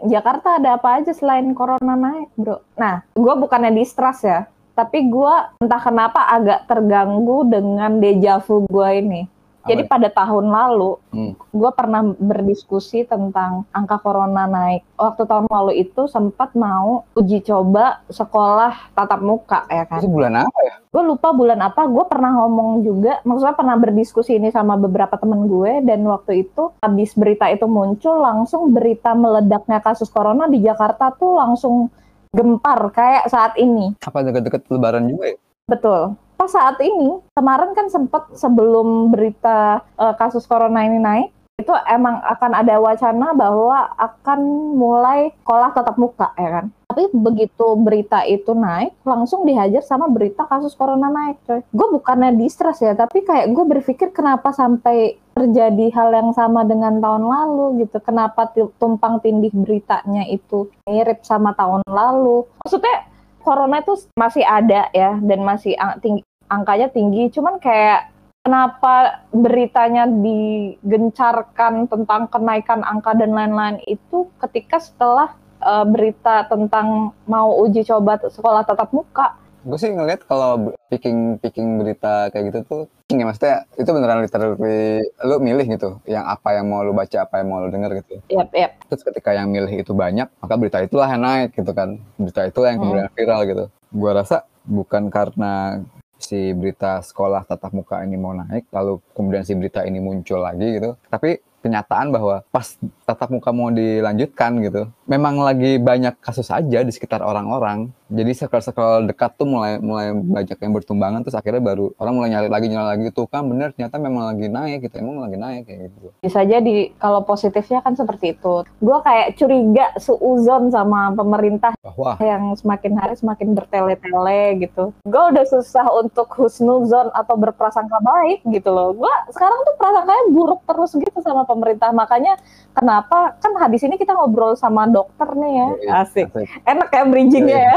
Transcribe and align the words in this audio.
Jakarta 0.00 0.56
ada 0.56 0.80
apa 0.80 1.00
aja 1.00 1.12
selain 1.12 1.52
corona 1.52 1.92
naik, 1.92 2.32
bro? 2.36 2.64
Nah, 2.80 3.04
gue 3.12 3.34
bukannya 3.36 3.76
distrust 3.76 4.24
ya, 4.24 4.48
tapi 4.72 5.12
gue 5.12 5.34
entah 5.60 5.82
kenapa 5.82 6.24
agak 6.32 6.64
terganggu 6.64 7.44
dengan 7.44 8.00
deja 8.00 8.40
vu 8.40 8.64
gue 8.64 8.88
ini. 8.96 9.22
Jadi 9.68 9.82
pada 9.84 10.08
tahun 10.08 10.48
lalu, 10.48 10.96
Hmm. 11.12 11.32
gue 11.36 11.70
pernah 11.76 12.00
berdiskusi 12.06 13.04
tentang 13.04 13.68
angka 13.74 14.00
corona 14.00 14.48
naik. 14.48 14.86
Waktu 14.96 15.22
tahun 15.26 15.46
lalu 15.50 15.84
itu 15.84 16.08
sempat 16.08 16.56
mau 16.56 17.04
uji 17.18 17.44
coba 17.44 18.00
sekolah 18.08 18.94
tatap 18.96 19.20
muka 19.20 19.66
ya 19.68 19.84
kan. 19.84 20.00
Itu 20.00 20.08
bulan 20.08 20.46
apa 20.46 20.58
ya? 20.64 20.74
Gue 20.90 21.02
lupa 21.06 21.30
bulan 21.30 21.60
apa, 21.62 21.86
gue 21.86 22.04
pernah 22.08 22.34
ngomong 22.40 22.82
juga, 22.82 23.22
maksudnya 23.22 23.54
pernah 23.54 23.76
berdiskusi 23.78 24.40
ini 24.40 24.50
sama 24.50 24.74
beberapa 24.74 25.14
temen 25.14 25.46
gue, 25.46 25.86
dan 25.86 26.02
waktu 26.02 26.48
itu 26.48 26.74
habis 26.82 27.14
berita 27.14 27.46
itu 27.46 27.68
muncul, 27.70 28.18
langsung 28.18 28.74
berita 28.74 29.14
meledaknya 29.14 29.78
kasus 29.78 30.10
corona 30.10 30.50
di 30.50 30.58
Jakarta 30.58 31.14
tuh 31.14 31.38
langsung 31.38 31.94
gempar 32.34 32.90
kayak 32.94 33.30
saat 33.30 33.54
ini. 33.58 33.94
Apa 34.02 34.22
deket-deket 34.22 34.66
lebaran 34.70 35.06
juga 35.10 35.34
ya? 35.34 35.38
Betul. 35.70 36.18
Pas 36.40 36.48
saat 36.48 36.80
ini, 36.80 37.20
kemarin 37.36 37.76
kan 37.76 37.92
sempat 37.92 38.32
sebelum 38.32 39.12
berita 39.12 39.84
eh, 40.00 40.16
kasus 40.16 40.48
corona 40.48 40.88
ini 40.88 40.96
naik, 40.96 41.28
itu 41.60 41.68
emang 41.84 42.16
akan 42.24 42.56
ada 42.56 42.80
wacana 42.80 43.36
bahwa 43.36 43.92
akan 44.00 44.40
mulai 44.72 45.36
sekolah 45.44 45.76
tatap 45.76 46.00
muka, 46.00 46.32
ya 46.40 46.48
kan? 46.48 46.66
Tapi 46.88 47.12
begitu 47.12 47.76
berita 47.76 48.24
itu 48.24 48.56
naik, 48.56 48.96
langsung 49.04 49.44
dihajar 49.44 49.84
sama 49.84 50.08
berita 50.08 50.48
kasus 50.48 50.72
corona 50.72 51.12
naik, 51.12 51.36
coy. 51.44 51.60
Gue 51.76 51.88
bukannya 51.92 52.40
distress 52.40 52.80
ya, 52.80 52.96
tapi 52.96 53.20
kayak 53.20 53.52
gue 53.52 53.64
berpikir 53.76 54.08
kenapa 54.16 54.56
sampai 54.56 55.20
terjadi 55.36 55.92
hal 55.92 56.08
yang 56.16 56.32
sama 56.32 56.64
dengan 56.64 57.04
tahun 57.04 57.28
lalu 57.28 57.84
gitu. 57.84 58.00
Kenapa 58.00 58.48
tumpang 58.80 59.20
tindih 59.20 59.52
beritanya 59.52 60.24
itu 60.24 60.72
mirip 60.88 61.20
sama 61.20 61.52
tahun 61.52 61.84
lalu? 61.84 62.48
Maksudnya 62.64 63.04
corona 63.40 63.80
itu 63.80 63.96
masih 64.16 64.44
ada 64.44 64.88
ya 64.92 65.16
dan 65.20 65.40
masih 65.44 65.72
ang- 65.80 65.96
tinggi, 66.00 66.20
angkanya 66.50 66.90
tinggi 66.90 67.30
cuman 67.30 67.62
kayak 67.62 68.10
kenapa 68.42 69.22
beritanya 69.30 70.10
digencarkan 70.10 71.86
tentang 71.86 72.26
kenaikan 72.26 72.82
angka 72.82 73.14
dan 73.14 73.30
lain-lain 73.32 73.78
itu 73.86 74.26
ketika 74.42 74.82
setelah 74.82 75.32
eh, 75.62 75.86
berita 75.86 76.50
tentang 76.50 77.14
mau 77.24 77.54
uji 77.62 77.86
coba 77.86 78.18
sekolah 78.18 78.66
tatap 78.66 78.90
muka 78.90 79.40
Gue 79.60 79.76
sih 79.76 79.92
ngeliat 79.92 80.24
kalau 80.24 80.72
picking 80.88 81.36
picking 81.36 81.76
berita 81.76 82.32
kayak 82.32 82.48
gitu 82.48 82.58
tuh, 82.64 82.82
ya 83.12 83.28
maksudnya 83.28 83.68
itu 83.76 83.92
beneran 83.92 84.24
literally 84.24 85.04
lu 85.20 85.36
milih 85.36 85.66
gitu, 85.76 86.00
yang 86.08 86.24
apa 86.24 86.56
yang 86.56 86.72
mau 86.72 86.80
lu 86.80 86.96
baca, 86.96 87.28
apa 87.28 87.44
yang 87.44 87.52
mau 87.52 87.60
lu 87.60 87.68
denger 87.68 88.00
gitu. 88.00 88.24
yep 88.32 88.48
yep 88.56 88.80
Terus 88.88 89.04
ketika 89.04 89.36
yang 89.36 89.52
milih 89.52 89.84
itu 89.84 89.92
banyak, 89.92 90.32
maka 90.40 90.54
berita 90.56 90.80
itulah 90.80 91.12
yang 91.12 91.20
naik 91.20 91.52
gitu 91.52 91.76
kan. 91.76 92.00
Berita 92.16 92.48
itulah 92.48 92.72
yang 92.72 92.80
kemudian 92.80 93.12
viral 93.12 93.40
gitu. 93.44 93.64
Gua 93.92 94.12
rasa 94.16 94.48
bukan 94.64 95.12
karena 95.12 95.84
si 96.20 96.52
berita 96.52 97.00
sekolah 97.00 97.48
tatap 97.48 97.72
muka 97.72 98.04
ini 98.04 98.16
mau 98.20 98.36
naik, 98.36 98.68
lalu 98.70 99.00
kemudian 99.16 99.42
si 99.42 99.56
berita 99.56 99.82
ini 99.82 99.98
muncul 99.98 100.40
lagi 100.44 100.78
gitu. 100.78 100.94
Tapi 101.08 101.40
kenyataan 101.60 102.08
bahwa 102.08 102.40
pas 102.48 102.76
tatap 103.04 103.28
muka 103.32 103.52
mau 103.52 103.68
dilanjutkan 103.68 104.60
gitu, 104.64 104.88
memang 105.10 105.42
lagi 105.42 105.82
banyak 105.82 106.22
kasus 106.22 106.46
aja 106.54 106.86
di 106.86 106.92
sekitar 106.94 107.18
orang-orang. 107.18 107.90
Jadi 108.06 108.30
circle-circle 108.34 109.10
dekat 109.10 109.34
tuh 109.34 109.46
mulai 109.46 109.82
mulai 109.82 110.14
banyak 110.14 110.58
yang 110.58 110.72
bertumbangan 110.74 111.26
terus 111.26 111.34
akhirnya 111.34 111.62
baru 111.62 111.90
orang 111.98 112.14
mulai 112.14 112.28
nyari 112.30 112.48
lagi 112.50 112.66
nyari 112.70 112.86
lagi 112.94 113.06
tuh 113.14 113.26
kan 113.26 113.46
bener 113.46 113.70
ternyata 113.74 114.02
memang 114.02 114.34
lagi 114.34 114.46
naik 114.50 114.78
gitu 114.86 114.98
emang 114.98 115.22
lagi 115.22 115.38
naik 115.38 115.62
kayak 115.70 115.94
gitu. 115.94 116.10
bisa 116.18 116.42
jadi 116.42 116.90
kalau 116.98 117.22
positifnya 117.22 117.78
kan 117.86 117.94
seperti 117.94 118.34
itu 118.34 118.66
gue 118.66 118.98
kayak 119.06 119.38
curiga 119.38 119.94
suuzon 119.94 120.74
sama 120.74 121.14
pemerintah 121.14 121.70
Bahwa 121.80 122.20
yang 122.20 122.52
semakin 122.60 122.92
hari 123.00 123.14
semakin 123.16 123.56
bertele-tele 123.56 124.60
gitu. 124.60 124.92
Gue 125.08 125.24
udah 125.32 125.44
susah 125.48 125.88
untuk 125.96 126.28
husnuzon 126.36 127.08
atau 127.16 127.34
berprasangka 127.40 127.98
baik 128.04 128.44
gitu 128.52 128.68
loh. 128.68 128.92
Gue 128.92 129.14
sekarang 129.32 129.64
tuh 129.64 129.74
prasangkanya 129.80 130.24
buruk 130.28 130.60
terus 130.68 130.92
gitu 130.92 131.18
sama 131.24 131.48
pemerintah. 131.48 131.88
Makanya 131.96 132.36
kenapa 132.76 133.32
kan 133.40 133.52
habis 133.56 133.80
ini 133.80 133.96
kita 133.96 134.12
ngobrol 134.12 134.60
sama 134.60 134.84
dokter 135.00 135.28
nih 135.32 135.50
ya. 135.50 135.68
Yoi, 135.72 135.88
Asik. 135.96 136.26
asik. 136.28 136.48
Enak 136.62 136.88
ya 136.88 137.02
bridgingnya 137.04 137.56
Yoi. 137.56 137.66
ya. 137.66 137.76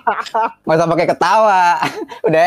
Nggak 0.64 0.76
usah 0.78 0.88
pakai 0.88 1.06
ketawa. 1.08 1.62
Udah, 2.28 2.46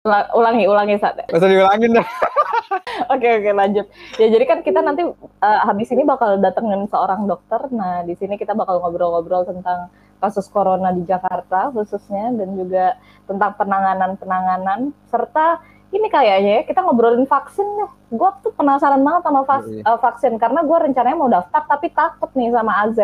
Ula- 0.00 0.32
Ulangi, 0.32 0.64
ulangi 0.64 0.96
saat. 0.96 1.28
usah 1.28 1.44
diulangin 1.44 1.92
dah. 1.92 2.06
Oke 3.12 3.26
oke 3.26 3.50
lanjut. 3.50 3.86
Ya 4.16 4.30
jadi 4.30 4.44
kan 4.46 4.58
kita 4.62 4.78
nanti 4.80 5.02
eh, 5.02 5.60
habis 5.66 5.90
ini 5.90 6.06
bakal 6.06 6.38
datengin 6.38 6.86
seorang 6.86 7.26
dokter. 7.26 7.58
Nah 7.68 8.06
di 8.06 8.14
sini 8.14 8.38
kita 8.38 8.54
bakal 8.54 8.78
ngobrol-ngobrol 8.78 9.42
tentang 9.44 9.90
kasus 10.22 10.46
corona 10.46 10.94
di 10.94 11.02
Jakarta 11.02 11.68
khususnya 11.68 12.30
dan 12.32 12.54
juga 12.54 12.94
tentang 13.26 13.58
penanganan-penanganan 13.58 14.94
serta 15.10 15.58
ini 15.90 16.06
kayaknya 16.06 16.52
ya 16.58 16.62
kita 16.64 16.80
ngobrolin 16.80 17.26
vaksin 17.26 17.66
deh. 17.78 17.90
Gue 18.10 18.30
tuh 18.40 18.52
penasaran 18.52 19.02
banget 19.02 19.22
sama 19.22 19.40
vas- 19.42 19.66
Iya. 19.66 19.82
eh, 19.82 19.98
vaksin 19.98 20.32
karena 20.36 20.60
gue 20.62 20.78
rencananya 20.80 21.18
mau 21.18 21.28
daftar 21.28 21.62
tapi 21.64 21.90
takut 21.90 22.30
nih 22.32 22.50
sama 22.50 22.86
AZ. 22.86 22.98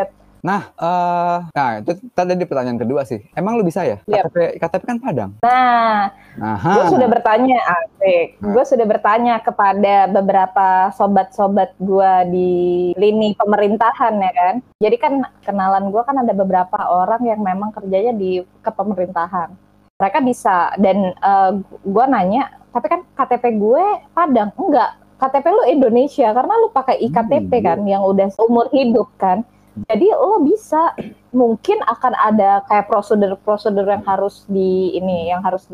Nah, 0.47 0.63
eh, 0.79 1.39
nah 1.51 1.69
itu 1.83 1.99
tadi 2.15 2.39
di 2.39 2.47
pertanyaan 2.47 2.79
kedua 2.79 3.03
sih. 3.03 3.19
Emang 3.35 3.59
lu 3.59 3.67
bisa 3.67 3.83
ya? 3.83 3.99
Yap. 4.07 4.31
KTP, 4.31 4.63
KTP 4.63 4.83
kan 4.87 4.99
Padang. 5.03 5.31
Nah 5.43 6.07
gue 6.63 6.85
sudah 6.87 7.09
bertanya, 7.11 7.59
asik. 7.67 8.39
Nah. 8.39 8.53
Gue 8.55 8.63
sudah 8.63 8.87
bertanya 8.87 9.35
kepada 9.43 10.07
beberapa 10.07 10.95
sobat-sobat 10.95 11.75
gue 11.83 12.13
di 12.31 12.51
lini 12.95 13.35
pemerintahan 13.35 14.15
ya 14.15 14.33
kan. 14.33 14.55
Jadi 14.79 14.97
kan 15.01 15.13
kenalan 15.43 15.91
gue 15.91 16.03
kan 16.07 16.15
ada 16.15 16.31
beberapa 16.31 16.79
orang 16.85 17.27
yang 17.27 17.43
memang 17.43 17.75
kerjanya 17.75 18.15
di 18.15 18.39
kepemerintahan. 18.63 19.51
Mereka 19.97 20.19
bisa 20.23 20.77
dan 20.77 21.11
gue 21.83 22.05
nanya, 22.07 22.53
tapi 22.77 22.93
kan 22.93 23.01
KTP 23.17 23.57
gue 23.57 23.85
Padang 24.13 24.53
enggak. 24.53 25.01
KTP 25.17 25.49
lu 25.49 25.65
Indonesia 25.65 26.29
karena 26.29 26.55
lu 26.61 26.69
pakai 26.69 27.01
iktp 27.09 27.49
Hmm, 27.49 27.65
kan 27.65 27.79
yang 27.89 28.05
udah 28.05 28.29
seumur 28.37 28.69
hidup 28.69 29.09
kan. 29.17 29.49
Jadi 29.89 30.13
lo 30.13 30.45
bisa 30.45 30.93
mungkin 31.33 31.81
akan 31.85 32.13
ada 32.13 32.61
kayak 32.69 32.89
prosedur-prosedur 32.89 33.89
yang 33.89 34.05
harus 34.05 34.45
di 34.49 34.93
ini 34.93 35.33
yang 35.33 35.41
harus 35.41 35.65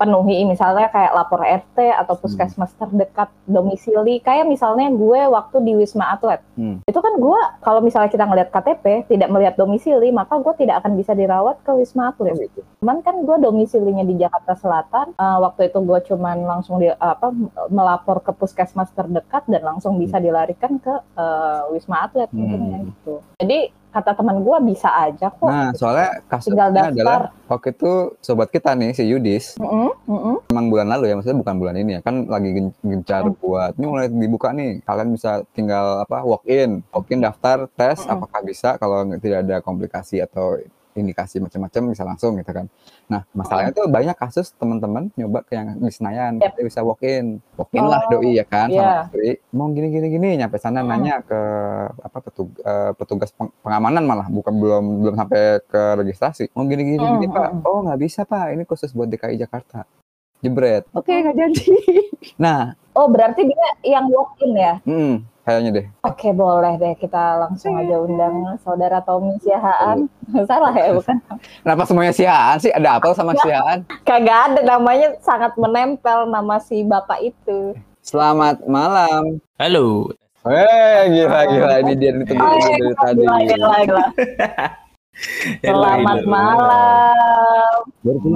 dipenuhi 0.00 0.48
misalnya 0.48 0.88
kayak 0.88 1.12
lapor 1.12 1.44
RT 1.44 1.76
atau 1.92 2.16
Hmm. 2.16 2.22
puskesmas 2.24 2.72
terdekat 2.74 3.28
domisili 3.44 4.16
kayak 4.18 4.48
misalnya 4.48 4.88
gue 4.88 5.20
waktu 5.28 5.56
di 5.60 5.72
Wisma 5.76 6.08
Atlet 6.10 6.40
Hmm. 6.56 6.80
itu 6.82 6.96
kan 6.96 7.20
gue 7.20 7.40
kalau 7.60 7.84
misalnya 7.84 8.08
kita 8.08 8.24
ngelihat 8.24 8.48
KTP 8.48 8.84
tidak 9.06 9.28
melihat 9.28 9.54
domisili 9.56 10.08
maka 10.08 10.40
gue 10.40 10.54
tidak 10.56 10.80
akan 10.80 10.96
bisa 10.96 11.12
dirawat 11.12 11.60
ke 11.60 11.72
Wisma 11.74 12.16
Atlet 12.16 12.32
gitu. 12.40 12.64
cuman 12.80 13.04
kan 13.04 13.20
gue 13.20 13.36
domisilinya 13.38 14.00
di 14.02 14.16
Jakarta 14.16 14.56
Selatan 14.56 15.12
Eh, 15.12 15.38
waktu 15.38 15.68
itu 15.68 15.78
gue 15.78 15.98
cuman 16.06 16.48
langsung 16.48 16.80
di 16.80 16.88
apa 16.88 17.28
melapor 17.68 18.24
ke 18.24 18.32
puskesmas 18.32 18.88
terdekat 18.90 19.44
dan 19.46 19.60
langsung 19.60 20.00
bisa 20.00 20.16
dilarikan 20.16 20.80
ke 20.80 20.94
eh, 21.14 21.62
Wisma 21.70 22.08
Atlet 22.08 22.32
mungkin 22.32 22.56
Hmm. 22.58 22.72
ya 22.72 22.78
gitu 22.86 23.14
jadi 23.36 23.58
kata 23.90 24.14
teman 24.14 24.38
gue 24.40 24.56
bisa 24.64 24.88
aja 24.88 25.28
kok 25.28 25.46
Nah, 25.46 25.74
soalnya 25.74 26.22
kasusnya 26.30 26.90
adalah 26.90 27.34
waktu 27.50 27.74
itu 27.74 28.14
sobat 28.22 28.48
kita 28.48 28.78
nih 28.78 28.94
si 28.94 29.02
Yudis, 29.04 29.58
Mm-mm, 29.58 29.90
mm-mm. 30.06 30.36
emang 30.48 30.66
bulan 30.70 30.86
lalu 30.86 31.10
ya, 31.10 31.14
maksudnya 31.18 31.42
bukan 31.42 31.56
bulan 31.58 31.74
ini 31.76 31.90
ya, 31.98 32.00
kan 32.00 32.30
lagi 32.30 32.50
gen- 32.54 32.76
gencar 32.80 33.26
Hmm. 33.26 33.34
buat 33.42 33.74
ini 33.74 33.86
mulai 33.86 34.06
dibuka 34.06 34.54
nih, 34.54 34.80
kalian 34.86 35.10
bisa 35.10 35.42
tinggal 35.52 36.06
apa 36.06 36.22
walk 36.22 36.46
in, 36.46 36.86
walk 36.94 37.10
in 37.10 37.20
daftar 37.20 37.66
tes 37.74 37.98
Mm-mm. 38.00 38.14
apakah 38.14 38.40
bisa 38.40 38.78
kalau 38.78 39.02
tidak 39.18 39.42
ada 39.42 39.56
komplikasi 39.58 40.22
atau 40.22 40.54
indikasi 40.92 41.38
macam-macam 41.38 41.80
bisa 41.88 42.02
langsung 42.02 42.34
gitu 42.34 42.50
kan. 42.50 42.66
Nah, 43.06 43.22
masalahnya 43.30 43.70
tuh 43.70 43.86
banyak 43.86 44.12
kasus 44.12 44.50
teman-teman 44.52 45.10
nyoba 45.14 45.42
ke 45.42 45.54
yang 45.54 45.76
di 45.76 45.88
Senayan, 45.88 46.36
Yep. 46.36 46.52
dia 46.52 46.64
bisa 46.64 46.80
walk 46.80 47.00
in, 47.00 47.38
walk 47.54 47.70
in 47.70 47.84
lah 47.84 48.02
Oh, 48.02 48.10
doi 48.12 48.32
ya 48.32 48.44
kan 48.44 48.66
iya. 48.66 48.76
sama 48.76 48.92
istri, 49.06 49.30
mau 49.50 49.66
gini 49.68 49.88
gini 49.88 50.06
gini, 50.08 50.28
nyampe 50.36 50.56
sana 50.56 50.80
Mm. 50.80 50.88
nanya 50.88 51.14
ke 51.20 51.40
apa 52.00 52.18
petug- 52.20 52.58
eh, 52.58 52.90
petugas 52.94 53.30
peng- 53.30 53.54
pengamanan 53.60 54.02
malah, 54.02 54.26
bukan 54.26 54.52
belum 54.52 54.84
belum 55.00 55.14
sampai 55.16 55.42
ke 55.62 55.82
registrasi, 55.96 56.50
mau 56.52 56.64
gini 56.64 56.82
gini 56.88 57.06
gini 57.08 57.26
Mm, 57.26 57.32
pak, 57.32 57.48
mm. 57.52 57.60
oh 57.64 57.78
nggak 57.82 58.00
bisa 58.00 58.20
pak, 58.24 58.50
ini 58.50 58.62
khusus 58.64 58.90
buat 58.90 59.06
DKI 59.06 59.38
Jakarta, 59.38 59.86
jebret. 60.38 60.90
oke 60.90 61.06
nggak 61.06 61.36
jadi 61.36 61.64
Nah, 62.36 62.60
oh 62.92 63.06
berarti 63.06 63.44
dia 63.44 63.68
yang 63.86 64.08
walk 64.08 64.34
in 64.40 64.52
ya 64.54 64.74
mm, 64.82 65.14
kayaknya 65.42 65.70
deh. 65.72 65.86
Oke 66.04 66.30
boleh 66.30 66.76
deh 66.76 66.94
kita 66.96 67.40
langsung 67.40 67.74
aja 67.76 67.96
undang 67.98 68.58
saudara 68.60 69.00
Tommy 69.02 69.36
Siahaan. 69.40 70.06
Salah 70.48 70.72
ya 70.72 70.94
bukan? 70.94 71.16
Kenapa 71.62 71.82
semuanya 71.84 72.14
Siaan 72.14 72.56
sih? 72.58 72.70
Ada 72.70 73.00
apa 73.00 73.10
sama 73.12 73.34
Siaan? 73.40 73.82
Kagak 74.04 74.54
ada 74.54 74.60
namanya 74.62 75.16
sangat 75.20 75.56
menempel 75.58 76.28
nama 76.28 76.60
si 76.60 76.86
bapak 76.86 77.18
itu. 77.24 77.74
Selamat 78.00 78.62
malam. 78.64 79.42
Halo. 79.58 80.08
Weh, 80.40 81.02
gila 81.12 81.40
gila 81.44 81.74
ini 81.84 81.92
dia 82.00 82.10
ini 82.16 82.24
tunggu 82.24 82.40
Oh, 82.40 82.56
iya, 82.56 82.76
dari 82.80 82.94
tadi. 82.96 83.20
gila, 83.20 83.36
gila, 83.44 83.78
gila. 83.84 84.06
Selamat 85.60 86.20
malam. 86.24 87.72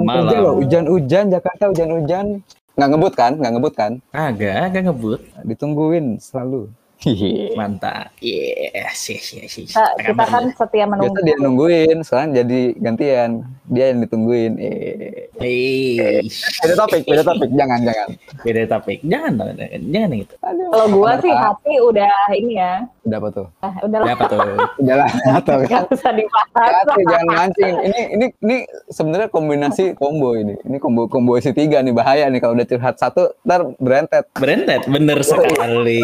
Malam. 0.05 0.37
loh, 0.37 0.53
hujan-hujan 0.61 1.33
Jakarta 1.33 1.73
hujan-hujan. 1.73 2.45
Nggak 2.77 2.89
ngebut 2.93 3.13
kan? 3.17 3.31
Nggak 3.41 3.51
ngebut 3.57 3.73
kan? 3.73 3.91
Agak, 4.13 4.69
agak 4.69 4.81
ngebut. 4.91 5.19
Ditungguin 5.49 6.21
selalu. 6.21 6.69
Hihi. 7.05 7.53
Mantap. 7.53 8.09
Yes, 8.17 8.97
yes, 9.05 9.25
yes, 9.31 9.53
yes. 9.53 9.69
Kita, 9.69 9.85
Apa 9.85 10.01
kita 10.01 10.23
kan 10.25 10.43
setia 10.49 10.73
Biasa 10.75 10.89
menunggu. 10.89 11.19
dia 11.21 11.35
nungguin, 11.37 11.97
sekarang 12.01 12.29
jadi 12.33 12.59
gantian. 12.75 13.29
Dia 13.65 13.85
yang 13.93 13.99
ditungguin. 14.01 14.53
Eh. 14.57 15.29
Eh, 15.35 16.25
Beda 16.59 16.73
topik, 16.81 17.01
beda 17.05 17.21
topik. 17.21 17.49
Jangan, 17.53 17.79
jangan. 17.81 18.07
beda 18.41 18.61
topik. 18.67 18.99
Jangan, 19.03 19.31
dong, 19.35 19.53
jangan 19.85 20.09
gitu. 20.15 20.33
Kalau 20.41 20.87
gua 20.89 21.11
sih 21.19 21.29
Pak. 21.29 21.41
hati 21.43 21.73
udah 21.77 22.13
ini 22.33 22.53
ya. 22.55 22.73
Udah 23.05 23.17
apa 23.21 23.29
tuh? 23.29 23.47
Ah, 23.59 23.73
udahlah, 23.85 24.05
Apa 24.09 24.23
tuh? 24.25 24.39
Udah 24.81 24.95
lah, 24.97 25.09
atau 25.35 25.55
nggak 25.61 25.93
usah 25.93 26.11
dibahas. 26.11 26.49
Hati, 26.57 27.01
jangan 27.05 27.27
mancing. 27.27 27.73
Ini 27.85 28.01
ini 28.11 28.25
ini 28.39 28.57
sebenarnya 28.89 29.29
kombinasi 29.29 29.93
combo 29.93 30.33
ini. 30.33 30.57
Ini 30.61 30.77
combo 30.81 31.05
combo 31.05 31.37
isi 31.37 31.53
tiga 31.53 31.85
nih 31.85 31.93
bahaya 31.93 32.25
nih 32.27 32.41
kalau 32.41 32.57
udah 32.57 32.65
curhat 32.65 32.97
satu, 32.97 33.37
ntar 33.45 33.77
berentet. 33.77 34.25
Berentet, 34.33 34.89
bener 34.89 35.21
sekali. 35.21 36.01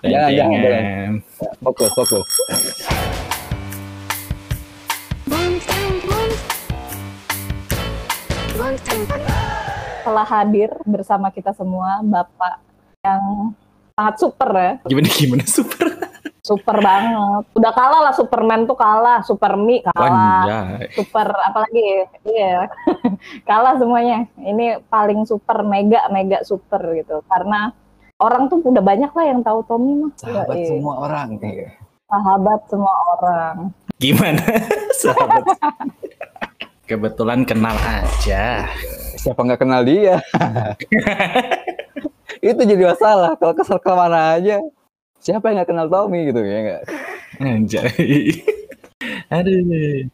Jangan, 0.00 0.30
jangan, 0.32 0.58
Rentengan. 0.62 1.12
Fokus, 1.60 1.90
fokus. 1.92 2.28
Telah 10.06 10.26
hadir 10.30 10.70
bersama 10.86 11.28
kita 11.34 11.50
semua 11.52 12.00
Bapak 12.00 12.62
yang 13.04 13.52
sangat 13.98 14.14
super 14.22 14.50
ya. 14.54 14.72
Gimana 14.86 15.08
gimana 15.10 15.44
super? 15.44 15.86
Super 16.46 16.78
banget. 16.78 17.42
Udah 17.58 17.72
kalah 17.74 18.00
lah 18.06 18.14
Superman 18.14 18.70
tuh 18.70 18.78
kalah, 18.78 19.18
Supermi 19.26 19.82
kalah. 19.82 20.46
Anjay. 20.46 20.94
super 20.94 21.26
apalagi 21.26 22.06
iya 22.22 22.70
kalah 23.50 23.74
semuanya 23.74 24.30
ini 24.38 24.78
paling 24.86 25.26
super 25.26 25.66
mega 25.66 26.06
mega 26.14 26.46
super 26.46 26.78
gitu 26.94 27.26
karena 27.26 27.74
orang 28.16 28.48
tuh 28.48 28.64
udah 28.64 28.80
banyak 28.84 29.12
lah 29.12 29.24
yang 29.28 29.40
tahu 29.44 29.60
Tommy 29.68 29.92
mah 30.00 30.12
Sahabat 30.16 30.56
Yoi. 30.56 30.68
semua 30.72 30.94
orang. 31.04 31.28
Iya. 31.42 31.68
sahabat 32.06 32.60
semua 32.70 32.94
orang 33.18 33.56
Gimana? 33.96 34.44
Sahabat. 35.02 35.44
Kebetulan 36.84 37.48
kenal 37.48 37.74
aja. 37.80 38.68
Siapa 39.16 39.40
nggak 39.40 39.60
kenal 39.64 39.82
dia? 39.82 40.20
Itu 42.44 42.60
jadi 42.62 42.92
masalah. 42.92 43.34
Kalau 43.40 43.56
kesel 43.56 43.80
ke 43.80 43.90
mana 43.90 44.36
aja. 44.36 44.60
Siapa 45.18 45.48
yang 45.48 45.64
nggak 45.64 45.70
kenal 45.72 45.88
Tommy 45.88 46.28
gitu 46.28 46.44
ya 46.44 46.58
nggak? 46.62 46.82
Anjay. 47.40 48.36
Aduh. 49.34 50.06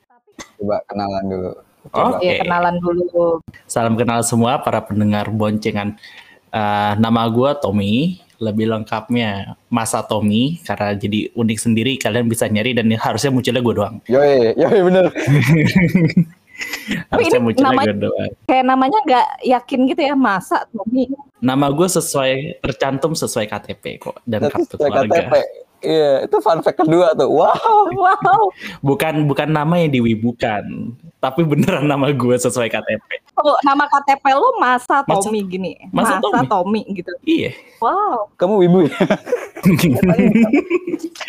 Coba 0.62 0.76
kenalan 0.86 1.24
dulu. 1.26 1.50
Oke. 1.90 2.22
Iya 2.22 2.32
kenalan 2.46 2.78
dulu 2.78 3.42
Salam 3.66 3.98
kenal 3.98 4.22
semua 4.22 4.62
para 4.62 4.78
pendengar 4.86 5.26
boncengan. 5.28 5.98
Eh, 6.52 6.92
nama 7.00 7.24
gua 7.32 7.56
Tommy, 7.56 8.20
lebih 8.36 8.68
lengkapnya 8.68 9.56
Masa 9.70 10.02
Tommy 10.02 10.58
karena 10.60 10.92
jadi 10.92 11.30
unik 11.32 11.58
sendiri 11.58 11.92
kalian 11.96 12.26
bisa 12.26 12.44
nyari 12.44 12.74
dan 12.74 12.90
harusnya 12.92 13.30
munculnya 13.30 13.62
gue 13.62 13.74
doang. 13.74 13.96
Yoi, 14.04 14.52
yoi 14.58 14.80
bener. 14.82 15.06
Harusnya 17.10 17.38
ini 17.38 17.46
munculnya 17.48 17.70
namanya- 17.74 17.90
gue 17.90 18.02
doang. 18.06 18.30
kayak 18.46 18.64
namanya 18.66 18.98
nggak 19.02 19.26
yakin 19.42 19.80
gitu 19.88 20.02
ya 20.04 20.14
masa 20.14 20.62
Tommy 20.70 21.10
Nama 21.42 21.66
gue 21.74 21.88
sesuai 21.90 22.32
tercantum 22.62 23.18
sesuai 23.18 23.50
KTP 23.50 23.98
kok 23.98 24.22
dan 24.22 24.46
kartu 24.46 24.78
keluarga. 24.78 25.10
KTP. 25.10 25.34
Iya, 25.82 26.24
itu 26.24 26.36
fun 26.38 26.58
fact 26.58 26.78
kedua 26.78 27.10
tuh. 27.12 27.26
Wow. 27.26 27.90
wow 27.92 28.42
Bukan 28.88 29.26
bukan 29.26 29.50
nama 29.50 29.74
yang 29.76 29.90
diwibukan, 29.92 30.62
tapi 31.18 31.42
beneran 31.42 31.84
nama 31.84 32.06
gue 32.08 32.36
sesuai 32.36 32.66
KTP. 32.68 33.08
oh, 33.34 33.58
nama 33.60 33.84
KTP 33.84 34.22
lu 34.32 34.46
masa 34.56 35.02
Masa- 35.02 35.18
Tommy 35.20 35.42
gini 35.42 35.72
Masa 35.90 36.18
Tommy? 36.18 36.46
Tommy 36.46 36.82
gitu 36.92 37.10
Iya. 37.22 37.50
wow 37.78 38.30
Kamu 38.34 38.54
wibu 38.58 38.86
ya? 38.86 38.94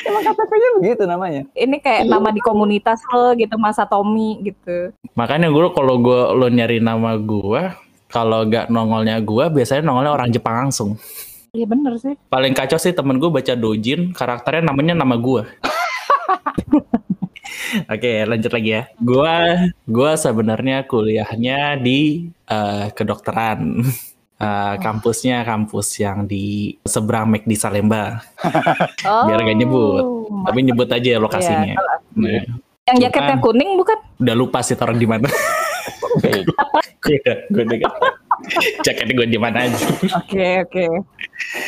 Emang 0.04 0.22
KTP-nya 0.24 0.70
begitu 0.76 1.04
namanya. 1.04 1.42
ini 1.54 1.78
kayak 1.78 2.06
nama 2.06 2.30
di 2.30 2.40
komunitas 2.40 3.02
lo 3.08 3.34
gitu 3.34 3.56
masa 3.56 3.84
Tommy 3.84 4.42
gitu 4.44 4.92
Makanya 5.14 5.48
gue 5.48 5.64
kalau 5.72 5.96
gue 5.98 6.20
lo 6.34 6.48
nyari 6.48 6.78
nama 6.78 7.16
gue, 7.16 7.62
kalau 8.08 8.44
gak 8.44 8.68
nongolnya 8.68 9.18
gue, 9.20 9.46
biasanya 9.52 9.82
nongolnya 9.84 10.12
orang 10.12 10.30
Jepang 10.30 10.56
langsung. 10.60 10.98
Iya 11.54 11.70
bener 11.70 11.94
sih 12.02 12.18
Paling 12.34 12.58
kacau 12.58 12.82
sih 12.82 12.98
temen 12.98 13.22
gue 13.22 13.30
baca 13.30 13.54
dojin, 13.54 14.10
karakternya 14.12 14.74
namanya 14.74 15.06
nama 15.06 15.16
gue. 15.16 15.46
Oke, 17.94 18.26
lanjut 18.26 18.52
lagi 18.54 18.70
ya. 18.70 18.84
Gua 19.02 19.66
gua 19.90 20.14
sebenarnya 20.14 20.86
kuliahnya 20.86 21.82
di 21.82 22.30
eh, 22.50 22.86
kedokteran. 22.94 23.80
Eh, 24.44 24.76
kampusnya 24.84 25.40
kampus 25.48 26.04
yang 26.04 26.28
di 26.28 26.76
seberang 26.84 27.32
McD 27.32 27.48
di 27.48 27.56
Salemba. 27.56 28.20
oh, 29.08 29.24
Biar 29.24 29.40
gak 29.40 29.56
nyebut. 29.56 30.04
Tapi 30.44 30.60
nyebut 30.68 30.90
aja 30.92 31.16
lokasinya. 31.16 31.80
Iya, 31.80 31.96
Nah, 32.14 32.44
yang 32.92 32.98
jaketnya 33.08 33.40
kuning 33.40 33.80
bukan 33.80 33.96
udah 34.20 34.36
lupa 34.36 34.60
sih 34.60 34.76
taruh 34.76 35.00
di 35.00 35.08
mana. 35.08 35.32
gue 36.20 36.44
udah 37.24 37.38
gue 37.56 37.64
udah 37.64 37.78
Jaketnya 38.82 39.14
gue 39.14 39.28
di 39.30 39.40
mana 39.40 39.68
aja. 39.68 39.78
Oke 40.20 40.66
oke 40.66 40.86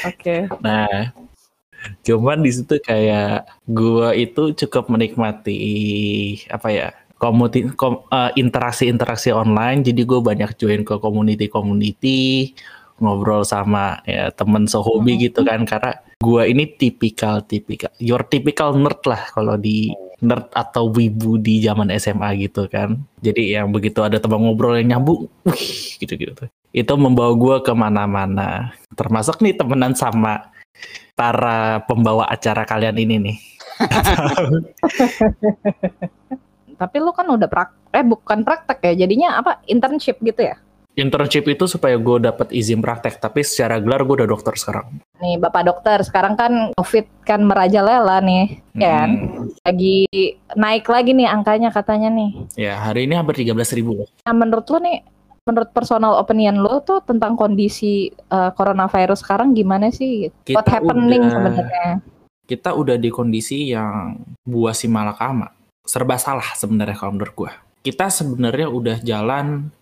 oke. 0.06 0.35
Nah, 0.62 1.13
cuman 2.01 2.41
di 2.41 2.51
situ 2.53 2.81
kayak 2.81 3.45
gua 3.69 4.13
itu 4.17 4.53
cukup 4.57 4.89
menikmati 4.89 5.57
apa 6.50 6.67
ya 6.73 6.88
komuti 7.15 7.69
kom- 7.73 8.03
eh, 8.09 8.31
interaksi-interaksi 8.35 9.31
online. 9.31 9.85
Jadi 9.85 10.01
gue 10.03 10.19
banyak 10.19 10.57
join 10.59 10.81
ke 10.83 10.97
community-community, 11.00 12.53
ngobrol 13.00 13.45
sama 13.45 14.01
ya 14.03 14.33
temen 14.33 14.68
sehobi 14.68 15.29
gitu 15.29 15.45
kan. 15.45 15.63
Karena 15.63 15.95
gua 16.19 16.47
ini 16.50 16.65
tipikal 16.68 17.45
tipikal, 17.45 17.94
your 18.01 18.25
typical 18.25 18.73
nerd 18.75 19.01
lah 19.06 19.21
kalau 19.31 19.56
di 19.56 19.94
nerd 20.23 20.47
atau 20.56 20.88
wibu 20.91 21.35
di 21.35 21.59
zaman 21.59 21.91
SMA 22.00 22.47
gitu 22.47 22.67
kan. 22.71 22.95
Jadi 23.19 23.56
yang 23.56 23.71
begitu 23.71 24.03
ada 24.03 24.19
teman 24.19 24.44
ngobrol 24.44 24.79
yang 24.79 25.00
nyambung, 25.00 25.27
wih 25.47 25.95
gitu-gitu 26.00 26.35
tuh. 26.35 26.50
Itu 26.71 26.95
membawa 26.95 27.31
gua 27.35 27.56
ke 27.63 27.71
mana-mana. 27.75 28.71
Termasuk 28.95 29.44
nih 29.44 29.56
temenan 29.56 29.95
sama 29.95 30.51
para 31.15 31.83
pembawa 31.88 32.27
acara 32.27 32.67
kalian 32.67 33.00
ini 33.00 33.31
nih. 33.31 33.38
Tapi 36.81 36.97
lu 37.00 37.15
kan 37.15 37.27
udah 37.31 37.47
prak 37.47 37.95
eh 37.95 38.03
bukan 38.03 38.44
praktek 38.44 38.83
ya, 38.83 39.07
jadinya 39.07 39.39
apa 39.39 39.63
internship 39.71 40.19
gitu 40.19 40.44
ya? 40.44 40.59
Internship 40.95 41.44
itu 41.51 41.68
supaya 41.68 42.00
gue 42.00 42.23
dapat 42.23 42.56
izin 42.56 42.79
praktek, 42.79 43.19
tapi 43.19 43.44
secara 43.44 43.83
gelar 43.83 44.07
gue 44.07 44.23
udah 44.23 44.31
dokter 44.31 44.56
sekarang. 44.56 45.03
Nih 45.19 45.35
Bapak 45.35 45.68
dokter, 45.68 46.00
sekarang 46.07 46.39
kan 46.39 46.71
COVID 46.71 47.27
kan 47.27 47.44
merajalela 47.44 48.23
nih, 48.23 48.63
ya 48.80 49.04
kan? 49.04 49.09
Lagi 49.66 50.06
naik 50.54 50.86
lagi 50.86 51.12
nih 51.18 51.26
angkanya 51.26 51.74
katanya 51.74 52.14
nih. 52.14 52.30
Ya 52.54 52.78
hari 52.78 53.10
ini 53.10 53.18
hampir 53.18 53.34
13.000 53.42 53.74
ribu. 53.81 54.06
Nah, 54.22 54.34
menurut 54.38 54.69
lu 54.69 54.78
nih, 54.78 55.02
menurut 55.42 55.74
personal 55.74 56.22
opinion 56.22 56.62
lu 56.62 56.78
tuh 56.86 57.02
tentang 57.02 57.34
kondisi 57.34 58.07
eh, 58.14 58.52
coronavirus 58.54 59.26
sekarang 59.26 59.57
gimana 59.57 59.90
sih? 59.90 60.30
Kita 60.45 60.62
What 60.62 60.69
happening 60.69 61.26
udah- 61.26 61.34
sebenarnya? 61.34 61.90
Kita 62.45 62.78
udah 62.78 62.94
di 63.02 63.10
kondisi 63.10 63.74
yang 63.74 64.22
buah 64.45 64.78
si 64.78 64.86
malakama. 64.86 65.50
Serba 65.81 66.22
salah 66.22 66.45
sebenarnya 66.54 66.94
kalau 66.94 67.18
menurut 67.18 67.34
gue. 67.34 67.52
Kita 67.81 68.14
sebenarnya 68.14 68.69
udah 68.69 68.98
jalan 69.02 69.74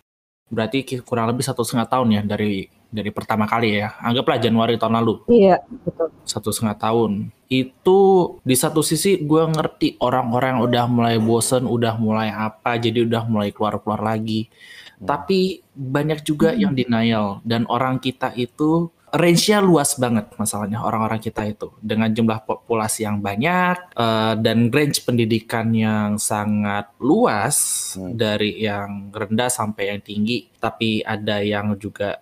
berarti 0.54 0.86
kurang 1.02 1.34
lebih 1.34 1.42
satu 1.42 1.66
setengah 1.66 1.90
tahun 1.90 2.08
ya 2.14 2.22
dari 2.22 2.70
dari 2.94 3.10
pertama 3.10 3.44
kali 3.50 3.82
ya. 3.82 3.98
Anggaplah 3.98 4.38
Januari 4.38 4.78
tahun 4.78 5.02
lalu. 5.02 5.26
Iya, 5.26 5.58
betul. 5.66 6.08
satu 6.22 6.54
setengah 6.54 6.78
tahun 6.78 7.34
itu 7.50 8.00
di 8.40 8.56
satu 8.56 8.80
sisi 8.80 9.20
gue 9.20 9.42
ngerti 9.46 10.00
orang-orang 10.00 10.64
udah 10.64 10.84
mulai 10.88 11.16
bosen 11.20 11.68
udah 11.68 11.94
mulai 12.00 12.32
apa 12.32 12.80
jadi 12.80 13.04
udah 13.04 13.22
mulai 13.28 13.52
keluar-keluar 13.52 14.00
lagi 14.00 14.48
tapi 15.04 15.60
banyak 15.76 16.24
juga 16.24 16.56
yang 16.56 16.72
denial 16.72 17.44
dan 17.44 17.68
orang 17.68 18.00
kita 18.00 18.32
itu 18.34 18.88
range-nya 19.14 19.62
luas 19.62 19.94
banget 19.94 20.26
masalahnya 20.34 20.82
orang-orang 20.82 21.22
kita 21.22 21.46
itu 21.46 21.70
dengan 21.78 22.10
jumlah 22.10 22.42
populasi 22.42 23.06
yang 23.06 23.22
banyak 23.22 23.78
eh, 23.94 24.34
dan 24.42 24.68
range 24.74 25.06
pendidikan 25.06 25.70
yang 25.70 26.18
sangat 26.18 26.90
luas 26.98 27.56
Hmm. 27.94 28.18
dari 28.18 28.58
yang 28.58 29.14
rendah 29.14 29.46
sampai 29.46 29.94
yang 29.94 30.00
tinggi 30.02 30.50
tapi 30.58 30.98
ada 31.06 31.38
yang 31.38 31.78
juga 31.78 32.18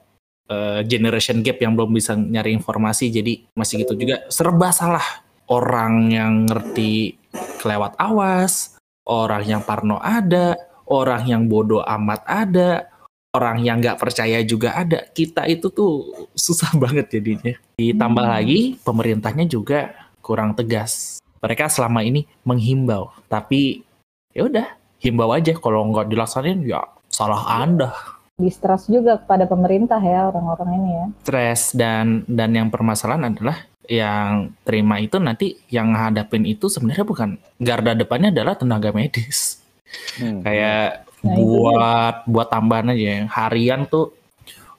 eh, 0.53 0.85
generation 0.85 1.41
gap 1.41 1.57
yang 1.65 1.73
belum 1.73 1.97
bisa 1.97 2.13
nyari 2.13 2.53
informasi 2.53 3.09
jadi 3.09 3.41
masih 3.57 3.89
gitu 3.89 3.97
juga 3.97 4.29
serba 4.29 4.69
salah 4.69 5.25
orang 5.49 6.13
yang 6.13 6.33
ngerti 6.45 7.17
kelewat 7.65 7.97
awas 7.97 8.77
orang 9.09 9.49
yang 9.49 9.63
parno 9.65 9.97
ada 9.97 10.61
orang 10.85 11.25
yang 11.25 11.43
bodoh 11.49 11.81
amat 11.81 12.21
ada 12.29 12.92
orang 13.33 13.65
yang 13.65 13.81
nggak 13.81 13.97
percaya 13.97 14.45
juga 14.45 14.77
ada 14.77 15.09
kita 15.17 15.49
itu 15.49 15.73
tuh 15.73 16.29
susah 16.37 16.77
banget 16.83 17.09
jadinya 17.19 17.57
ditambah 17.81 18.25
Hmm. 18.25 18.35
lagi 18.37 18.61
pemerintahnya 18.85 19.49
juga 19.49 19.93
kurang 20.21 20.53
tegas 20.53 21.19
mereka 21.41 21.67
selama 21.73 22.05
ini 22.05 22.29
menghimbau 22.45 23.11
tapi 23.33 23.83
ya 24.37 24.47
udah 24.47 24.69
himbau 25.01 25.33
aja 25.33 25.57
kalau 25.57 25.89
nggak 25.91 26.13
dilaksanain 26.13 26.61
ya 26.63 26.85
salah 27.09 27.65
anda 27.65 27.91
Distrust 28.41 28.89
juga 28.89 29.21
kepada 29.21 29.45
pemerintah 29.45 30.01
ya 30.01 30.33
orang-orang 30.33 30.71
ini 30.81 30.91
ya. 30.97 31.07
stres 31.23 31.63
dan 31.77 32.25
dan 32.25 32.51
yang 32.57 32.69
permasalahan 32.73 33.29
adalah 33.29 33.69
yang 33.87 34.57
terima 34.65 34.99
itu 35.05 35.21
nanti 35.21 35.61
yang 35.69 35.93
hadapin 35.93 36.49
itu 36.49 36.67
sebenarnya 36.73 37.05
bukan 37.05 37.37
garda 37.61 37.93
depannya 37.93 38.33
adalah 38.33 38.57
tenaga 38.57 38.89
medis. 38.91 39.61
Hmm. 40.17 40.41
Kayak 40.41 41.05
Nah, 41.23 41.39
itu 41.39 41.43
buat 41.43 42.15
buat 42.27 42.49
tambahan 42.51 42.91
aja 42.93 43.31
harian 43.31 43.87
tuh 43.87 44.11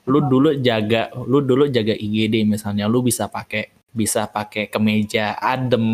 lu 0.04 0.20
dulu 0.20 0.52
jaga 0.60 1.08
lu 1.24 1.40
dulu 1.40 1.64
jaga 1.72 1.96
IGD 1.96 2.44
misalnya 2.44 2.84
lu 2.84 3.00
bisa 3.00 3.24
pakai 3.32 3.72
bisa 3.88 4.28
pakai 4.28 4.68
kemeja 4.68 5.40
adem 5.40 5.86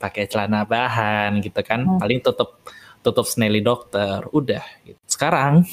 pakai 0.00 0.24
celana 0.30 0.64
bahan 0.64 1.42
gitu 1.44 1.60
kan 1.60 1.84
Hmm. 1.84 1.98
paling 2.00 2.24
tutup 2.24 2.62
tutup 3.02 3.26
snelly 3.28 3.60
dokter 3.60 4.24
udah 4.32 4.62
gitu. 4.86 4.96
sekarang 5.04 5.66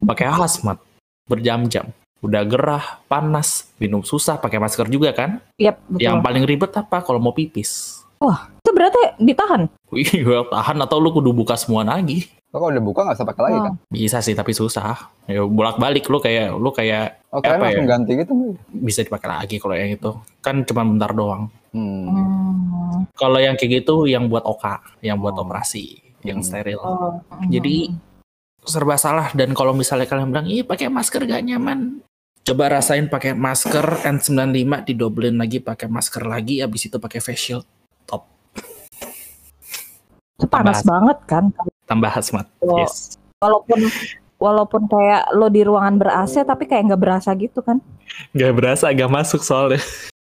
pakai 0.00 0.30
hazmat 0.32 0.80
berjam-jam 1.28 1.90
udah 2.24 2.42
gerah 2.48 3.02
panas 3.10 3.68
minum 3.76 4.00
susah 4.00 4.40
pakai 4.40 4.56
masker 4.56 4.88
juga 4.88 5.12
kan 5.12 5.42
Yap, 5.60 5.76
betul. 5.84 6.00
yang 6.00 6.24
paling 6.24 6.48
ribet 6.48 6.72
apa 6.72 7.04
kalau 7.04 7.20
mau 7.20 7.36
pipis 7.36 8.00
Itu 8.64 8.72
berarti 8.72 9.20
ditahan. 9.20 9.68
Wih, 9.92 10.08
tahan 10.56 10.78
atau 10.80 10.96
lu 10.98 11.12
kudu 11.12 11.36
buka 11.36 11.52
semua 11.54 11.84
lagi 11.84 12.32
Oh, 12.48 12.58
kalau 12.58 12.70
udah 12.70 12.80
buka 12.80 13.00
nggak 13.02 13.16
usah 13.16 13.26
pakai 13.26 13.42
lagi 13.42 13.58
kan? 13.60 13.74
bisa 13.86 14.18
sih 14.18 14.32
tapi 14.32 14.50
susah 14.50 14.96
ya 15.24 15.42
bolak 15.42 15.76
balik 15.76 16.06
lu 16.06 16.16
kayak 16.16 16.54
lu 16.54 16.70
kayak 16.70 17.20
Oh, 17.28 17.38
Apa 17.38 17.68
ya? 17.68 17.84
ganti 17.84 18.16
gitu 18.16 18.32
bisa 18.70 19.02
dipakai 19.02 19.28
lagi 19.28 19.56
kalau 19.56 19.74
yang 19.74 19.92
itu 19.92 20.08
kan 20.38 20.62
cuma 20.62 20.80
bentar 20.82 21.12
doang 21.12 21.52
Hmm. 21.68 22.08
Hmm. 22.08 22.98
kalau 23.12 23.36
yang 23.36 23.54
kayak 23.54 23.82
gitu 23.82 24.06
yang 24.06 24.24
buat 24.26 24.40
oka 24.42 24.80
yang 25.00 25.18
buat 25.18 25.34
Oh. 25.34 25.42
operasi 25.42 26.00
yang 26.22 26.38
Hmm. 26.38 26.46
steril 26.46 26.80
Oh. 26.80 27.20
Jadi- 27.46 27.92
serba 28.62 28.96
salah 28.96 29.30
dan 29.30 29.52
kalau 29.52 29.70
misalnya 29.72 30.06
kalian 30.06 30.26
bilang 30.28 30.46
ih 30.46 30.62
pakai 30.62 30.88
masker 30.88 31.22
gak 31.22 31.38
nyaman 31.40 32.00
coba 32.40 32.72
rasain 32.72 33.06
pakai 33.06 33.30
masker 33.30 33.84
N95 34.02 34.56
didobelin 34.84 35.36
lagi 35.36 35.58
pakai 35.58 35.86
masker 35.86 36.24
lagi 36.24 36.58
abis 36.58 36.86
itu 36.86 36.96
pakai 36.96 37.20
face 37.20 37.42
shield 37.44 37.66
top 38.02 38.26
itu 40.32 40.46
panas 40.46 40.80
tambah- 40.80 40.88
banget 40.88 41.18
kan. 41.26 41.44
Tambah 41.86 42.10
hazmat 42.10 42.46
Kalau- 42.60 42.82
yes 42.82 43.16
Walaupun 43.36 43.84
walaupun 44.40 44.82
kayak 44.88 45.32
lo 45.36 45.52
di 45.52 45.60
ruangan 45.60 45.96
ber 46.00 46.08
AC 46.08 46.40
tapi 46.44 46.64
kayak 46.64 46.92
nggak 46.92 47.02
berasa 47.04 47.32
gitu 47.36 47.60
kan. 47.60 47.80
nggak 48.32 48.52
berasa 48.56 48.88
agak 48.88 49.08
masuk 49.12 49.44
soalnya 49.44 49.80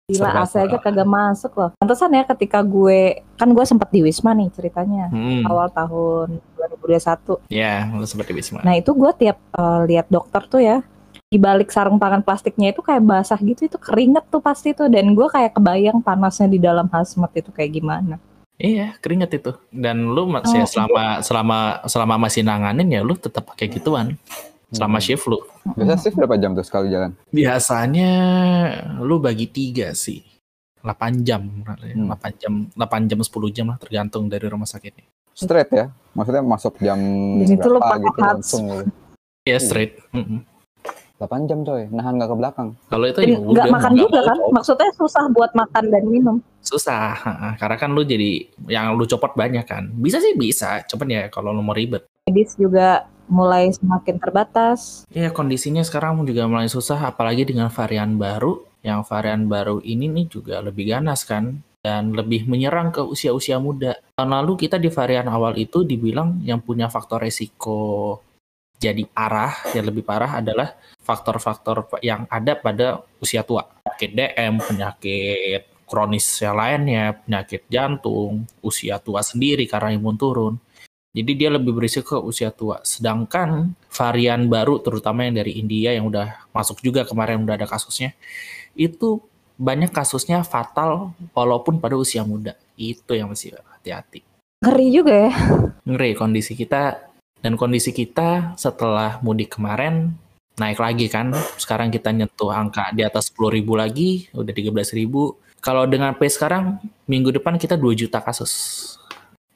Gila 0.09 0.41
AC 0.41 0.57
aja 0.57 0.77
kagak 0.81 1.05
masuk 1.05 1.53
loh. 1.53 1.69
Pantesan 1.77 2.09
ya 2.17 2.25
ketika 2.25 2.65
gue 2.65 3.21
kan 3.37 3.45
gue 3.53 3.61
sempat 3.61 3.93
di 3.93 4.01
Wisma 4.01 4.33
nih 4.33 4.49
ceritanya 4.49 5.13
hmm. 5.13 5.45
awal 5.45 5.69
tahun 5.69 6.41
2021. 6.81 7.45
ya 7.53 7.85
lu 7.93 8.05
seperti 8.09 8.33
Wisma 8.33 8.65
Nah 8.65 8.73
itu 8.73 8.89
gue 8.89 9.11
tiap 9.21 9.37
eh, 9.37 9.81
lihat 9.85 10.09
dokter 10.09 10.41
tuh 10.49 10.61
ya 10.65 10.81
di 11.29 11.37
balik 11.37 11.69
sarung 11.69 12.01
tangan 12.01 12.25
plastiknya 12.25 12.73
itu 12.73 12.81
kayak 12.81 13.05
basah 13.05 13.37
gitu 13.37 13.69
itu 13.69 13.77
keringet 13.77 14.25
tuh 14.33 14.41
pasti 14.41 14.73
tuh 14.73 14.89
dan 14.89 15.13
gue 15.13 15.27
kayak 15.29 15.53
kebayang 15.53 16.01
panasnya 16.01 16.49
di 16.49 16.57
dalam 16.57 16.89
hazmat 16.89 17.29
itu 17.37 17.53
kayak 17.53 17.69
gimana. 17.77 18.17
Iya, 18.59 18.99
keringet 18.99 19.39
itu. 19.39 19.51
Dan 19.71 20.11
lu 20.11 20.27
masih 20.27 20.61
Oh, 20.61 20.67
selama 20.67 21.23
selama 21.23 21.57
selama 21.87 22.15
masih 22.19 22.43
nanganin 22.43 22.91
ya 22.91 22.99
lu 22.99 23.15
tetap 23.15 23.47
pakai 23.47 23.71
gituan. 23.71 24.19
Selama 24.69 24.99
Hmm. 24.99 25.05
shift 25.07 25.25
lu. 25.25 25.39
Biasa 25.73 25.97
shift 26.03 26.19
berapa 26.19 26.35
jam 26.35 26.51
tuh 26.53 26.61
sekali 26.61 26.91
jalan? 26.91 27.15
Biasanya 27.31 28.11
lu 28.99 29.17
bagi 29.17 29.47
tiga 29.47 29.95
sih. 29.95 30.21
8 30.79 31.23
jam, 31.23 31.43
Hmm. 31.65 32.07
8 32.07 32.31
jam, 32.35 32.53
8 32.71 33.07
jam 33.07 33.19
10 33.19 33.49
jam 33.49 33.67
lah 33.67 33.75
tergantung 33.75 34.27
dari 34.27 34.47
rumah 34.47 34.63
sakitnya. 34.63 35.07
Straight 35.33 35.71
ya? 35.71 35.91
Maksudnya 36.11 36.43
masuk 36.43 36.75
jam 36.79 36.99
Di 37.39 37.47
situ 37.47 37.65
lu 37.65 37.79
berapa 37.79 37.95
gitu 37.97 38.19
langsung 38.19 38.63
gitu. 38.67 38.91
Iya 39.47 39.57
straight. 39.57 40.03
Mm-mm. 40.11 40.43
8 41.19 41.51
jam 41.51 41.67
coy, 41.67 41.91
nahan 41.91 42.15
nggak 42.15 42.31
ke 42.31 42.35
belakang. 42.39 42.69
Kalau 42.87 43.05
itu 43.11 43.19
ya 43.27 43.35
nggak 43.35 43.67
makan 43.67 43.93
juga 43.99 44.19
kan? 44.23 44.37
Cok. 44.39 44.51
Maksudnya 44.55 44.89
susah 44.95 45.23
buat 45.35 45.51
makan 45.51 45.83
dan 45.91 46.03
minum. 46.07 46.37
Susah, 46.63 47.11
karena 47.59 47.75
kan 47.75 47.91
lu 47.91 48.07
jadi 48.07 48.47
yang 48.71 48.95
lu 48.95 49.03
copot 49.03 49.35
banyak 49.35 49.67
kan. 49.67 49.91
Bisa 49.99 50.23
sih 50.23 50.39
bisa, 50.39 50.79
cuman 50.87 51.07
ya 51.11 51.21
kalau 51.27 51.51
lu 51.51 51.59
mau 51.59 51.75
ribet. 51.75 52.07
Medis 52.23 52.55
juga 52.55 53.03
mulai 53.27 53.67
semakin 53.67 54.15
terbatas. 54.15 55.03
Ya 55.11 55.27
kondisinya 55.27 55.83
sekarang 55.83 56.23
juga 56.23 56.47
mulai 56.47 56.71
susah 56.71 56.97
apalagi 57.03 57.43
dengan 57.43 57.67
varian 57.67 58.15
baru. 58.15 58.63
Yang 58.79 59.11
varian 59.11 59.51
baru 59.51 59.83
ini 59.83 60.07
nih 60.07 60.25
juga 60.31 60.63
lebih 60.63 60.87
ganas 60.87 61.27
kan 61.27 61.59
dan 61.83 62.15
lebih 62.15 62.47
menyerang 62.47 62.95
ke 62.95 63.03
usia-usia 63.03 63.59
muda. 63.59 63.99
Tahun 64.15 64.31
lalu 64.31 64.55
kita 64.55 64.79
di 64.79 64.87
varian 64.87 65.27
awal 65.27 65.59
itu 65.59 65.83
dibilang 65.83 66.39
yang 66.47 66.63
punya 66.63 66.87
faktor 66.87 67.19
resiko 67.19 68.23
jadi 68.79 69.03
parah, 69.03 69.51
yang 69.75 69.91
lebih 69.91 70.07
parah 70.07 70.39
adalah 70.39 70.71
faktor-faktor 71.03 71.91
yang 71.99 72.23
ada 72.31 72.55
pada 72.55 73.03
usia 73.19 73.43
tua. 73.43 73.67
Penyakit 73.83 74.11
DM, 74.15 74.53
penyakit 74.63 75.61
kronis 75.83 76.23
yang 76.39 76.55
lainnya, 76.55 77.19
penyakit 77.19 77.67
jantung, 77.67 78.47
usia 78.63 78.95
tua 79.03 79.19
sendiri 79.19 79.67
karena 79.67 79.91
imun 79.99 80.15
turun. 80.15 80.55
Jadi 81.11 81.31
dia 81.35 81.49
lebih 81.51 81.75
berisiko 81.75 82.15
ke 82.15 82.17
usia 82.23 82.55
tua. 82.55 82.79
Sedangkan 82.87 83.75
varian 83.91 84.47
baru 84.47 84.79
terutama 84.79 85.27
yang 85.27 85.35
dari 85.35 85.59
India 85.59 85.91
yang 85.91 86.07
udah 86.07 86.47
masuk 86.55 86.79
juga 86.79 87.03
kemarin 87.03 87.43
udah 87.43 87.59
ada 87.59 87.67
kasusnya, 87.67 88.15
itu 88.79 89.19
banyak 89.59 89.91
kasusnya 89.91 90.47
fatal 90.47 91.11
walaupun 91.35 91.83
pada 91.83 91.99
usia 91.99 92.23
muda. 92.23 92.55
Itu 92.79 93.11
yang 93.11 93.27
mesti 93.27 93.51
hati-hati. 93.51 94.23
Ngeri 94.63 94.87
juga 94.93 95.13
ya. 95.27 95.33
Ngeri 95.83 96.15
kondisi 96.15 96.55
kita 96.55 97.08
dan 97.39 97.55
kondisi 97.55 97.95
kita 97.95 98.55
setelah 98.59 99.19
mudik 99.23 99.55
kemarin 99.55 100.15
naik 100.59 100.79
lagi 100.79 101.07
kan. 101.07 101.31
Sekarang 101.55 101.87
kita 101.87 102.11
nyentuh 102.11 102.51
angka 102.51 102.91
di 102.91 103.01
atas 103.01 103.31
10.000 103.31 103.63
lagi, 103.79 104.27
udah 104.35 104.53
13.000. 104.53 105.07
Kalau 105.59 105.83
dengan 105.87 106.15
pace 106.15 106.39
sekarang 106.39 106.79
minggu 107.07 107.35
depan 107.35 107.59
kita 107.59 107.75
2 107.75 107.91
juta 107.95 108.19
kasus 108.23 108.51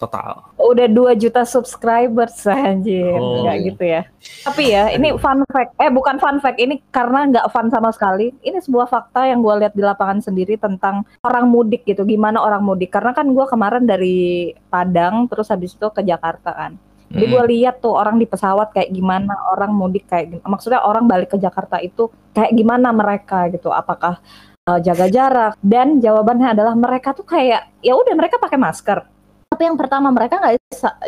total. 0.04 0.52
Udah 0.60 0.88
2 0.92 1.16
juta 1.16 1.48
subscribers 1.48 2.44
anjir. 2.52 3.16
Oh, 3.16 3.48
Nggak 3.48 3.58
gitu 3.72 3.84
ya. 3.88 4.02
Tapi 4.44 4.64
ya, 4.76 4.92
ini 4.92 5.16
fun 5.16 5.48
fact. 5.48 5.72
Eh 5.80 5.88
bukan 5.88 6.20
fun 6.20 6.44
fact, 6.44 6.60
ini 6.60 6.84
karena 6.92 7.28
nggak 7.32 7.48
fun 7.56 7.72
sama 7.72 7.92
sekali. 7.96 8.36
Ini 8.44 8.60
sebuah 8.60 8.92
fakta 8.92 9.32
yang 9.32 9.40
gue 9.40 9.54
lihat 9.64 9.74
di 9.76 9.84
lapangan 9.84 10.20
sendiri 10.20 10.60
tentang 10.60 11.08
orang 11.24 11.48
mudik 11.48 11.88
gitu. 11.88 12.04
Gimana 12.04 12.44
orang 12.44 12.64
mudik. 12.64 12.92
Karena 12.92 13.16
kan 13.16 13.32
gue 13.32 13.46
kemarin 13.48 13.88
dari 13.88 14.52
Padang, 14.68 15.32
terus 15.32 15.48
habis 15.48 15.76
itu 15.76 15.88
ke 15.88 16.04
Jakarta 16.04 16.52
kan. 16.52 16.76
Jadi 17.14 17.26
gue 17.30 17.44
lihat 17.54 17.78
tuh 17.78 17.94
orang 17.94 18.18
di 18.18 18.26
pesawat 18.26 18.74
kayak 18.74 18.90
gimana, 18.90 19.38
orang 19.54 19.70
mudik 19.70 20.10
kayak 20.10 20.34
gimana. 20.34 20.50
Maksudnya 20.50 20.82
orang 20.82 21.06
balik 21.06 21.30
ke 21.30 21.38
Jakarta 21.38 21.78
itu 21.78 22.10
kayak 22.34 22.52
gimana 22.58 22.90
mereka 22.90 23.48
gitu. 23.54 23.70
Apakah 23.70 24.18
uh, 24.66 24.80
jaga 24.82 25.06
jarak? 25.14 25.54
Dan 25.62 26.02
jawabannya 26.02 26.58
adalah 26.58 26.74
mereka 26.74 27.14
tuh 27.14 27.24
kayak 27.24 27.70
ya 27.86 27.94
udah 27.94 28.14
mereka 28.18 28.42
pakai 28.42 28.58
masker. 28.58 29.06
Tapi 29.54 29.62
yang 29.70 29.78
pertama 29.78 30.10
mereka 30.10 30.42
nggak 30.42 30.58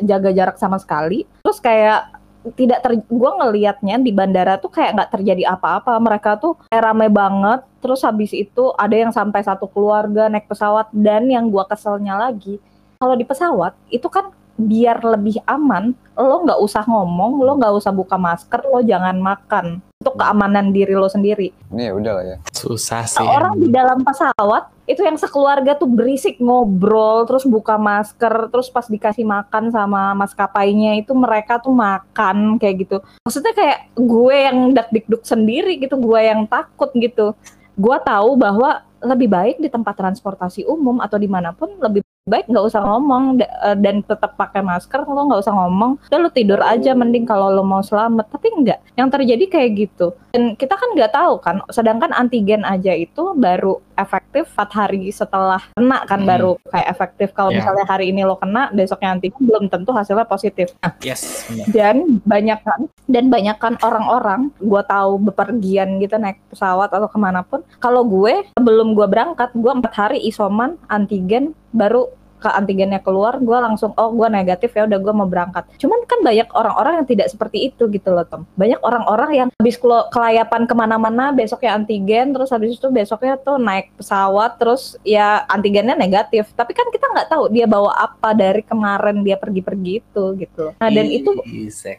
jaga 0.06 0.30
jarak 0.30 0.58
sama 0.62 0.78
sekali. 0.78 1.26
Terus 1.42 1.58
kayak 1.58 2.22
tidak 2.54 2.86
ter 2.86 3.02
gue 3.02 3.32
ngelihatnya 3.42 3.98
di 3.98 4.14
bandara 4.14 4.62
tuh 4.62 4.70
kayak 4.70 4.94
nggak 4.94 5.12
terjadi 5.18 5.58
apa-apa 5.58 5.98
mereka 5.98 6.38
tuh 6.38 6.62
kayak 6.70 6.94
rame 6.94 7.10
banget 7.10 7.66
terus 7.82 8.06
habis 8.06 8.30
itu 8.38 8.70
ada 8.78 8.94
yang 8.94 9.10
sampai 9.10 9.42
satu 9.42 9.66
keluarga 9.66 10.30
naik 10.30 10.46
pesawat 10.46 10.94
dan 10.94 11.26
yang 11.26 11.50
gua 11.50 11.66
keselnya 11.66 12.14
lagi 12.14 12.62
kalau 13.02 13.18
di 13.18 13.26
pesawat 13.26 13.74
itu 13.90 14.06
kan 14.14 14.30
biar 14.56 15.04
lebih 15.04 15.44
aman 15.44 15.92
lo 16.16 16.48
nggak 16.48 16.60
usah 16.64 16.88
ngomong 16.88 17.44
lo 17.44 17.60
nggak 17.60 17.76
usah 17.76 17.92
buka 17.92 18.16
masker 18.16 18.64
lo 18.64 18.80
jangan 18.80 19.20
makan 19.20 19.84
untuk 20.00 20.16
keamanan 20.16 20.72
diri 20.72 20.96
lo 20.96 21.12
sendiri 21.12 21.52
Ini 21.72 21.92
ya 21.92 21.94
udah 21.98 22.12
lah 22.16 22.24
ya. 22.24 22.38
Susah 22.56 23.04
sih. 23.04 23.26
orang 23.26 23.60
di 23.60 23.68
dalam 23.68 24.00
pesawat 24.06 24.72
itu 24.86 25.02
yang 25.02 25.18
sekeluarga 25.18 25.74
tuh 25.74 25.90
berisik 25.90 26.38
ngobrol 26.38 27.26
terus 27.26 27.42
buka 27.44 27.76
masker 27.76 28.54
terus 28.54 28.70
pas 28.70 28.86
dikasih 28.86 29.26
makan 29.26 29.74
sama 29.74 30.14
maskapainya 30.14 31.02
itu 31.02 31.12
mereka 31.18 31.58
tuh 31.58 31.74
makan 31.74 32.62
kayak 32.62 32.86
gitu 32.86 32.98
maksudnya 33.26 33.54
kayak 33.58 33.80
gue 33.98 34.36
yang 34.38 34.58
dak 34.78 34.94
dikduk 34.94 35.26
sendiri 35.26 35.82
gitu 35.82 35.98
gue 35.98 36.20
yang 36.22 36.46
takut 36.46 36.94
gitu 36.94 37.34
gue 37.76 37.98
tahu 38.06 38.38
bahwa 38.38 38.86
lebih 39.02 39.26
baik 39.26 39.58
di 39.58 39.74
tempat 39.74 39.98
transportasi 39.98 40.70
umum 40.70 41.02
atau 41.02 41.18
di 41.18 41.26
mana 41.26 41.50
pun 41.50 41.74
lebih 41.82 42.06
baik 42.26 42.50
nggak 42.50 42.66
usah 42.66 42.82
ngomong. 42.82 43.38
Eh, 43.38 43.78
dan 43.86 44.02
tetap 44.02 44.34
pakai 44.34 44.66
masker 44.66 45.06
lo 45.06 45.30
nggak 45.30 45.46
usah 45.46 45.54
ngomong. 45.54 46.02
Udah 46.10 46.18
lo 46.18 46.30
tidur 46.34 46.58
aja 46.58 46.98
mending 46.98 47.22
kalau 47.22 47.54
lo 47.54 47.62
mau 47.62 47.86
selamat. 47.86 48.34
Tapi 48.34 48.50
enggak 48.50 48.82
yang 48.98 49.14
terjadi 49.14 49.46
kayak 49.46 49.70
gitu 49.78 50.18
dan 50.36 50.54
kita 50.54 50.76
kan 50.76 50.90
nggak 50.92 51.12
tahu 51.12 51.34
kan 51.40 51.64
sedangkan 51.72 52.12
antigen 52.12 52.62
aja 52.62 52.92
itu 52.92 53.32
baru 53.34 53.80
efektif 53.96 54.52
4 54.52 54.68
hari 54.70 55.08
setelah 55.10 55.64
kena 55.72 56.04
kan 56.04 56.20
Hmm. 56.20 56.28
baru 56.28 56.52
kayak 56.68 56.88
efektif 56.90 57.32
kalau 57.32 57.50
Ya. 57.50 57.64
misalnya 57.64 57.88
hari 57.88 58.12
ini 58.12 58.22
lo 58.22 58.36
kena 58.36 58.68
besoknya 58.70 59.16
antigen 59.16 59.40
belum 59.40 59.72
tentu 59.72 59.96
hasilnya 59.96 60.28
positif 60.28 60.76
Nah, 60.78 60.92
Yes, 61.00 61.48
dan 61.70 62.20
banyak 62.22 62.60
kan 62.60 62.92
dan 63.06 63.32
banyak 63.32 63.56
kan 63.56 63.80
orang-orang 63.80 64.52
gue 64.58 64.84
tahu 64.84 65.24
bepergian 65.24 65.98
gitu 65.98 66.18
naik 66.18 66.44
pesawat 66.50 66.92
atau 66.92 67.08
ke 67.08 67.16
mana 67.16 67.40
pun 67.40 67.64
kalau 67.80 68.04
gue 68.04 68.44
sebelum 68.54 68.92
gue 68.92 69.08
berangkat 69.08 69.56
gue 69.56 69.72
empat 69.72 69.94
hari 69.96 70.20
isoman 70.22 70.76
antigen 70.88 71.56
baru 71.72 72.12
ke 72.46 72.50
antigennya 72.54 73.02
keluar 73.02 73.42
gue 73.42 73.58
langsung 73.58 73.98
oh 73.98 74.14
gue 74.14 74.30
negatif 74.30 74.70
ya 74.78 74.86
udah 74.86 75.02
gue 75.02 75.14
mau 75.18 75.26
berangkat. 75.26 75.66
Cuman 75.82 76.06
kan 76.06 76.22
banyak 76.22 76.46
orang-orang 76.54 77.02
yang 77.02 77.08
tidak 77.10 77.28
seperti 77.34 77.74
itu 77.74 77.90
gitu 77.90 78.14
loh 78.14 78.22
Tom. 78.30 78.46
Banyak 78.54 78.86
orang-orang 78.86 79.32
yang 79.34 79.50
habis 79.58 79.82
kelayapan 80.14 80.70
ke 80.70 80.74
mana-mana 80.78 81.34
besoknya 81.34 81.74
antigen 81.74 82.38
terus 82.38 82.54
habis 82.54 82.78
itu 82.78 82.88
besoknya 82.94 83.42
tuh 83.42 83.58
naik 83.58 83.90
pesawat 83.98 84.62
terus 84.62 84.94
ya 85.02 85.42
antigennya 85.50 85.98
negatif. 85.98 86.54
Tapi 86.54 86.78
kan 86.78 86.86
kita 86.94 87.10
nggak 87.10 87.34
tahu 87.34 87.50
dia 87.50 87.66
bawa 87.66 87.98
apa 87.98 88.38
dari 88.38 88.62
kemarin 88.62 89.26
dia 89.26 89.42
pergi-pergi 89.42 90.06
itu 90.06 90.24
gitu. 90.38 90.78
Nah 90.78 90.90
dan 90.94 91.10
itu 91.10 91.34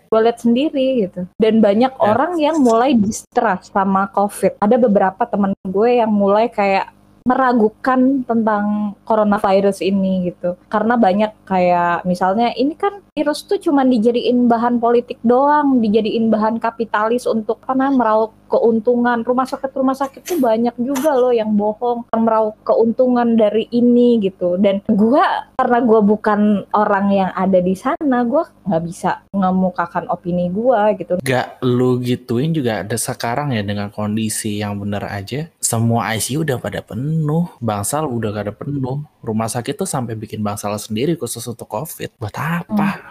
gue 0.07 0.21
lihat 0.23 0.39
sendiri 0.39 1.11
gitu. 1.11 1.27
Dan 1.43 1.59
banyak 1.59 1.99
orang 1.99 2.39
yang 2.39 2.63
mulai 2.63 2.95
distrust 2.95 3.75
sama 3.75 4.07
covid. 4.15 4.55
Ada 4.63 4.79
beberapa 4.79 5.27
teman 5.27 5.51
gue 5.67 5.91
yang 5.99 6.13
mulai 6.13 6.47
kayak 6.47 6.95
meragukan 7.27 8.23
tentang 8.23 8.95
coronavirus 9.03 9.83
ini 9.83 10.31
gitu. 10.31 10.55
Karena 10.71 10.95
banyak 10.95 11.43
kayak 11.43 12.07
misalnya 12.07 12.55
ini 12.55 12.79
kan 12.79 13.03
virus 13.19 13.43
tuh 13.51 13.59
cuma 13.59 13.83
dijadiin 13.83 14.47
bahan 14.47 14.79
politik 14.79 15.19
doang 15.27 15.83
dijadiin 15.83 16.31
bahan 16.31 16.63
kapitalis 16.63 17.27
untuk 17.27 17.59
apa 17.67 17.75
namanya 17.75 17.99
meraup 17.99 18.33
keuntungan. 18.47 19.27
Rumah 19.27 19.47
sakit 19.51 19.75
rumah 19.75 19.99
sakit 19.99 20.23
tuh 20.23 20.39
banyak 20.39 20.79
juga 20.79 21.19
loh 21.19 21.35
yang 21.35 21.51
bohong 21.59 22.07
yang 22.15 22.23
meraup 22.23 22.55
keuntungan 22.63 23.35
dari 23.35 23.67
ini 23.75 24.23
gitu. 24.23 24.55
Dan 24.61 24.87
gua 24.87 25.51
karena 25.59 25.79
gua 25.83 26.01
bukan 26.05 26.63
orang 26.71 27.11
yang 27.11 27.31
ada 27.35 27.59
di 27.59 27.75
sana 27.75 28.23
gua 28.23 28.47
nggak 28.71 28.83
bisa 28.87 29.27
ngemukakan 29.35 30.07
opini 30.13 30.47
gua 30.53 30.95
gitu. 30.95 31.19
Gak 31.27 31.59
lu 31.67 31.99
gituin 31.99 32.55
juga 32.55 32.87
ada 32.87 32.95
sekarang 32.95 33.51
ya 33.51 33.67
dengan 33.67 33.91
kondisi 33.91 34.63
yang 34.63 34.79
bener 34.79 35.03
aja. 35.03 35.51
Semua 35.67 36.15
ICU 36.15 36.47
udah 36.47 36.63
pada 36.63 36.79
penuh. 36.79 37.51
Bangsal 37.59 38.07
udah 38.07 38.31
gak 38.31 38.45
ada 38.47 38.55
penuh. 38.55 39.03
Rumah 39.19 39.51
sakit 39.51 39.75
tuh 39.75 39.89
sampai 39.91 40.15
bikin 40.15 40.39
bangsal 40.39 40.71
sendiri 40.79 41.19
khusus 41.19 41.43
untuk 41.43 41.67
COVID. 41.67 42.23
Buat 42.23 42.39
apa? 42.39 43.11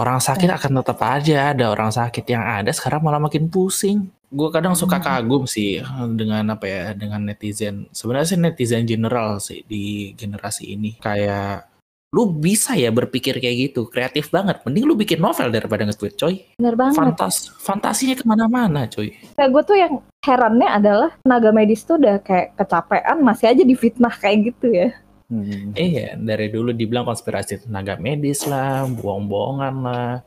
Orang 0.00 0.16
sakit 0.16 0.48
akan 0.48 0.80
tetap 0.80 0.96
aja 1.04 1.52
ada 1.52 1.68
orang 1.68 1.92
sakit 1.92 2.24
yang 2.24 2.40
ada 2.40 2.72
sekarang 2.72 3.04
malah 3.04 3.20
makin 3.20 3.52
pusing. 3.52 4.08
Gue 4.32 4.48
kadang 4.48 4.72
suka 4.72 4.96
Hmm. 4.96 5.04
kagum 5.04 5.44
sih 5.44 5.82
dengan 6.16 6.54
apa 6.54 6.64
ya 6.64 6.96
dengan 6.96 7.20
netizen. 7.26 7.90
Sebenarnya 7.92 8.28
sih 8.32 8.38
netizen 8.40 8.88
general 8.88 9.36
sih 9.42 9.60
di 9.68 10.16
generasi 10.16 10.72
ini 10.72 10.96
kayak 11.02 11.66
lu 12.10 12.26
bisa 12.34 12.74
ya 12.74 12.90
berpikir 12.90 13.38
kayak 13.38 13.70
gitu 13.70 13.86
kreatif 13.86 14.34
banget 14.34 14.58
mending 14.66 14.82
lu 14.82 14.98
bikin 14.98 15.22
novel 15.22 15.46
daripada 15.54 15.86
nge-tweet 15.86 16.18
coy 16.18 16.42
bener 16.58 16.74
banget 16.74 16.98
Fantas, 16.98 17.54
fantasinya 17.62 18.18
ke 18.18 18.26
mana-mana 18.26 18.90
cuy. 18.90 19.14
kayak 19.38 19.50
gue 19.54 19.62
tuh 19.62 19.76
yang 19.78 19.94
herannya 20.26 20.66
adalah 20.66 21.10
tenaga 21.22 21.54
medis 21.54 21.86
tuh 21.86 22.02
udah 22.02 22.18
kayak 22.18 22.58
kecapean 22.58 23.22
masih 23.22 23.46
aja 23.54 23.62
difitnah 23.62 24.10
kayak 24.10 24.54
gitu 24.54 24.68
ya 24.74 24.90
Hmm. 25.30 25.70
Iya, 25.78 26.18
dari 26.18 26.50
dulu 26.50 26.74
dibilang 26.74 27.06
konspirasi 27.06 27.62
tenaga 27.62 27.94
medis 28.02 28.42
lah, 28.50 28.82
bohong-bohongan 28.82 29.74
lah, 29.78 30.26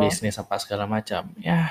bisnis 0.00 0.40
apa 0.40 0.56
segala 0.56 0.88
macam. 0.88 1.28
Ya, 1.36 1.68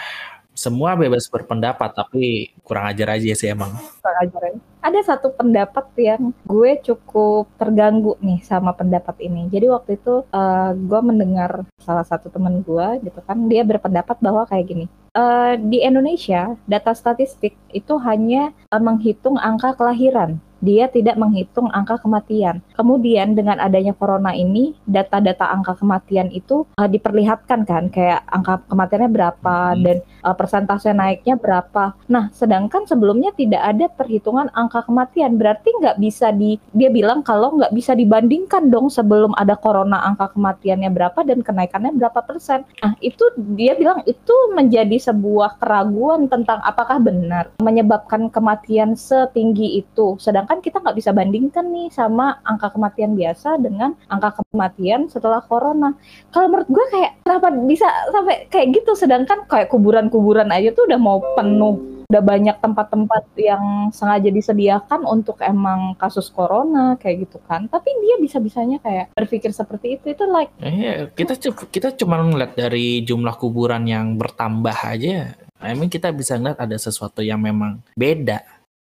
semua 0.53 0.93
bebas 0.93 1.25
berpendapat, 1.33 1.97
tapi 1.97 2.53
kurang 2.61 2.93
ajar 2.93 3.17
aja 3.17 3.33
sih 3.33 3.49
emang. 3.49 3.73
Kurang 4.05 4.17
ajar 4.21 4.41
ya. 4.53 4.55
Ada 4.87 5.03
satu 5.03 5.35
pendapat 5.35 5.83
yang 5.99 6.31
gue 6.47 6.71
cukup 6.79 7.51
terganggu 7.59 8.15
nih 8.23 8.39
sama 8.47 8.71
pendapat 8.71 9.19
ini 9.19 9.51
jadi 9.51 9.67
waktu 9.67 9.99
itu 9.99 10.23
eh, 10.31 10.71
gue 10.71 11.01
mendengar 11.03 11.67
salah 11.83 12.07
satu 12.07 12.31
teman 12.31 12.63
gue 12.63 13.03
gitu 13.03 13.19
kan 13.27 13.51
dia 13.51 13.67
berpendapat 13.67 14.15
bahwa 14.23 14.47
kayak 14.47 14.65
gini 14.71 14.85
eh, 15.11 15.53
di 15.59 15.83
Indonesia 15.83 16.55
data 16.63 16.95
statistik 16.95 17.59
itu 17.75 17.93
hanya 17.99 18.55
eh, 18.71 18.79
menghitung 18.79 19.35
angka 19.35 19.75
kelahiran 19.75 20.39
dia 20.57 20.89
tidak 20.89 21.17
menghitung 21.21 21.69
angka 21.69 22.01
kematian. 22.01 22.65
Kemudian 22.73 23.37
dengan 23.37 23.61
adanya 23.61 23.93
corona 23.93 24.33
ini, 24.33 24.73
data-data 24.89 25.53
angka 25.53 25.77
kematian 25.77 26.33
itu 26.33 26.65
uh, 26.77 26.89
diperlihatkan 26.89 27.65
kan, 27.65 27.93
kayak 27.93 28.25
angka 28.25 28.65
kematiannya 28.65 29.09
berapa 29.13 29.55
Hmm. 29.77 29.83
dan 29.83 29.97
uh, 30.27 30.35
persentase 30.35 30.91
naiknya 30.91 31.39
berapa. 31.39 31.95
Nah, 32.11 32.27
sedangkan 32.35 32.83
sebelumnya 32.83 33.31
tidak 33.31 33.63
ada 33.63 33.87
perhitungan 33.87 34.51
angka 34.51 34.83
kematian, 34.83 35.39
berarti 35.39 35.71
nggak 35.79 35.97
bisa 36.03 36.35
di 36.35 36.59
dia 36.75 36.91
bilang 36.91 37.23
kalau 37.23 37.55
nggak 37.55 37.71
bisa 37.71 37.95
dibandingkan 37.95 38.67
dong 38.67 38.91
sebelum 38.91 39.31
ada 39.39 39.55
corona 39.55 40.03
angka 40.03 40.35
kematiannya 40.35 40.91
berapa 40.91 41.19
dan 41.23 41.39
kenaikannya 41.39 41.95
berapa 41.95 42.19
persen. 42.27 42.67
Nah, 42.83 42.99
itu 42.99 43.23
dia 43.55 43.79
bilang 43.79 44.03
itu 44.03 44.35
menjadi 44.51 44.99
sebuah 44.99 45.63
keraguan 45.63 46.27
tentang 46.27 46.59
apakah 46.67 46.99
benar 46.99 47.55
menyebabkan 47.63 48.27
kematian 48.27 48.99
setinggi 48.99 49.79
itu. 49.79 50.19
Sedangkan 50.19 50.59
kita 50.59 50.83
nggak 50.83 50.97
bisa 50.97 51.15
bandingkan 51.15 51.71
nih 51.71 51.87
sama 51.93 52.41
angka 52.43 52.73
kematian 52.73 53.15
biasa 53.15 53.61
dengan 53.61 53.93
angka 54.11 54.43
kematian 54.51 55.07
setelah 55.07 55.39
corona. 55.45 55.93
Kalau 56.33 56.51
menurut 56.51 56.67
gue 56.67 56.85
kayak 56.91 57.11
kenapa 57.23 57.47
bisa 57.63 57.87
sampai 58.09 58.49
kayak 58.49 58.81
gitu 58.81 58.97
sedangkan 58.97 59.45
kayak 59.45 59.69
kuburan-kuburan 59.69 60.16
aja 60.49 60.69
tuh 60.71 60.85
udah 60.85 60.99
mau 60.99 61.21
penuh 61.33 61.75
udah 62.07 62.23
banyak 62.23 62.63
tempat-tempat 62.63 63.35
yang 63.35 63.91
sengaja 63.91 64.31
disediakan 64.31 65.03
untuk 65.03 65.43
emang 65.43 65.91
kasus 65.99 66.31
corona 66.31 66.95
kayak 66.95 67.27
gitu 67.27 67.35
kan 67.43 67.67
tapi 67.67 67.91
dia 67.99 68.15
bisa-bisanya 68.15 68.79
kayak 68.79 69.11
berpikir 69.11 69.51
seperti 69.51 69.99
itu 69.99 70.15
itu 70.15 70.23
like 70.23 70.47
Iya, 70.63 71.11
kita 71.11 71.35
cu- 71.35 71.67
kita 71.67 71.91
cuma 71.99 72.23
ngeliat 72.23 72.55
dari 72.55 73.03
jumlah 73.03 73.35
kuburan 73.35 73.83
yang 73.83 74.15
bertambah 74.15 74.77
aja. 74.87 75.35
I 75.59 75.73
mean 75.75 75.91
kita 75.91 76.15
bisa 76.15 76.39
ngeliat 76.39 76.63
ada 76.63 76.77
sesuatu 76.79 77.19
yang 77.19 77.43
memang 77.43 77.83
beda. 77.91 78.39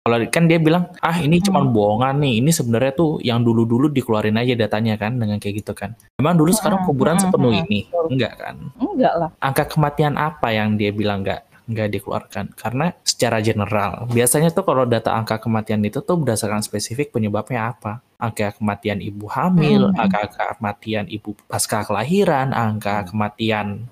Kalau 0.04 0.20
kan 0.28 0.44
dia 0.44 0.60
bilang, 0.60 0.92
ah 1.00 1.16
ini 1.16 1.40
cuma 1.40 1.64
Hmm. 1.64 1.72
bohongan 1.72 2.20
nih. 2.20 2.44
Ini 2.44 2.52
sebenarnya 2.52 2.92
tuh 2.92 3.24
yang 3.24 3.40
dulu-dulu 3.40 3.88
dikeluarin 3.88 4.36
aja 4.36 4.52
datanya 4.52 5.00
kan 5.00 5.16
dengan 5.16 5.40
kayak 5.40 5.64
gitu 5.64 5.72
kan. 5.72 5.96
Emang 6.20 6.36
dulu 6.36 6.52
sekarang 6.52 6.84
Hmm, 6.84 6.88
kuburan 6.92 7.16
hmm, 7.16 7.24
sepenuh 7.24 7.52
ini? 7.64 7.88
Enggak 8.12 8.32
kan? 8.36 8.54
enggak 8.76 9.14
lah 9.16 9.28
Angka 9.40 9.64
kematian 9.64 10.20
apa 10.20 10.52
yang 10.52 10.76
dia 10.76 10.92
bilang 10.92 11.24
enggak? 11.24 11.48
nggak 11.64 11.96
dikeluarkan 11.96 12.52
karena 12.60 12.92
secara 13.00 13.40
general 13.40 14.04
biasanya 14.12 14.52
tuh 14.52 14.68
kalau 14.68 14.84
data 14.84 15.16
angka 15.16 15.40
kematian 15.40 15.80
itu 15.80 16.04
tuh 16.04 16.20
berdasarkan 16.20 16.60
spesifik 16.60 17.08
penyebabnya 17.08 17.72
apa 17.72 18.04
angka 18.20 18.60
kematian 18.60 19.00
ibu 19.00 19.24
hamil 19.32 19.88
Hmm. 19.88 19.96
angka 19.96 20.28
kematian 20.60 21.08
ibu 21.08 21.32
pasca 21.48 21.80
kelahiran 21.80 22.52
angka 22.52 23.08
kematian. 23.08 23.88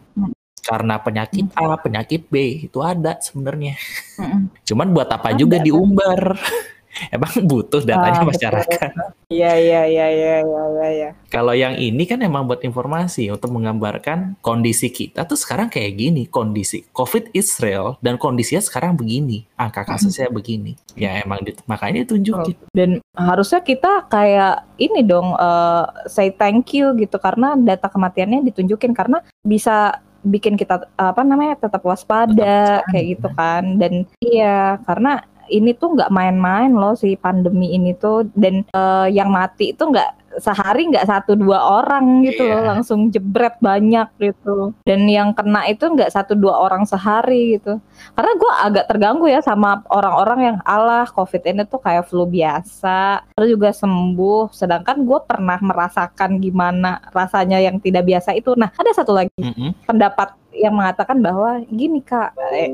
Karena 0.62 0.94
penyakit 1.02 1.50
A 1.58 1.74
penyakit 1.74 2.30
B 2.30 2.66
itu 2.70 2.78
ada 2.80 3.18
sebenarnya. 3.18 3.74
Mm-mm. 4.18 4.48
cuman 4.62 4.88
buat 4.94 5.10
apa 5.10 5.34
Ada, 5.34 5.38
juga 5.38 5.56
diumbar? 5.58 6.38
Emang 7.08 7.32
butuh 7.48 7.80
datanya 7.80 8.20
Ah, 8.20 8.28
masyarakat. 8.28 8.90
Iya 9.32 9.52
iya 9.56 9.82
iya 9.88 10.06
iya 10.12 10.36
iya 10.44 10.64
iya. 10.76 10.90
Ya. 10.92 11.10
Kalau 11.32 11.56
yang 11.56 11.80
ini 11.80 12.04
kan 12.04 12.20
emang 12.20 12.44
buat 12.44 12.60
informasi 12.60 13.32
untuk 13.32 13.48
menggambarkan 13.48 14.36
kondisi 14.44 14.92
kita 14.92 15.24
tuh 15.24 15.40
sekarang 15.40 15.72
kayak 15.72 15.96
gini, 15.96 16.28
kondisi 16.28 16.84
COVID 16.92 17.32
is 17.32 17.56
real 17.64 17.96
dan 18.04 18.20
kondisinya 18.20 18.60
sekarang 18.60 18.92
begini, 18.92 19.48
angka 19.56 19.88
kasusnya 19.88 20.28
begini. 20.28 20.76
Ya 20.92 21.24
emang 21.24 21.40
di- 21.40 21.56
makanya 21.64 22.04
ditunjukin. 22.04 22.60
Dan 22.76 23.00
harusnya 23.16 23.64
kita 23.64 24.04
kayak 24.12 24.76
ini 24.76 25.00
dong 25.00 25.32
eh, 25.32 25.84
say 26.12 26.28
thank 26.28 26.76
you 26.76 26.92
gitu. 27.00 27.16
Karena 27.16 27.56
data 27.56 27.88
kematiannya 27.88 28.44
ditunjukin. 28.52 28.92
Karena 28.92 29.24
bisa 29.40 29.96
bikin 30.22 30.54
kita 30.54 30.86
apa 30.96 31.20
namanya 31.26 31.58
tetap 31.66 31.82
waspada 31.82 32.82
Tetap 32.82 32.88
kayak 32.90 33.06
gitu 33.18 33.28
kan. 33.34 33.62
Dan 33.76 34.06
iya 34.22 34.78
karena 34.86 35.22
ini 35.50 35.74
tuh 35.76 35.98
nggak 35.98 36.14
main-main 36.14 36.72
loh 36.72 36.94
si 36.94 37.18
pandemi 37.18 37.74
ini 37.74 37.92
tuh. 37.98 38.26
Dan 38.32 38.64
eh, 38.66 39.06
yang 39.10 39.28
mati 39.28 39.74
itu 39.74 39.82
nggak 39.82 40.21
sehari 40.38 40.88
nggak 40.88 41.04
satu 41.04 41.36
dua 41.36 41.58
orang 41.82 42.24
gitu 42.24 42.44
loh 42.44 42.60
Iya. 42.62 42.68
langsung 42.72 43.10
jebret 43.10 43.58
banyak 43.58 44.08
gitu 44.16 44.72
dan 44.84 45.04
yang 45.04 45.34
kena 45.34 45.66
itu 45.66 45.84
nggak 45.84 46.08
satu 46.08 46.32
dua 46.32 46.56
orang 46.62 46.86
sehari 46.86 47.58
gitu 47.58 47.76
karena 48.14 48.32
gue 48.32 48.52
agak 48.64 48.84
terganggu 48.88 49.26
ya 49.28 49.40
sama 49.40 49.84
orang-orang 49.88 50.40
yang 50.40 50.58
Allah 50.64 51.04
covid 51.08 51.42
ini 51.44 51.64
tuh 51.64 51.80
kayak 51.80 52.08
flu 52.08 52.24
biasa 52.24 53.28
terus 53.34 53.48
juga 53.50 53.74
sembuh 53.74 54.48
sedangkan 54.50 55.04
gue 55.04 55.18
pernah 55.26 55.58
merasakan 55.60 56.38
gimana 56.38 57.02
rasanya 57.10 57.60
yang 57.60 57.76
tidak 57.76 58.06
biasa 58.06 58.32
itu 58.32 58.54
nah 58.54 58.72
ada 58.72 58.92
satu 58.94 59.12
lagi 59.12 59.36
Mm-mm. 59.36 59.84
pendapat 59.84 60.32
yang 60.52 60.76
mengatakan 60.76 61.16
bahwa 61.18 61.64
gini 61.66 62.00
kak 62.00 62.36
eh, 62.52 62.68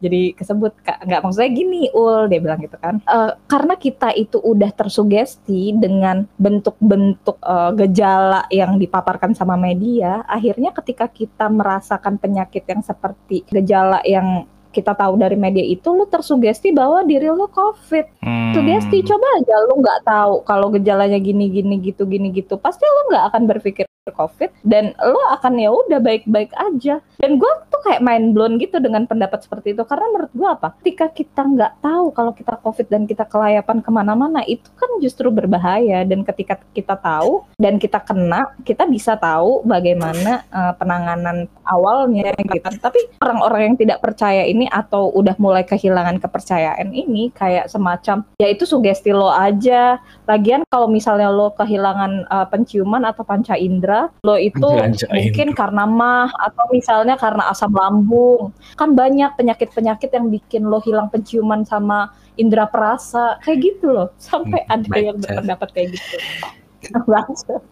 jadi 0.00 0.36
kesebut 0.36 0.72
kak 0.84 1.04
nggak 1.04 1.20
maksudnya 1.24 1.50
gini 1.52 1.82
ul 1.96 2.28
dia 2.28 2.40
bilang 2.40 2.60
gitu 2.60 2.76
kan. 2.76 3.00
Eh, 3.04 3.32
karena 3.48 3.74
kita 3.80 4.12
itu 4.12 4.36
udah 4.40 4.70
tersugesti 4.72 5.72
dengan 5.76 6.28
bentuk-bentuk 6.36 7.38
eh, 7.40 7.70
gejala 7.84 8.44
yang 8.52 8.76
dipaparkan 8.76 9.32
sama 9.32 9.56
media 9.56 10.20
akhirnya 10.28 10.72
ketika 10.76 11.08
kita 11.08 11.48
merasakan 11.48 12.20
penyakit 12.20 12.64
yang 12.68 12.82
seperti 12.84 13.42
gejala 13.48 14.00
yang 14.04 14.44
kita 14.76 14.92
tahu 14.92 15.16
dari 15.16 15.40
media 15.40 15.64
itu 15.64 15.88
lu 15.88 16.04
tersugesti 16.04 16.68
bahwa 16.76 17.00
diri 17.08 17.32
lu 17.32 17.48
covid. 17.48 18.04
Hmm. 18.20 18.52
sugesti 18.52 19.00
coba 19.08 19.26
aja 19.40 19.54
lu 19.72 19.80
nggak 19.80 20.00
tahu 20.04 20.34
kalau 20.44 20.68
gejalanya 20.68 21.16
gini 21.16 21.48
gini 21.48 21.80
gitu 21.80 22.04
gini 22.04 22.28
gitu. 22.36 22.60
Pasti 22.60 22.84
lu 22.84 23.02
nggak 23.08 23.24
akan 23.32 23.42
berpikir 23.48 23.88
covid 24.12 24.52
dan 24.62 24.92
lu 25.00 25.20
akan 25.32 25.56
ya 25.56 25.72
udah 25.72 25.98
baik-baik 26.04 26.52
aja. 26.52 27.00
Dan 27.16 27.40
gue 27.40 27.52
kayak 27.86 28.02
main 28.02 28.34
blown 28.34 28.58
gitu 28.58 28.82
dengan 28.82 29.06
pendapat 29.06 29.46
seperti 29.46 29.78
itu. 29.78 29.86
Karena 29.86 30.10
menurut 30.10 30.32
gue 30.34 30.48
apa? 30.50 30.74
Ketika 30.82 31.06
kita 31.14 31.46
nggak 31.46 31.72
tahu 31.78 32.10
kalau 32.10 32.34
kita 32.34 32.58
covid 32.58 32.86
dan 32.90 33.06
kita 33.06 33.22
kelayapan 33.22 33.78
ke 33.78 33.90
mana-mana 33.94 34.42
itu 34.42 34.66
kan 34.74 34.90
justru 34.98 35.30
berbahaya. 35.30 36.02
Dan 36.02 36.26
ketika 36.26 36.58
kita 36.74 36.98
tahu 36.98 37.46
dan 37.54 37.78
kita 37.78 38.02
kena 38.02 38.50
kita 38.66 38.90
bisa 38.90 39.14
tahu 39.14 39.62
bagaimana 39.62 40.42
eh, 40.50 40.72
penanganan 40.74 41.46
awalnya 41.62 42.34
gitu 42.34 42.66
tapi 42.82 42.98
orang-orang 43.22 43.72
yang 43.72 43.76
tidak 43.78 43.98
percaya 44.02 44.42
ini 44.42 44.66
atau 44.66 45.14
udah 45.14 45.38
mulai 45.38 45.62
kehilangan 45.62 46.18
kepercayaan 46.18 46.90
ini 46.90 47.30
kayak 47.30 47.70
semacam 47.70 48.26
ya 48.40 48.48
itu 48.50 48.66
sugesti 48.66 49.14
lo 49.14 49.30
aja. 49.30 50.02
Lagian 50.26 50.66
kalau 50.66 50.90
misalnya 50.90 51.30
lo 51.30 51.54
kehilangan 51.54 52.26
eh, 52.26 52.46
penciuman 52.50 53.06
atau 53.06 53.22
panca 53.22 53.54
indera 53.54 54.10
lo 54.26 54.34
itu 54.34 54.66
Panca 54.66 55.06
mungkin 55.12 55.48
indera. 55.52 55.58
karena 55.58 55.84
mah 55.86 56.30
atau 56.34 56.64
misalnya 56.72 57.14
karena 57.14 57.52
asam 57.52 57.75
lambung 57.76 58.50
kan 58.74 58.92
banyak 58.92 59.36
penyakit-penyakit 59.36 60.08
yang 60.08 60.26
bikin 60.26 60.64
lo 60.64 60.80
hilang 60.80 61.06
penciuman 61.06 61.62
sama 61.62 62.10
indera 62.34 62.64
perasa 62.64 63.36
kayak 63.40 63.58
gitu 63.62 63.92
loh 63.92 64.08
sampai 64.18 64.64
Hmm, 64.64 64.74
ada 64.74 64.96
yang 64.96 65.16
berpendapat 65.16 65.68
kayak 65.70 65.88
gitu. 65.94 66.16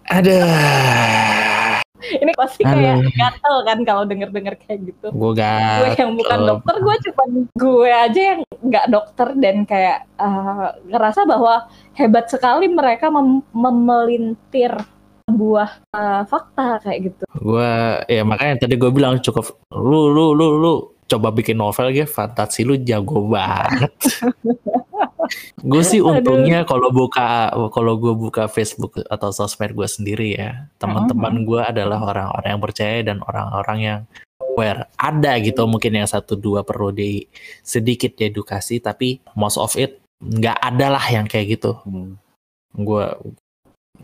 Ada. 0.06 0.40
ini 2.04 2.32
pasti 2.34 2.60
kayak 2.60 3.00
Aduh. 3.00 3.12
gatel 3.14 3.56
kan 3.64 3.78
kalau 3.80 4.02
denger-denger 4.04 4.54
kayak 4.58 4.80
gitu 4.84 5.08
Gue 5.08 5.32
gak. 5.32 5.80
gue 5.80 5.90
yang 5.96 6.12
bukan 6.12 6.38
dokter 6.44 6.74
gue 6.76 6.94
cuma 7.02 7.24
gue 7.54 7.88
aja 7.90 8.20
yang 8.34 8.40
nggak 8.60 8.86
dokter 8.90 9.28
dan 9.34 9.56
kayak 9.64 9.98
eh, 10.14 10.68
ngerasa 10.86 11.24
bahwa 11.24 11.64
hebat 11.94 12.28
sekali 12.28 12.68
mereka 12.68 13.08
mem- 13.08 13.46
memelintir 13.50 14.76
sebuah 15.24 15.68
eh, 15.96 16.22
fakta 16.28 16.68
kayak 16.84 16.98
gitu. 17.10 17.24
Gue 17.40 17.72
ya 18.06 18.22
makanya 18.22 18.64
tadi 18.64 18.74
gue 18.76 18.90
bilang 18.92 19.18
cukup 19.20 19.56
lu 19.72 20.12
lu 20.12 20.36
lu 20.36 20.48
lu 20.60 20.72
coba 21.04 21.28
bikin 21.32 21.60
novel 21.60 21.92
ya 21.92 22.06
fantasi 22.08 22.64
lu 22.64 22.76
jago 22.80 23.28
banget. 23.28 23.92
gue 25.64 25.82
sih 25.82 26.04
untungnya 26.04 26.68
kalau 26.68 26.92
buka 26.92 27.48
kalau 27.72 27.96
gue 27.96 28.12
buka 28.12 28.44
Facebook 28.44 29.00
atau 29.08 29.32
sosmed 29.32 29.72
gue 29.72 29.88
sendiri 29.88 30.36
ya 30.36 30.68
teman-teman 30.76 31.48
gue 31.48 31.60
adalah 31.64 32.04
orang-orang 32.04 32.48
yang 32.56 32.62
percaya 32.62 32.98
dan 33.00 33.18
orang-orang 33.24 33.78
yang 33.80 34.00
aware. 34.54 34.86
Ada 35.00 35.40
gitu 35.40 35.64
mungkin 35.64 35.96
yang 35.96 36.08
satu 36.08 36.36
dua 36.36 36.62
perlu 36.62 36.92
di 36.92 37.24
sedikit 37.64 38.12
diedukasi 38.14 38.84
tapi 38.84 39.24
most 39.34 39.56
of 39.56 39.72
it 39.80 40.04
nggak 40.20 40.56
ada 40.60 40.86
lah 41.00 41.04
yang 41.08 41.24
kayak 41.24 41.58
gitu. 41.58 41.76
Hmm. 41.84 42.20
gue 42.74 43.06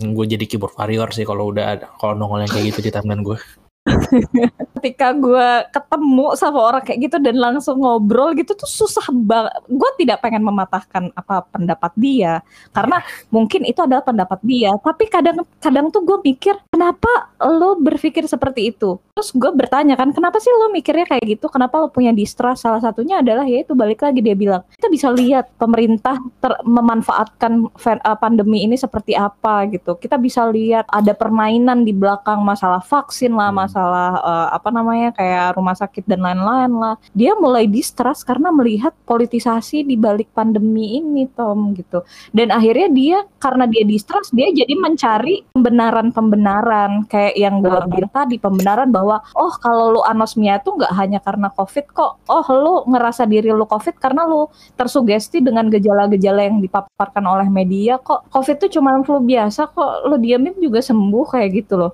gue 0.01 0.27
jadi 0.37 0.45
keyboard 0.49 0.75
warrior 0.81 1.09
sih 1.13 1.29
kalau 1.29 1.53
udah 1.53 1.77
kalau 2.01 2.17
nongol 2.17 2.41
yang 2.41 2.51
kayak 2.51 2.73
gitu 2.73 2.89
di 2.89 2.91
timeline 2.91 3.21
gue 3.21 3.39
ketika 4.77 5.17
gue 5.17 5.49
ketemu 5.73 6.37
sama 6.37 6.59
orang 6.61 6.83
kayak 6.85 7.09
gitu 7.09 7.17
dan 7.17 7.37
langsung 7.41 7.81
ngobrol 7.81 8.37
gitu 8.37 8.53
tuh 8.53 8.69
susah 8.69 9.09
banget. 9.13 9.57
Gue 9.69 9.91
tidak 9.97 10.21
pengen 10.21 10.45
mematahkan 10.45 11.09
apa 11.17 11.49
pendapat 11.49 11.93
dia 11.97 12.45
karena 12.77 13.01
mungkin 13.33 13.65
itu 13.65 13.81
adalah 13.81 14.05
pendapat 14.05 14.41
dia. 14.45 14.77
Tapi 14.77 15.05
kadang-kadang 15.09 15.87
tuh 15.89 16.03
gue 16.05 16.19
mikir 16.29 16.55
kenapa 16.69 17.33
lo 17.41 17.81
berpikir 17.81 18.29
seperti 18.29 18.73
itu. 18.73 19.01
Terus 19.21 19.37
gue 19.37 19.53
bertanya 19.53 20.01
kan 20.01 20.17
kenapa 20.17 20.41
sih 20.41 20.49
lo 20.49 20.73
mikirnya 20.73 21.05
kayak 21.05 21.37
gitu? 21.37 21.53
Kenapa 21.53 21.77
lo 21.77 21.93
punya 21.93 22.09
distrust? 22.09 22.65
Salah 22.65 22.81
satunya 22.81 23.21
adalah 23.21 23.45
ya 23.45 23.61
itu 23.61 23.77
balik 23.77 24.01
lagi 24.01 24.25
dia 24.25 24.33
bilang 24.33 24.65
kita 24.73 24.89
bisa 24.89 25.13
lihat 25.13 25.53
pemerintah 25.61 26.17
ter- 26.41 26.65
memanfaatkan 26.65 27.69
fa- 27.77 28.01
uh, 28.01 28.17
pandemi 28.17 28.65
ini 28.65 28.81
seperti 28.81 29.13
apa 29.13 29.69
gitu. 29.69 30.01
Kita 30.01 30.17
bisa 30.17 30.49
lihat 30.49 30.89
ada 30.89 31.13
permainan 31.13 31.85
di 31.85 31.93
belakang 31.93 32.41
masalah 32.41 32.81
vaksin 32.81 33.37
lah, 33.37 33.53
Hmm. 33.53 33.61
masalah 33.61 34.11
uh, 34.25 34.49
apa 34.57 34.73
namanya 34.73 35.13
kayak 35.13 35.53
rumah 35.53 35.77
sakit 35.77 36.09
dan 36.09 36.25
lain-lain 36.25 36.73
lah. 36.81 36.97
Dia 37.13 37.37
mulai 37.37 37.69
distrust 37.69 38.25
karena 38.25 38.49
melihat 38.49 38.97
politisasi 39.05 39.85
di 39.85 40.01
balik 40.01 40.33
pandemi 40.33 40.97
ini, 40.97 41.29
Tom 41.29 41.77
gitu. 41.77 42.09
Dan 42.33 42.49
akhirnya 42.49 42.89
dia 42.89 43.19
karena 43.37 43.69
dia 43.69 43.85
distrust, 43.85 44.33
dia 44.33 44.49
jadi 44.49 44.73
mencari 44.81 45.45
pembenaran-pembenaran 45.53 47.05
kayak 47.11 47.35
yang 47.37 47.61
gue 47.61 47.81
bilang 47.91 48.13
tadi, 48.15 48.39
pembenaran 48.39 48.89
bahwa 48.89 49.10
oh 49.19 49.53
kalau 49.59 49.99
lu 49.99 50.01
anosmia 50.07 50.63
itu 50.63 50.71
nggak 50.71 50.93
hanya 50.95 51.19
karena 51.19 51.51
covid 51.51 51.87
kok. 51.91 52.23
Oh 52.31 52.47
lu 52.55 52.75
ngerasa 52.87 53.27
diri 53.27 53.51
lu 53.51 53.67
covid 53.67 53.99
karena 53.99 54.23
lu 54.29 54.47
tersugesti 54.79 55.43
dengan 55.43 55.67
gejala-gejala 55.67 56.47
yang 56.47 56.63
dipaparkan 56.63 57.25
oleh 57.27 57.51
media 57.51 57.99
kok. 57.99 58.31
Covid 58.31 58.63
itu 58.63 58.79
cuma 58.79 58.95
flu 59.03 59.19
biasa 59.19 59.73
kok. 59.73 60.07
Lu 60.07 60.21
diamin 60.21 60.55
juga 60.61 60.79
sembuh 60.79 61.27
kayak 61.35 61.49
gitu 61.57 61.75
loh. 61.81 61.93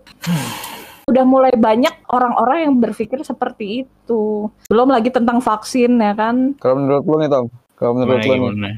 Udah 1.07 1.23
mulai 1.23 1.55
banyak 1.55 2.11
orang-orang 2.11 2.67
yang 2.67 2.75
berpikir 2.83 3.23
seperti 3.23 3.87
itu. 3.87 4.51
Belum 4.67 4.91
lagi 4.91 5.15
tentang 5.15 5.39
vaksin 5.39 6.03
ya 6.03 6.13
kan. 6.19 6.59
Kalau 6.59 6.75
menurut 6.83 7.07
lu 7.07 7.17
nih 7.23 7.31
Tom, 7.31 7.47
kalau 7.77 7.93
menurut 7.93 8.25
lu 8.25 8.57
nih, 8.57 8.75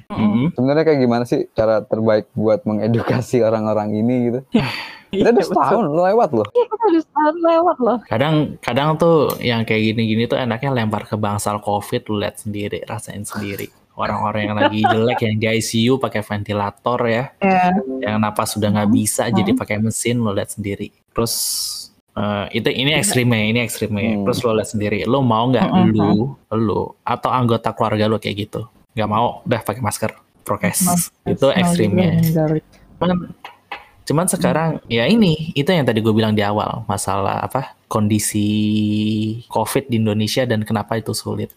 sebenarnya 0.58 0.84
kayak 0.84 1.00
gimana 1.00 1.24
sih 1.24 1.46
cara 1.56 1.80
terbaik 1.86 2.28
buat 2.36 2.66
mengedukasi 2.68 3.40
orang-orang 3.48 3.96
ini 3.96 4.14
gitu? 4.28 4.40
Kita 5.08 5.28
udah 5.28 5.40
Iya, 5.40 5.48
setahun 5.48 5.84
lewat 5.88 6.30
loh. 6.32 6.46
Iya, 6.52 6.64
kita 6.66 6.84
udah 6.84 7.02
setahun 7.02 7.36
lewat 7.40 7.76
loh. 7.80 7.98
kadang 8.04 8.34
kadang 8.60 8.88
tuh 8.94 9.16
yang 9.40 9.64
kayak 9.64 9.92
gini-gini 9.92 10.24
tuh 10.24 10.36
enaknya 10.36 10.70
lempar 10.70 11.04
ke 11.04 11.16
bangsal 11.16 11.58
covid 11.58 12.04
lu 12.06 12.20
lihat 12.20 12.36
sendiri 12.36 12.84
rasain 12.84 13.22
sendiri. 13.22 13.68
Orang-orang 13.94 14.46
yang 14.46 14.54
lagi 14.54 14.80
jelek 14.84 15.26
yang 15.26 15.36
di 15.36 15.46
ICU 15.58 15.98
pakai 15.98 16.22
ventilator 16.22 16.98
ya. 17.02 17.24
Ya. 17.40 17.74
yang 17.98 18.22
napas 18.22 18.54
sudah 18.54 18.70
nggak 18.70 18.90
bisa 18.90 19.26
Hmm. 19.26 19.34
jadi 19.34 19.50
pakai 19.52 19.76
mesin 19.78 20.22
lo 20.22 20.30
lihat 20.30 20.54
sendiri. 20.54 20.94
Terus 21.10 21.34
eh, 22.12 22.46
itu 22.54 22.68
ini 22.68 22.94
ekstrimnya 22.94 23.42
ini 23.42 23.58
ekstrimnya. 23.58 24.02
Hmm. 24.12 24.22
terus 24.22 24.38
lo 24.40 24.54
lihat 24.54 24.70
sendiri 24.70 25.02
lo 25.02 25.18
mau 25.20 25.50
nggak 25.50 25.66
Hmm, 25.66 25.90
lu 25.90 26.12
lu 26.52 26.80
atau 27.02 27.30
anggota 27.32 27.72
keluarga 27.72 28.06
lo 28.06 28.20
kayak 28.20 28.36
gitu. 28.44 28.62
Nggak 28.94 29.08
mau 29.08 29.42
udah 29.42 29.60
pakai 29.62 29.82
masker 29.82 30.10
prokes. 30.44 31.10
Itu 31.24 31.50
ekstrimnya. 31.50 32.22
cuman 32.98 33.34
cuman 34.08 34.24
sekarang 34.24 34.70
ya 34.88 35.04
ini 35.04 35.52
itu 35.52 35.68
yang 35.68 35.84
tadi 35.84 36.00
gue 36.00 36.14
bilang 36.16 36.32
di 36.32 36.40
awal 36.40 36.88
masalah 36.88 37.44
apa 37.44 37.76
kondisi 37.86 38.48
covid 39.52 39.92
di 39.92 40.00
Indonesia 40.00 40.48
dan 40.48 40.64
kenapa 40.64 40.96
itu 40.96 41.12
sulit 41.12 41.52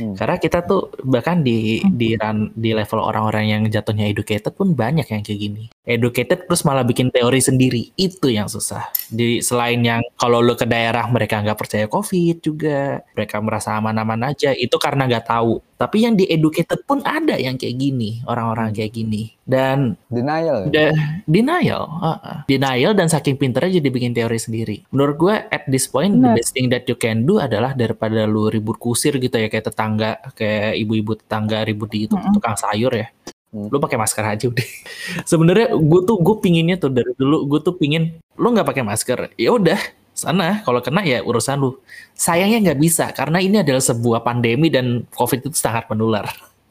Hmm. 0.00 0.16
karena 0.16 0.40
kita 0.40 0.64
tuh 0.64 0.88
bahkan 1.04 1.44
di 1.44 1.82
Hmm. 1.84 1.92
di 2.00 2.16
ran- 2.16 2.48
di 2.56 2.72
level 2.72 2.96
orang-orang 3.02 3.44
yang 3.44 3.62
jatuhnya 3.68 4.08
educated 4.08 4.52
pun 4.56 4.72
banyak 4.72 5.04
yang 5.04 5.20
kayak 5.20 5.36
gini 5.36 5.64
educated 5.84 6.48
terus 6.48 6.64
malah 6.64 6.80
bikin 6.80 7.12
teori 7.12 7.40
sendiri 7.42 7.92
itu 7.98 8.26
yang 8.32 8.48
susah 8.48 8.88
di 9.12 9.44
selain 9.44 9.84
yang 9.84 10.00
kalau 10.16 10.40
lo 10.40 10.56
ke 10.56 10.64
daerah 10.64 11.04
mereka 11.12 11.44
nggak 11.44 11.58
percaya 11.60 11.86
covid 11.92 12.40
juga 12.40 13.04
mereka 13.12 13.36
merasa 13.44 13.76
aman-aman 13.76 14.32
aja 14.32 14.56
itu 14.56 14.76
karena 14.80 15.04
nggak 15.08 15.28
tahu 15.28 15.60
tapi 15.76 16.08
yang 16.08 16.16
di 16.16 16.24
educated 16.26 16.82
pun 16.88 17.04
ada 17.04 17.36
yang 17.36 17.60
kayak 17.60 17.76
gini 17.76 18.24
orang-orang 18.24 18.72
kayak 18.72 18.96
gini 18.96 19.36
dan 19.46 19.94
Denial. 20.10 20.66
ya? 20.72 20.90
Da- 20.90 21.22
denial, 21.28 21.86
uh-uh. 21.86 22.42
denial 22.50 22.92
dan 22.98 23.06
saking 23.06 23.38
pinternya 23.38 23.78
jadi 23.78 23.88
bikin 23.94 24.10
teori 24.10 24.40
sendiri. 24.42 24.76
Menurut 24.90 25.16
gue 25.20 25.34
at 25.38 25.62
this 25.70 25.86
point 25.86 26.18
the 26.18 26.26
Benar. 26.26 26.34
best 26.34 26.50
thing 26.50 26.66
that 26.74 26.82
you 26.90 26.98
can 26.98 27.22
do 27.22 27.38
adalah 27.38 27.70
daripada 27.76 28.26
lu 28.26 28.50
ribut 28.50 28.74
kusir 28.74 29.14
gitu 29.22 29.38
ya 29.38 29.46
kayak 29.46 29.70
tetangga, 29.70 30.18
kayak 30.34 30.82
ibu-ibu 30.82 31.14
tetangga 31.14 31.62
ribut 31.62 31.94
di 31.94 32.10
itu 32.10 32.18
Mm-mm. 32.18 32.34
tukang 32.34 32.58
sayur 32.58 32.90
ya. 32.90 33.06
Hmm. 33.54 33.70
Lu 33.70 33.78
pakai 33.78 33.94
masker 33.94 34.24
aja 34.26 34.44
udah. 34.50 34.66
Sebenarnya 35.30 35.78
gue 35.78 36.00
tuh 36.02 36.16
gue 36.18 36.36
pinginnya 36.42 36.76
tuh 36.82 36.90
dari 36.90 37.14
dulu 37.14 37.46
gue 37.46 37.60
tuh 37.62 37.78
pingin 37.78 38.18
lu 38.34 38.46
nggak 38.50 38.66
pakai 38.66 38.82
masker. 38.82 39.30
Ya 39.38 39.54
udah 39.54 39.78
sana 40.16 40.64
kalau 40.64 40.80
kena 40.80 41.04
ya 41.04 41.20
urusan 41.20 41.60
lu. 41.60 41.76
Sayangnya 42.16 42.72
nggak 42.72 42.80
bisa 42.80 43.12
karena 43.12 43.38
ini 43.38 43.60
adalah 43.60 43.84
sebuah 43.84 44.24
pandemi 44.24 44.72
dan 44.72 45.04
covid 45.12 45.44
itu 45.44 45.52
sangat 45.52 45.86
menular. 45.92 46.24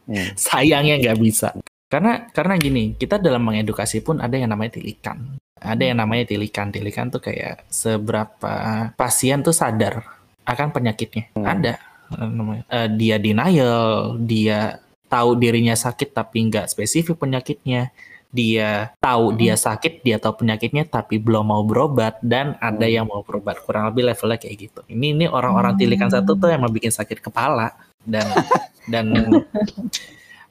Hmm. 0.10 0.34
sayangnya 0.50 0.98
nggak 1.00 1.18
bisa. 1.22 1.54
Karena 1.86 2.26
karena 2.34 2.58
gini 2.58 2.98
kita 2.98 3.22
dalam 3.22 3.46
mengedukasi 3.46 4.02
pun 4.02 4.18
ada 4.18 4.34
yang 4.34 4.50
namanya 4.50 4.82
tilikan. 4.82 5.38
Ada 5.62 5.94
yang 5.94 6.02
namanya 6.02 6.26
tilikan. 6.26 6.74
Tilikan 6.74 7.14
tuh 7.14 7.22
kayak 7.22 7.70
seberapa 7.70 8.90
pasien 8.98 9.46
tuh 9.46 9.54
sadar 9.54 10.02
akan 10.44 10.74
penyakitnya. 10.74 11.30
Hmm. 11.38 11.46
ada 11.46 11.78
namanya. 12.18 12.66
Eh, 12.70 12.90
dia 12.98 13.22
denial 13.22 14.18
dia 14.22 14.82
tahu 15.06 15.38
dirinya 15.38 15.78
sakit 15.78 16.12
tapi 16.12 16.50
nggak 16.50 16.70
spesifik 16.74 17.22
penyakitnya 17.22 17.94
dia 18.36 18.92
tahu 19.00 19.32
Hmm. 19.32 19.38
dia 19.40 19.56
sakit 19.56 20.04
dia 20.04 20.20
tahu 20.20 20.44
penyakitnya 20.44 20.84
tapi 20.84 21.16
belum 21.24 21.48
mau 21.48 21.64
berobat 21.64 22.20
dan 22.20 22.60
ada 22.60 22.84
Hmm. 22.84 22.96
yang 23.00 23.06
mau 23.08 23.24
berobat 23.24 23.64
kurang 23.64 23.88
lebih 23.88 24.12
levelnya 24.12 24.36
kayak 24.36 24.56
gitu 24.68 24.82
ini 24.92 25.16
ini 25.16 25.26
orang-orang 25.32 25.80
tilikan 25.80 26.12
Hmm. 26.12 26.20
satu 26.20 26.36
tuh 26.36 26.52
emang 26.52 26.76
bikin 26.76 26.92
sakit 26.92 27.24
kepala 27.24 27.72
dan 28.04 28.28
dan 28.92 29.06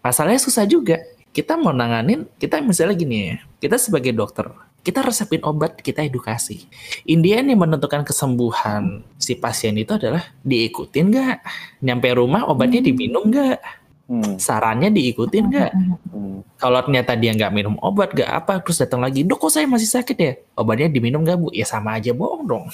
masalahnya 0.01 0.41
susah 0.41 0.65
juga 0.65 1.05
kita 1.37 1.61
mau 1.61 1.77
nanganin 1.77 2.25
kita 2.41 2.65
misalnya 2.65 2.97
gini 2.97 3.17
ya 3.29 3.37
kita 3.61 3.77
sebagai 3.77 4.17
dokter 4.17 4.49
kita 4.85 5.01
resepin 5.01 5.41
obat, 5.49 5.81
kita 5.81 6.05
edukasi. 6.05 6.69
Indian 7.09 7.49
yang 7.49 7.57
menentukan 7.65 8.05
kesembuhan 8.05 9.01
si 9.17 9.33
pasien 9.33 9.73
itu 9.81 9.97
adalah 9.97 10.29
diikutin 10.45 11.09
nggak? 11.09 11.37
Nyampe 11.81 12.13
rumah 12.13 12.45
obatnya 12.53 12.85
Hmm. 12.85 12.89
diminum 12.93 13.25
nggak? 13.33 13.59
Hmm. 14.05 14.37
Sarannya 14.37 14.93
diikutin 14.93 15.45
nggak? 15.49 15.73
Hmm. 16.13 16.45
Kalau 16.61 16.81
ternyata 16.85 17.17
dia 17.17 17.33
nggak 17.33 17.53
minum 17.57 17.75
obat, 17.81 18.13
nggak 18.13 18.31
apa, 18.31 18.61
terus 18.61 18.77
datang 18.77 19.01
lagi, 19.01 19.25
dok 19.25 19.49
kok 19.49 19.53
saya 19.53 19.65
masih 19.65 19.89
sakit 19.89 20.17
ya? 20.17 20.33
Obatnya 20.61 20.93
diminum 20.93 21.25
nggak 21.25 21.39
bu? 21.41 21.49
Ya 21.57 21.65
sama 21.65 21.97
aja 21.97 22.13
bohong 22.13 22.45
dong. 22.45 22.67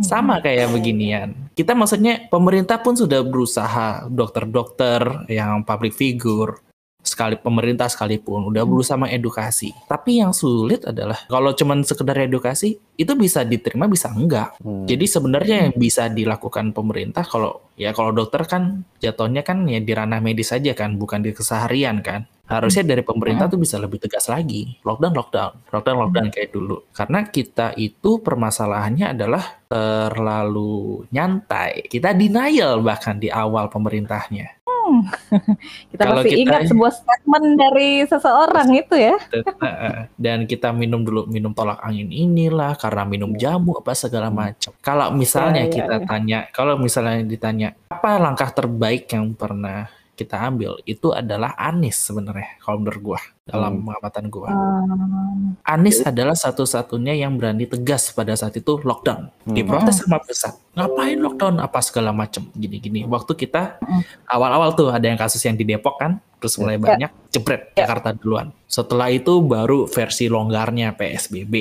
Sama 0.00 0.40
kayak 0.44 0.72
beginian. 0.76 1.32
Kita 1.56 1.72
maksudnya 1.72 2.28
pemerintah 2.28 2.80
pun 2.80 2.96
sudah 2.96 3.24
berusaha, 3.24 4.08
dokter-dokter 4.12 5.28
yang 5.32 5.64
public 5.64 5.96
figure, 5.96 6.60
sekali 7.06 7.38
pemerintah 7.38 7.86
sekalipun 7.86 8.50
udah 8.50 8.66
berusaha 8.66 8.98
mengedukasi. 8.98 9.72
Tapi 9.86 10.20
yang 10.20 10.34
sulit 10.34 10.82
adalah 10.84 11.16
kalau 11.30 11.54
cuman 11.54 11.86
sekedar 11.86 12.18
edukasi 12.26 12.76
itu 12.98 13.12
bisa 13.14 13.46
diterima 13.46 13.86
bisa 13.86 14.10
enggak. 14.10 14.58
Hmm. 14.60 14.84
Jadi 14.84 15.06
sebenarnya 15.06 15.56
yang 15.70 15.74
bisa 15.78 16.10
dilakukan 16.10 16.74
pemerintah 16.74 17.22
kalau 17.22 17.72
ya 17.78 17.94
kalau 17.94 18.10
dokter 18.10 18.42
kan 18.44 18.82
jatuhnya 18.98 19.46
kan 19.46 19.64
ya 19.70 19.78
di 19.78 19.92
ranah 19.94 20.18
medis 20.18 20.50
saja 20.50 20.74
kan, 20.74 20.98
bukan 20.98 21.22
di 21.22 21.30
keseharian 21.30 22.02
kan. 22.02 22.26
Harusnya 22.46 22.86
dari 22.86 23.02
pemerintah 23.02 23.50
tuh 23.50 23.58
bisa 23.58 23.74
lebih 23.74 23.98
tegas 23.98 24.30
lagi. 24.30 24.78
Lockdown, 24.86 25.18
lockdown, 25.18 25.52
lockdown, 25.66 25.96
lockdown 26.06 26.28
kayak 26.30 26.54
dulu. 26.54 26.78
Karena 26.94 27.26
kita 27.26 27.74
itu 27.74 28.22
permasalahannya 28.22 29.18
adalah 29.18 29.42
terlalu 29.66 31.02
nyantai. 31.10 31.90
Kita 31.90 32.14
denial 32.14 32.86
bahkan 32.86 33.18
di 33.18 33.26
awal 33.34 33.66
pemerintahnya. 33.66 34.65
Kita 35.92 36.02
Kalau 36.02 36.20
masih 36.20 36.30
kita- 36.32 36.42
ingat 36.42 36.60
sebuah 36.68 36.92
statement 36.92 37.46
dari 37.54 37.90
seseorang 38.04 38.68
itu 38.74 38.94
ya. 38.94 39.16
Dan, 39.30 39.42
eh, 39.66 39.98
dan 40.16 40.38
kita 40.44 40.68
minum 40.70 41.00
dulu 41.02 41.26
minum 41.26 41.50
tolak 41.50 41.80
angin 41.80 42.08
inilah 42.08 42.76
karena 42.76 43.02
minum 43.04 43.32
jamu 43.34 43.76
apa 43.76 43.92
segala 43.92 44.28
macam. 44.28 44.70
Kalau 44.80 45.10
misalnya 45.12 45.64
Ya, 45.64 45.68
ya, 45.68 45.74
kita 45.82 45.96
ya. 45.98 46.04
tanya, 46.04 46.38
kalau 46.52 46.76
misalnya 46.76 47.22
ditanya 47.22 47.68
apa 47.88 48.18
langkah 48.18 48.50
terbaik 48.50 49.08
yang 49.08 49.32
pernah 49.32 49.88
kita 50.16 50.40
ambil 50.40 50.80
itu 50.88 51.12
adalah 51.12 51.52
Anis 51.54 52.00
sebenarnya 52.00 52.56
kalau 52.58 52.80
menurut 52.80 53.02
gua 53.04 53.20
dalam 53.44 53.84
pengamatan 53.84 54.26
gua. 54.26 54.48
Hmm. 54.50 55.54
Anis 55.62 56.00
adalah 56.02 56.32
satu-satunya 56.34 57.14
yang 57.14 57.36
berani 57.36 57.68
tegas 57.68 58.10
pada 58.10 58.32
saat 58.34 58.56
itu 58.56 58.80
lockdown. 58.80 59.28
Diprotes 59.46 60.02
sama 60.02 60.18
pusat. 60.18 60.56
Ngapain 60.72 61.20
lockdown 61.20 61.60
apa 61.60 61.78
segala 61.84 62.10
macam 62.10 62.48
gini-gini. 62.56 63.04
Waktu 63.04 63.36
kita 63.36 63.76
Mm. 63.78 64.02
awal-awal 64.26 64.72
tuh 64.74 64.88
ada 64.90 65.04
yang 65.06 65.20
kasus 65.20 65.38
yang 65.44 65.54
di 65.54 65.62
Depok 65.62 66.00
kan, 66.00 66.18
terus 66.40 66.56
mulai 66.56 66.74
Ya. 66.74 66.82
banyak 66.82 67.10
jebret 67.30 67.62
Jakarta 67.76 68.10
duluan. 68.16 68.50
Setelah 68.66 69.12
itu 69.12 69.38
baru 69.44 69.84
versi 69.86 70.26
longgarnya 70.26 70.96
PSBB, 70.96 71.54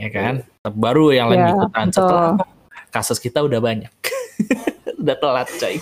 ya 0.00 0.08
kan? 0.10 0.34
Baru 0.64 1.12
yang 1.12 1.30
lain 1.30 1.40
Ya, 1.40 1.48
ikutan. 1.54 1.86
Setelah 1.92 2.36
kasus 2.90 3.20
kita 3.20 3.44
udah 3.44 3.60
banyak. 3.62 3.92
udah 5.00 5.16
telat 5.16 5.48
coy. 5.56 5.76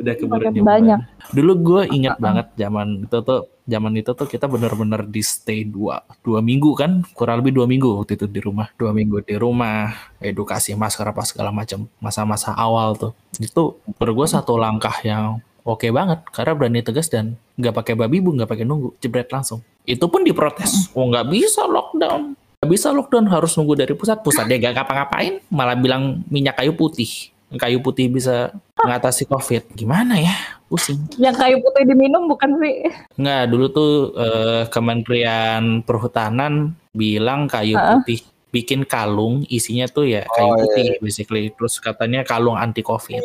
Udah 0.00 0.14
keburu 0.16 0.48
Makin 0.48 0.64
nyoba. 0.64 0.68
banyak. 0.72 1.00
Dulu 1.36 1.52
gue 1.60 1.82
ingat 1.92 2.16
banget 2.16 2.46
zaman 2.56 3.04
itu 3.04 3.18
tuh 3.20 3.40
zaman 3.68 3.92
itu 4.00 4.10
tuh 4.16 4.24
kita 4.24 4.48
bener-bener 4.48 5.04
di 5.04 5.20
stay 5.20 5.68
dua 5.68 6.00
dua 6.24 6.40
minggu 6.40 6.72
kan? 6.72 7.04
Kurang 7.12 7.44
lebih 7.44 7.52
dua 7.52 7.68
minggu 7.68 8.00
waktu 8.00 8.16
itu 8.16 8.24
di 8.24 8.40
rumah. 8.40 8.72
Dua 8.80 8.96
minggu 8.96 9.20
di 9.20 9.36
rumah 9.36 9.92
edukasi 10.24 10.72
masker 10.72 11.04
apa 11.04 11.20
segala 11.28 11.52
macam 11.52 11.84
masa-masa 12.00 12.56
awal 12.56 12.96
tuh. 12.96 13.12
Itu 13.36 13.76
menurut 14.00 14.24
gue 14.24 14.28
satu 14.40 14.56
langkah 14.56 14.96
yang 15.04 15.44
oke 15.68 15.84
banget 15.92 16.24
karena 16.32 16.52
berani 16.56 16.80
tegas 16.80 17.12
dan 17.12 17.36
nggak 17.60 17.76
pakai 17.76 17.94
babi 18.00 18.24
bu 18.24 18.32
nggak 18.40 18.48
pakai 18.48 18.64
nunggu 18.64 18.96
jebret 19.04 19.28
langsung. 19.28 19.60
Itu 19.84 20.08
pun 20.08 20.24
diprotes. 20.24 20.88
Oh 20.96 21.04
nggak 21.12 21.28
bisa 21.28 21.68
lockdown. 21.68 22.32
Nggak 22.64 22.70
bisa 22.72 22.88
lockdown 22.88 23.28
harus 23.28 23.52
nunggu 23.52 23.76
dari 23.76 23.92
pusat. 23.92 24.24
Pusat 24.24 24.48
dia 24.48 24.56
nggak 24.64 24.80
ngapa-ngapain 24.80 25.44
malah 25.52 25.76
bilang 25.76 26.24
minyak 26.32 26.56
kayu 26.56 26.72
putih 26.72 27.28
kayu 27.58 27.82
putih 27.82 28.06
bisa 28.06 28.54
mengatasi 28.78 29.26
covid 29.26 29.66
gimana 29.74 30.14
ya 30.20 30.34
pusing 30.70 31.02
Yang 31.18 31.36
kayu 31.42 31.56
putih 31.58 31.82
diminum 31.82 32.30
bukan 32.30 32.54
sih? 32.62 32.86
Nggak, 33.18 33.42
dulu 33.50 33.66
tuh 33.74 33.92
eh, 34.14 34.62
Kementerian 34.70 35.82
Perhutanan 35.82 36.78
bilang 36.94 37.50
kayu 37.50 37.74
Heeh. 37.74 37.98
putih 38.06 38.20
bikin 38.50 38.82
kalung 38.82 39.46
isinya 39.46 39.86
tuh 39.86 40.10
ya 40.10 40.26
kayu 40.26 40.50
Oh, 40.50 40.54
iya, 40.58 40.62
putih 40.66 40.86
iya. 40.90 40.98
basically 40.98 41.44
terus 41.54 41.78
katanya 41.78 42.26
kalung 42.26 42.58
anti 42.58 42.82
covid. 42.82 43.22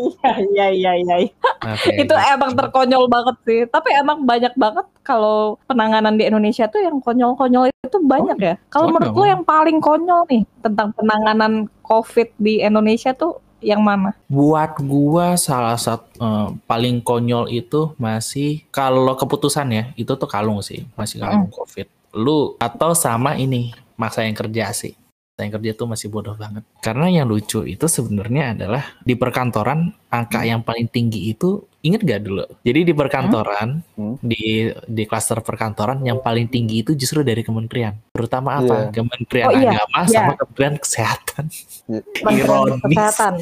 Iya 0.53 0.69
iya 0.69 0.91
iya. 1.01 1.15
iya. 1.17 1.29
Nah, 1.65 1.73
kayak 1.81 2.05
Itu 2.05 2.13
gitu. 2.13 2.29
emang 2.33 2.51
terkonyol 2.53 3.05
banget 3.09 3.35
sih. 3.45 3.59
Tapi 3.65 3.89
emang 3.97 4.21
banyak 4.21 4.53
banget 4.53 4.85
kalau 5.01 5.57
penanganan 5.65 6.17
di 6.17 6.29
Indonesia 6.29 6.69
tuh 6.69 6.81
yang 6.81 7.01
konyol-konyol 7.01 7.73
itu 7.73 7.97
banyak 8.05 8.37
ya. 8.37 8.55
Kalau 8.69 8.93
menurut 8.93 9.13
lo 9.17 9.25
yang 9.25 9.41
paling 9.41 9.81
konyol 9.81 10.29
nih 10.29 10.45
tentang 10.61 10.93
penanganan 10.93 11.69
COVID 11.81 12.37
di 12.37 12.61
Indonesia 12.61 13.13
tuh 13.13 13.41
yang 13.65 13.81
mana? 13.81 14.13
buat 14.29 14.77
gua 14.85 15.33
salah 15.35 15.75
satu 15.75 16.05
eh, 16.21 16.47
paling 16.69 17.01
konyol 17.01 17.49
itu 17.49 17.97
masih 17.97 18.61
kalau 18.69 19.17
keputusan 19.17 19.67
ya 19.73 19.83
itu 19.97 20.13
tuh 20.13 20.29
kalung 20.29 20.61
sih 20.61 20.85
masih 20.93 21.25
kalung 21.25 21.49
covid. 21.49 21.89
Lu 22.13 22.53
atau 22.61 22.93
sama 22.93 23.35
ini 23.35 23.73
masa 23.97 24.23
yang 24.23 24.37
kerja 24.37 24.71
sih. 24.71 24.93
Masa 25.35 25.41
yang 25.43 25.53
kerja 25.59 25.71
tuh 25.75 25.87
masih 25.91 26.07
bodoh 26.07 26.37
banget. 26.39 26.63
Karena 26.79 27.11
yang 27.11 27.27
lucu 27.27 27.67
itu 27.67 27.89
sebenarnya 27.91 28.55
adalah 28.55 28.83
di 29.03 29.19
perkantoran 29.19 29.91
angka 30.07 30.47
yang 30.47 30.63
paling 30.63 30.87
tinggi 30.87 31.35
itu 31.35 31.67
inget 31.85 32.01
gak 32.01 32.21
dulu? 32.21 32.43
Jadi 32.61 32.79
di 32.81 32.93
perkantoran 32.93 33.85
Hmm. 33.93 34.17
di 34.19 34.43
di 34.83 35.03
klaster 35.05 35.39
perkantoran 35.39 36.01
yang 36.01 36.17
paling 36.17 36.45
tinggi 36.45 36.81
itu 36.81 36.91
justru 36.93 37.21
dari 37.21 37.39
kementerian. 37.39 37.93
Terutama 38.11 38.57
apa? 38.57 38.89
Iya. 38.89 38.91
Kementerian 38.91 39.45
Oh, 39.45 39.53
iya, 39.53 39.69
Agama 39.77 39.99
iya. 40.01 40.09
sama 40.11 40.33
Kementerian 40.35 40.75
Kesehatan. 40.75 41.43
Kementerian 41.85 42.35
Ironis. 42.35 42.81
Kesehatan. 42.81 43.33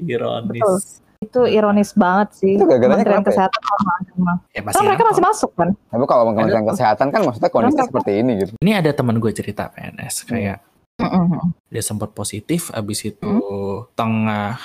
Ironis. 0.00 0.48
Betul. 0.56 0.76
Itu 1.18 1.40
ironis 1.44 1.90
banget 1.92 2.28
sih. 2.32 2.54
Itu 2.54 2.62
Kementerian 2.64 3.02
kenapa 3.18 3.20
ya? 3.20 3.28
Kesehatan 3.28 3.60
sama 3.60 3.90
agama. 3.96 4.32
Ya 4.48 4.60
Kan 4.64 4.82
mereka 4.82 5.02
apa? 5.02 5.10
masih 5.10 5.22
masuk 5.24 5.50
kan? 5.52 5.68
Tapi 5.74 6.04
kalau 6.06 6.22
Kementerian 6.26 6.64
Kesehatan 6.64 7.06
kan 7.10 7.20
maksudnya 7.20 7.50
kondisi 7.50 7.74
Kenapa? 7.74 7.88
seperti 7.90 8.12
ini 8.16 8.32
gitu. 8.38 8.52
Ini 8.58 8.72
ada 8.78 8.90
teman 8.92 9.16
gue 9.18 9.32
cerita 9.32 9.66
PNS 9.68 10.14
kayak 10.24 10.58
Mm-mm. 10.98 11.54
dia 11.68 11.78
sempat 11.78 12.10
positif 12.10 12.70
abis 12.70 13.06
itu 13.06 13.30
tengah 13.94 14.58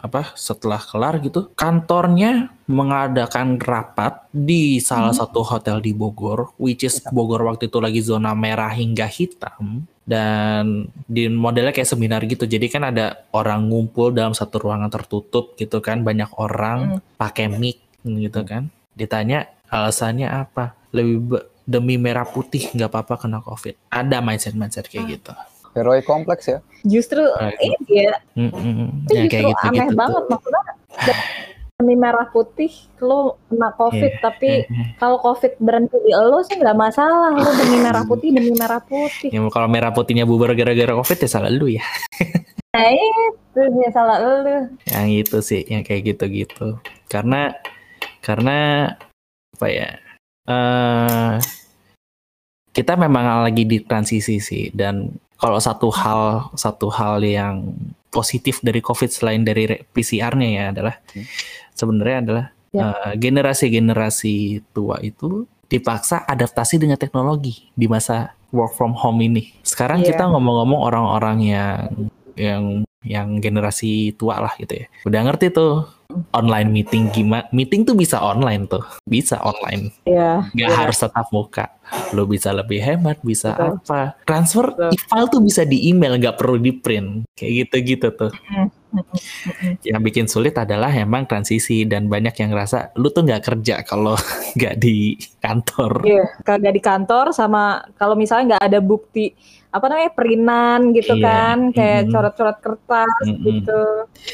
apa 0.00 0.32
setelah 0.34 0.80
kelar 0.80 1.20
gitu 1.20 1.52
kantornya 1.52 2.48
mengadakan 2.64 3.60
rapat 3.60 4.24
di 4.32 4.80
salah 4.80 5.12
satu 5.12 5.44
hotel 5.44 5.78
di 5.84 5.92
Bogor 5.92 6.56
which 6.56 6.82
is 6.82 6.98
Bogor 7.12 7.44
waktu 7.44 7.68
itu 7.68 7.78
lagi 7.78 8.00
zona 8.00 8.32
merah 8.32 8.72
hingga 8.72 9.04
hitam 9.04 9.84
dan 10.10 10.90
di 11.06 11.30
modelnya 11.30 11.70
kayak 11.70 11.86
seminar 11.86 12.26
gitu. 12.26 12.42
Jadi 12.42 12.66
kan 12.66 12.82
ada 12.90 13.22
orang 13.30 13.70
ngumpul 13.70 14.10
dalam 14.10 14.34
satu 14.34 14.58
ruangan 14.58 14.90
tertutup 14.90 15.54
gitu 15.54 15.78
kan 15.78 16.02
banyak 16.02 16.26
orang 16.34 16.98
pakai 17.14 17.46
mic 17.46 17.78
gitu 18.02 18.42
kan. 18.42 18.74
Ditanya 18.98 19.46
alasannya 19.70 20.26
apa? 20.26 20.74
Lebih 20.90 21.46
demi 21.62 21.94
merah 21.94 22.26
putih 22.26 22.74
nggak 22.74 22.90
apa-apa 22.90 23.14
kena 23.22 23.38
covid. 23.38 23.78
Ada 23.86 24.18
mindset 24.18 24.58
mindset 24.58 24.90
kayak 24.90 25.22
gitu 25.22 25.30
Heroik 25.76 26.04
kompleks 26.04 26.50
ya. 26.50 26.58
Justru 26.82 27.22
Nah, 27.22 27.52
ini 27.60 27.76
dia 27.86 28.12
Mm-mm. 28.34 29.06
itu 29.06 29.12
Ya, 29.14 29.22
justru 29.26 29.30
kayak 29.30 29.44
gitu 29.52 29.66
aneh 29.68 29.86
gitu 29.86 29.96
banget 29.96 30.24
maksudnya 30.26 30.62
demi 31.80 31.96
merah 31.96 32.28
putih 32.28 32.72
lo 33.00 33.40
kena 33.48 33.72
covid 33.72 34.12
Iya, 34.12 34.20
tapi 34.20 34.50
kalau 35.00 35.16
covid 35.16 35.56
berhenti 35.56 35.96
di 36.04 36.12
lo 36.12 36.44
sih 36.44 36.60
nggak 36.60 36.76
masalah 36.76 37.32
lo 37.32 37.50
demi 37.56 37.80
merah 37.80 38.04
putih 38.04 38.28
demi 38.36 38.52
merah 38.52 38.84
putih 38.84 39.32
Ya 39.32 39.40
kalau 39.48 39.68
merah 39.68 39.88
putihnya 39.88 40.28
bubar 40.28 40.52
gara-gara 40.52 40.92
covid 40.92 41.18
ya 41.24 41.28
salah 41.28 41.48
lu 41.48 41.72
ya. 41.72 41.80
nah 42.76 42.86
itu 42.92 43.60
dia 43.80 43.88
salah 43.96 44.16
lo 44.20 44.32
Yang 44.92 45.08
itu 45.24 45.36
sih, 45.40 45.62
yang 45.72 45.80
kayak 45.80 46.14
gitu-gitu. 46.14 46.76
Karena 47.08 47.56
karena 48.20 48.58
apa 49.56 49.66
ya? 49.72 49.88
eh 50.50 51.34
kita 52.70 52.94
memang 52.94 53.44
lagi 53.44 53.64
di 53.66 53.82
transisi 53.82 54.36
sih 54.38 54.68
dan 54.70 55.10
kalau 55.40 55.56
satu 55.58 55.88
hal 55.90 56.52
satu 56.54 56.92
hal 56.92 57.24
yang 57.24 57.72
positif 58.12 58.60
dari 58.60 58.78
covid 58.78 59.08
selain 59.08 59.42
dari 59.42 59.64
PCR-nya 59.90 60.48
ya 60.50 60.64
adalah 60.70 60.94
Hmm. 61.10 61.24
sebenarnya 61.72 62.18
adalah 62.20 62.46
Ya. 62.70 62.82
eh, 62.86 63.12
generasi-generasi 63.18 64.36
tua 64.70 65.02
itu 65.02 65.42
dipaksa 65.66 66.22
adaptasi 66.22 66.78
dengan 66.78 66.94
teknologi 66.94 67.66
di 67.74 67.86
masa 67.86 68.34
work 68.50 68.74
from 68.74 68.94
home 68.94 69.22
ini. 69.22 69.54
Sekarang 69.62 70.02
Iya. 70.02 70.14
kita 70.14 70.26
ngomong-ngomong 70.28 70.78
orang-orang 70.78 71.38
yang 71.40 71.78
yang 72.34 72.62
yang 73.00 73.28
generasi 73.38 74.12
tua 74.14 74.38
lah 74.38 74.52
gitu 74.54 74.76
ya. 74.76 74.86
Udah 75.02 75.20
ngerti 75.24 75.50
tuh 75.50 75.86
online 76.30 76.70
meeting 76.70 77.10
gimana? 77.10 77.46
Meeting 77.50 77.82
tuh 77.82 77.94
bisa 77.94 78.18
online 78.18 78.66
tuh, 78.66 78.82
bisa 79.04 79.38
online, 79.40 79.90
ya 80.04 80.44
nggak 80.52 80.70
Iya. 80.70 80.78
harus 80.78 80.96
tatap 80.98 81.28
muka. 81.30 81.66
Lo 82.14 82.22
bisa 82.24 82.54
lebih 82.54 82.78
hemat, 82.78 83.18
bisa 83.20 83.50
Betul. 83.50 83.82
apa? 83.82 84.00
Transfer 84.22 84.66
Betul. 84.70 84.90
file 85.10 85.28
tuh 85.28 85.42
bisa 85.42 85.62
di 85.66 85.90
email, 85.90 86.14
nggak 86.16 86.38
perlu 86.38 86.56
di 86.56 86.70
print, 86.70 87.26
kayak 87.34 87.52
gitu-gitu 87.66 88.08
tuh. 88.14 88.30
Yang 89.86 90.02
bikin 90.02 90.26
sulit 90.26 90.54
adalah 90.54 90.90
emang 90.90 91.26
transisi 91.26 91.86
dan 91.86 92.10
banyak 92.10 92.34
yang 92.34 92.50
ngerasa 92.50 92.94
lu 92.98 93.10
tuh 93.10 93.22
nggak 93.22 93.42
kerja 93.42 93.82
kalau 93.86 94.14
nggak 94.58 94.74
di 94.78 95.14
kantor. 95.38 96.02
Iya, 96.02 96.24
kagak 96.42 96.74
di 96.74 96.82
kantor 96.82 97.26
sama 97.30 97.86
kalau 97.94 98.14
misalnya 98.14 98.56
nggak 98.56 98.64
ada 98.70 98.80
bukti 98.82 99.34
apa 99.70 99.86
namanya 99.86 100.10
perinan 100.10 100.90
gitu 100.90 101.14
Iya, 101.14 101.22
kan, 101.22 101.58
kayak 101.70 102.00
mm-mm. 102.02 102.12
coret-coret 102.12 102.58
kertas 102.58 103.22
Mm-mm. 103.22 103.44
gitu. 103.46 103.82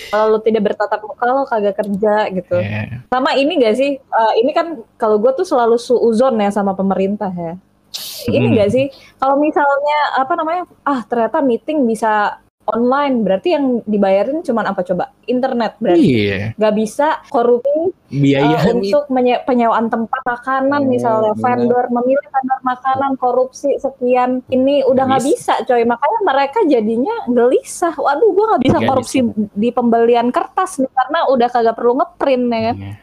Kalau 0.08 0.24
lu 0.32 0.38
tidak 0.40 0.62
bertatap 0.64 1.00
muka 1.04 1.24
lo 1.28 1.44
kagak 1.44 1.76
kerja 1.76 2.14
gitu. 2.32 2.56
Ya. 2.56 3.04
Sama 3.06 3.36
ini 3.36 3.60
gak 3.60 3.76
sih? 3.76 4.00
eh, 4.00 4.32
ini 4.40 4.50
kan 4.50 4.66
kalau 4.96 5.20
gue 5.20 5.32
tuh 5.36 5.44
selalu 5.44 5.76
suuzon 5.76 6.40
ya 6.40 6.48
sama 6.48 6.72
pemerintah 6.72 7.28
ya. 7.28 7.54
Ini 8.26 8.48
Hmm. 8.48 8.56
gak 8.56 8.70
sih? 8.72 8.86
Kalau 9.16 9.36
misalnya 9.36 9.98
apa 10.16 10.32
namanya? 10.34 10.62
Ah 10.82 11.04
ternyata 11.04 11.38
meeting 11.40 11.84
bisa 11.84 12.40
online, 12.66 13.22
berarti 13.22 13.48
yang 13.50 13.64
dibayarin 13.82 14.42
cuma 14.42 14.62
apa 14.62 14.82
coba? 14.82 15.14
Internet 15.24 15.78
berarti. 15.78 16.02
Iya, 16.02 16.38
Gak 16.54 16.74
bisa 16.74 17.18
korupsi 17.26 17.94
biaya 18.06 18.58
eh, 18.60 18.70
untuk 18.70 19.06
menye- 19.08 19.42
penyewaan 19.42 19.86
tempat 19.86 20.22
makanan 20.22 20.80
Oh, 20.80 20.86
misalnya 20.86 21.32
bener. 21.32 21.42
vendor 21.42 21.84
memilih 21.90 22.26
vendor 22.28 22.60
makanan 22.62 23.12
korupsi 23.16 23.74
sekian 23.76 24.46
ini 24.46 24.82
udah 24.82 25.02
nggak 25.04 25.26
bisa 25.26 25.58
coy 25.62 25.82
makanya 25.82 26.20
mereka 26.22 26.62
jadinya 26.64 27.26
gelisah 27.26 27.90
waduh 27.92 28.30
gua 28.30 28.46
nggak 28.48 28.62
bisa 28.62 28.76
Nggak 28.76 28.88
korupsi 28.88 29.18
di 29.52 29.68
pembelian 29.70 30.30
kertas 30.30 30.78
nih 30.78 30.86
karena 30.88 31.26
udah 31.26 31.48
kagak 31.48 31.74
perlu 31.74 31.92
ngeprint 31.96 32.46
ya 32.46 32.60
kan 32.62 32.76
Iya. 32.76 32.94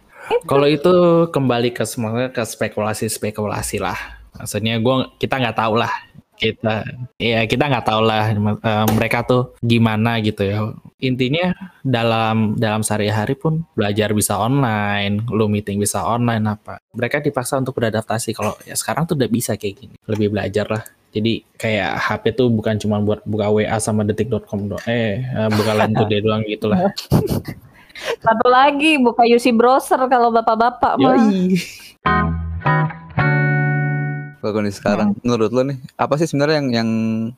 Kalau 0.48 0.68
itu 0.68 0.94
kembali 1.28 1.70
ke 1.70 1.84
semuanya 1.84 2.32
ke 2.32 2.40
spekulasi-spekulasi 2.42 3.78
lah. 3.78 4.00
Maksudnya 4.34 4.80
gua 4.80 5.12
kita 5.14 5.36
nggak 5.36 5.58
tahu 5.58 5.76
lah. 5.76 5.92
Kita 6.34 6.84
ya 7.22 7.46
kita 7.46 7.64
nggak 7.70 7.86
tahu 7.88 8.02
lah 8.04 8.34
eh, 8.34 8.86
mereka 8.92 9.24
tuh 9.24 9.56
gimana 9.62 10.20
gitu 10.20 10.44
ya. 10.44 10.74
Intinya 11.04 11.52
dalam 11.84 12.56
dalam 12.56 12.82
sehari-hari 12.82 13.36
pun 13.36 13.68
belajar 13.76 14.16
bisa 14.16 14.40
online, 14.40 15.24
lu 15.30 15.48
meeting 15.52 15.80
bisa 15.80 16.04
online 16.04 16.44
apa. 16.48 16.80
Mereka 16.96 17.24
dipaksa 17.24 17.60
untuk 17.60 17.76
beradaptasi 17.76 18.32
kalau 18.36 18.56
ya 18.64 18.74
sekarang 18.74 19.06
tuh 19.06 19.16
udah 19.20 19.30
bisa 19.30 19.56
kayak 19.60 19.76
gini. 19.84 19.96
Lebih 20.08 20.34
belajar 20.34 20.66
lah. 20.70 20.84
Jadi 21.14 21.46
kayak 21.62 22.02
HP 22.10 22.24
tuh 22.34 22.50
bukan 22.50 22.82
cuma 22.82 22.98
buat 22.98 23.22
buka 23.30 23.54
WA 23.54 23.78
sama 23.78 24.02
detik.com 24.02 24.66
doang. 24.66 24.82
Eh, 24.90 25.22
eh, 25.22 25.50
buka 25.54 25.86
today 25.86 26.20
doang 26.26 26.42
gitu 26.50 26.66
lah. 26.66 26.90
satu 28.26 28.50
lagi 28.50 28.98
buka 28.98 29.22
UC 29.22 29.54
browser 29.54 30.02
kalau 30.10 30.34
bapak-bapak 30.34 30.98
mah. 30.98 31.22
Kalau 34.44 34.60
kondisi 34.60 34.76
sekarang, 34.78 35.16
menurut 35.24 35.50
lo 35.50 35.64
nih, 35.64 35.80
apa 35.96 36.20
sih 36.20 36.28
sebenarnya 36.28 36.60
yang 36.60 36.68
yang 36.76 36.90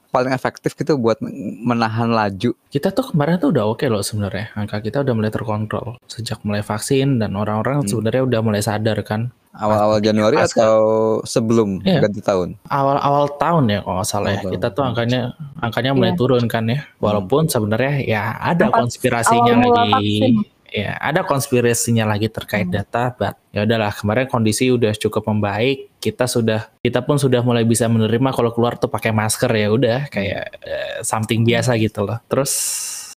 paling 0.09 0.33
efektif 0.33 0.73
gitu 0.73 0.97
buat 0.97 1.21
menahan 1.61 2.09
laju? 2.09 2.57
Kita 2.65 2.89
tuh 2.89 3.13
kemarin 3.13 3.37
tuh 3.37 3.53
udah 3.53 3.69
oke 3.69 3.85
loh 3.85 4.01
sebenarnya. 4.01 4.49
Angka 4.51 4.81
kita 4.81 5.05
udah 5.05 5.13
mulai 5.13 5.29
terkontrol 5.29 6.01
sejak 6.09 6.41
mulai 6.41 6.59
vaksin 6.59 7.21
dan 7.21 7.37
orang-orang 7.37 7.85
Hmm. 7.85 7.87
sebenarnya 7.87 8.25
udah 8.25 8.39
mulai 8.41 8.59
sadar 8.59 8.97
kan. 9.05 9.29
Awal-awal 9.53 10.01
Januari 10.01 10.35
Masker. 10.35 10.57
atau 10.57 10.77
sebelum 11.23 11.79
Iya. 11.79 12.01
ganti 12.01 12.19
tahun? 12.19 12.57
Awal-awal 12.65 13.37
tahun 13.37 13.63
ya 13.69 13.79
kalau 13.79 13.95
nggak 13.95 14.09
salah 14.09 14.31
ya. 14.33 14.41
Kita 14.43 14.67
tuh 14.67 14.83
angkanya 14.83 15.21
angkanya 15.55 15.91
mulai 15.93 16.11
Iya. 16.11 16.17
turun 16.17 16.43
kan 16.49 16.65
ya. 16.65 16.89
Walaupun 16.97 17.47
sebenarnya 17.47 18.01
ya 18.01 18.33
ada 18.33 18.65
Tempat 18.67 18.81
konspirasinya 18.81 19.53
lagi. 19.55 19.93
vaksin. 19.93 20.35
Ya, 20.75 20.99
ada 20.99 21.23
konspirasinya 21.23 22.03
lagi 22.03 22.27
terkait 22.27 22.67
Hmm. 22.67 22.75
data, 22.75 23.07
but 23.09 23.39
ya 23.55 23.63
udahlah 23.63 23.95
kemarin 23.95 24.27
kondisi 24.27 24.67
udah 24.67 24.91
cukup 24.91 25.23
membaik. 25.23 25.87
Kita 26.05 26.29
sudah 26.29 26.69
kita 26.79 27.01
pun 27.01 27.17
sudah 27.17 27.41
mulai 27.41 27.65
bisa 27.65 27.89
menerima 27.89 28.29
kalau 28.29 28.53
keluar 28.53 28.77
tuh 28.77 28.85
pakai 28.87 29.09
masker 29.09 29.49
ya 29.49 29.67
udah 29.67 29.99
kayak 30.07 30.43
eh, 30.61 30.95
something 31.01 31.41
biasa 31.41 31.73
gitu 31.75 32.05
loh. 32.05 32.21
Terus 32.29 32.53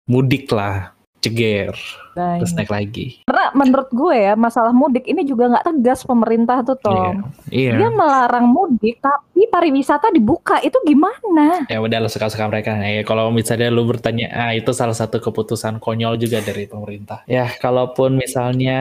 mudik 0.08 0.48
lah, 0.50 0.96
ceger, 1.20 1.76
Nah, 2.16 2.42
terus 2.42 2.56
naik 2.56 2.72
lagi. 2.72 3.22
karena 3.28 3.54
menurut 3.54 3.90
gue 3.92 4.16
ya 4.16 4.34
masalah 4.34 4.74
mudik 4.74 5.06
ini 5.06 5.22
juga 5.22 5.52
nggak 5.52 5.66
tegas 5.68 6.02
pemerintah 6.02 6.66
tuh 6.66 6.74
Tom 6.80 7.30
Iya. 7.52 7.78
dia 7.78 7.90
melarang 7.92 8.48
mudik 8.48 8.98
tapi 8.98 9.46
pariwisata 9.46 10.10
dibuka 10.10 10.58
itu 10.60 10.74
gimana 10.82 11.68
Ya 11.68 11.78
udah 11.78 12.00
lo 12.00 12.08
suka-suka 12.08 12.48
mereka. 12.48 12.74
Ya 12.80 13.04
kalau 13.04 13.30
misalnya 13.30 13.68
lu 13.68 13.84
bertanya, 13.84 14.32
ah 14.32 14.52
itu 14.52 14.72
salah 14.72 14.96
satu 14.96 15.20
keputusan 15.20 15.78
konyol 15.78 16.16
juga 16.16 16.40
dari 16.40 16.66
pemerintah. 16.66 17.22
Ya 17.28 17.46
kalaupun 17.54 18.18
misalnya, 18.18 18.78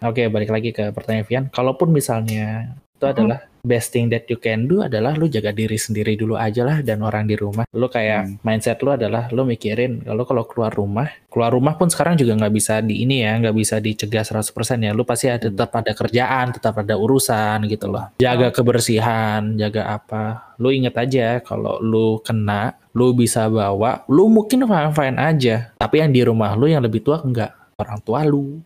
oke 0.00 0.30
balik 0.30 0.48
lagi 0.48 0.70
ke 0.70 0.88
pertanyaan 0.88 1.26
Vian. 1.26 1.44
Kalaupun 1.50 1.90
misalnya 1.90 2.72
itu 2.98 3.06
Mhm. 3.06 3.14
adalah 3.14 3.38
best 3.62 3.92
thing 3.92 4.08
that 4.08 4.26
you 4.26 4.38
can 4.38 4.64
do 4.66 4.80
adalah 4.80 5.14
lu 5.14 5.28
jaga 5.28 5.52
diri 5.52 5.76
sendiri 5.76 6.18
dulu 6.18 6.34
aja 6.34 6.64
lah 6.64 6.78
dan 6.82 6.98
orang 6.98 7.26
di 7.26 7.36
rumah. 7.36 7.62
Lu 7.70 7.86
kayak 7.86 8.22
Hmm. 8.24 8.34
mindset 8.42 8.82
lu 8.82 8.90
adalah 8.90 9.30
lu 9.30 9.44
mikirin 9.44 10.02
kalau 10.02 10.24
kalau 10.24 10.44
keluar 10.50 10.72
rumah, 10.74 11.06
keluar 11.28 11.52
rumah 11.52 11.78
pun 11.78 11.86
sekarang 11.86 12.18
juga 12.18 12.34
nggak 12.34 12.54
bisa 12.54 12.82
di 12.82 13.06
ini 13.06 13.22
ya, 13.22 13.38
nggak 13.38 13.54
bisa 13.54 13.78
dicegah 13.78 14.24
100% 14.26 14.82
ya. 14.82 14.90
Lu 14.90 15.06
pasti 15.06 15.30
ada, 15.30 15.46
Hmm. 15.46 15.54
tetap 15.54 15.70
ada 15.78 15.92
kerjaan, 15.94 16.46
tetap 16.50 16.74
ada 16.74 16.94
urusan 16.98 17.58
gitu 17.70 17.86
loh. 17.86 18.10
Jaga 18.18 18.50
kebersihan, 18.50 19.54
jaga 19.54 19.94
apa. 19.94 20.54
Lu 20.58 20.74
inget 20.74 20.96
aja 20.98 21.38
kalau 21.38 21.78
lu 21.78 22.18
kena, 22.24 22.74
lu 22.96 23.14
bisa 23.14 23.46
bawa, 23.46 24.02
lu 24.10 24.26
mungkin 24.26 24.64
fine-fine 24.66 25.18
aja. 25.18 25.70
Tapi 25.78 26.02
yang 26.02 26.10
di 26.10 26.22
rumah 26.26 26.58
lu 26.58 26.66
yang 26.66 26.82
lebih 26.82 27.04
tua 27.04 27.22
enggak. 27.22 27.54
Orang 27.78 28.02
tua 28.02 28.26
lu, 28.26 28.58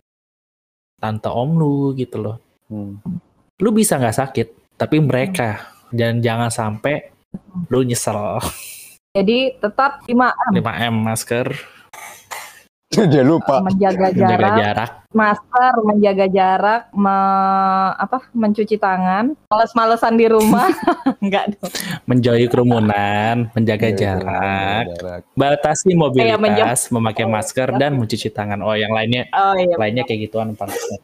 tante 0.97 1.27
om 1.29 1.53
lu 1.59 1.93
gitu 1.93 2.17
loh. 2.17 2.37
Hmm. 2.71 2.97
Lu 3.63 3.71
bisa 3.71 3.95
nggak 3.95 4.19
sakit, 4.19 4.47
tapi 4.75 4.99
mereka. 4.99 5.71
Dan 5.87 6.19
jangan 6.19 6.51
sampai 6.51 7.15
lu 7.71 7.87
nyesel. 7.87 8.43
jadi 9.15 9.55
tetap 9.55 10.03
5M 10.03 10.59
5M 10.59 10.95
masker, 10.99 11.47
Dia 13.11 13.21
lupa. 13.21 13.59
menjaga 13.59 14.09
menjaga 14.09 14.29
jarak 14.35 14.53
jarak. 14.55 14.89
masker, 15.11 15.73
menjaga 15.83 16.25
jarak, 16.27 16.81
me- 16.91 17.13
apa, 17.95 18.17
mencuci 18.31 18.75
tangan, 18.75 19.37
males-malesan 19.45 20.13
di 20.13 20.25
rumah, 20.25 20.73
enggak 21.23 21.53
dong. 21.53 21.69
menjauhi 22.03 22.45
kerumunan, 22.47 23.45
menjaga 23.51 23.93
jarak, 23.93 24.83
jarak. 24.89 25.21
batasi 25.33 25.93
mobilitas, 25.93 26.89
memakai 26.89 27.23
Oh, 27.23 27.31
masker 27.31 27.69
dan 27.73 27.93
mencuci 27.93 28.27
tangan. 28.27 28.57
Oh, 28.59 28.73
yang 28.73 28.89
lainnya 28.89 29.29
Oh 29.31 29.53
iya. 29.53 29.75
lainnya 29.75 30.01
kayak 30.01 30.19
gituan. 30.23 30.57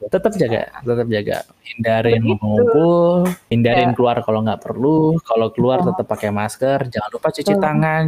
Tetap 0.03 0.33
jaga, 0.33 0.73
tetap 0.79 1.07
jaga. 1.07 1.37
Hindarin 1.61 2.17
Begitu. 2.17 2.33
mengumpul, 2.35 3.29
hindarin 3.47 3.89
Ya. 3.89 3.95
keluar 3.95 4.17
kalau 4.19 4.41
nggak 4.41 4.59
perlu. 4.59 5.21
Kalau 5.21 5.47
keluar 5.49 5.79
Oh. 5.79 5.93
tetap 5.93 6.05
pakai 6.07 6.29
masker, 6.29 6.89
jangan 6.89 7.09
lupa 7.11 7.29
cuci 7.29 7.45
Betul. 7.47 7.61
tangan. 7.61 8.05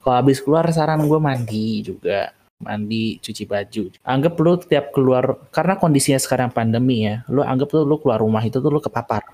Kalau 0.00 0.16
habis 0.18 0.40
keluar 0.40 0.64
saran 0.68 1.00
gue 1.00 1.16
mandi 1.16 1.80
juga. 1.82 2.32
Mandi, 2.62 3.18
cuci 3.18 3.44
baju. 3.50 3.90
Anggap 4.06 4.34
lu 4.38 4.52
tiap 4.62 4.94
keluar 4.94 5.50
karena 5.50 5.74
kondisinya 5.74 6.20
sekarang 6.22 6.54
pandemi 6.54 7.02
ya. 7.02 7.26
Lu 7.26 7.42
anggap 7.42 7.74
tuh 7.74 7.82
lu 7.82 7.98
keluar 7.98 8.22
rumah 8.22 8.44
itu 8.46 8.62
tuh 8.62 8.70
lu 8.70 8.78
kepapar. 8.78 9.26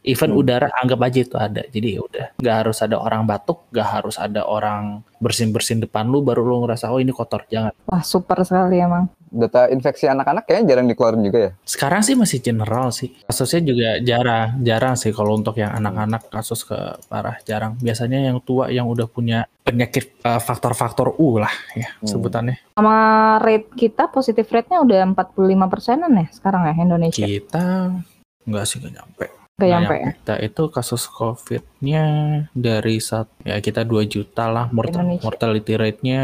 Even 0.00 0.32
Hmm. 0.32 0.40
udara 0.40 0.72
anggap 0.80 0.96
aja 1.04 1.18
itu 1.20 1.36
ada. 1.36 1.60
Jadi 1.68 1.98
ya 1.98 2.00
udah, 2.00 2.26
nggak 2.40 2.56
harus 2.64 2.78
ada 2.80 2.96
orang 2.96 3.28
batuk, 3.28 3.68
nggak 3.68 3.88
harus 4.00 4.16
ada 4.16 4.48
orang 4.48 5.04
bersin-bersin 5.20 5.84
depan 5.84 6.08
lu 6.08 6.24
baru 6.24 6.40
lu 6.40 6.64
ngerasa 6.64 6.88
oh 6.88 7.02
ini 7.02 7.12
kotor. 7.12 7.44
Jangan. 7.50 7.76
Wah 7.84 8.00
super 8.00 8.40
sekali 8.40 8.80
emang. 8.80 9.12
Data 9.32 9.66
infeksi 9.66 10.04
anak-anak 10.04 10.42
kayaknya 10.42 10.66
jarang 10.68 10.86
dikeluarin 10.86 11.22
juga 11.22 11.38
ya. 11.40 11.50
Sekarang 11.62 12.02
sih 12.02 12.12
masih 12.12 12.38
general 12.38 12.90
sih. 12.90 13.14
Kasusnya 13.24 13.62
juga 13.64 13.88
jarang, 14.00 14.58
jarang 14.60 14.94
sih 14.94 15.10
kalau 15.10 15.34
untuk 15.34 15.54
yang 15.54 15.70
anak-anak 15.72 16.26
kasus 16.28 16.62
ke 16.62 16.74
parah 17.06 17.38
jarang. 17.40 17.74
Biasanya 17.76 18.20
yang 18.20 18.38
tua 18.40 18.68
yang 18.68 18.84
udah 18.84 19.06
punya 19.06 19.46
penyakit 19.60 20.18
eh, 20.18 20.40
faktor-faktor 20.40 21.14
U 21.16 21.38
lah 21.38 21.52
ya 21.72 21.94
Hmm. 21.94 22.06
sebutannya. 22.06 22.58
Sama 22.72 22.96
rate 23.38 23.70
kita 23.70 24.06
positif 24.06 24.44
rate-nya 24.46 24.80
udah 24.80 24.98
45 25.14 25.38
persenan 25.66 26.10
ya 26.12 26.26
sekarang 26.28 26.66
ya 26.66 26.74
Indonesia. 26.76 27.22
Kita 27.22 27.94
nggak 28.42 28.64
sih 28.64 28.76
nggak 28.78 28.94
nyampe. 28.94 29.26
Gak 29.26 29.36
Nggak 29.60 29.70
nyampe 29.70 29.94
ya. 29.94 30.10
Kita 30.16 30.34
itu 30.40 30.62
kasus 30.68 31.02
COVID-nya 31.06 32.04
dari 32.50 32.96
saat 32.98 33.28
ya 33.40 33.56
kita 33.58 33.84
2 33.84 34.02
juta 34.04 34.48
lah 34.48 34.66
mortal- 34.70 35.04
Indonesia. 35.04 35.22
mortality 35.22 35.72
rate-nya 35.76 36.22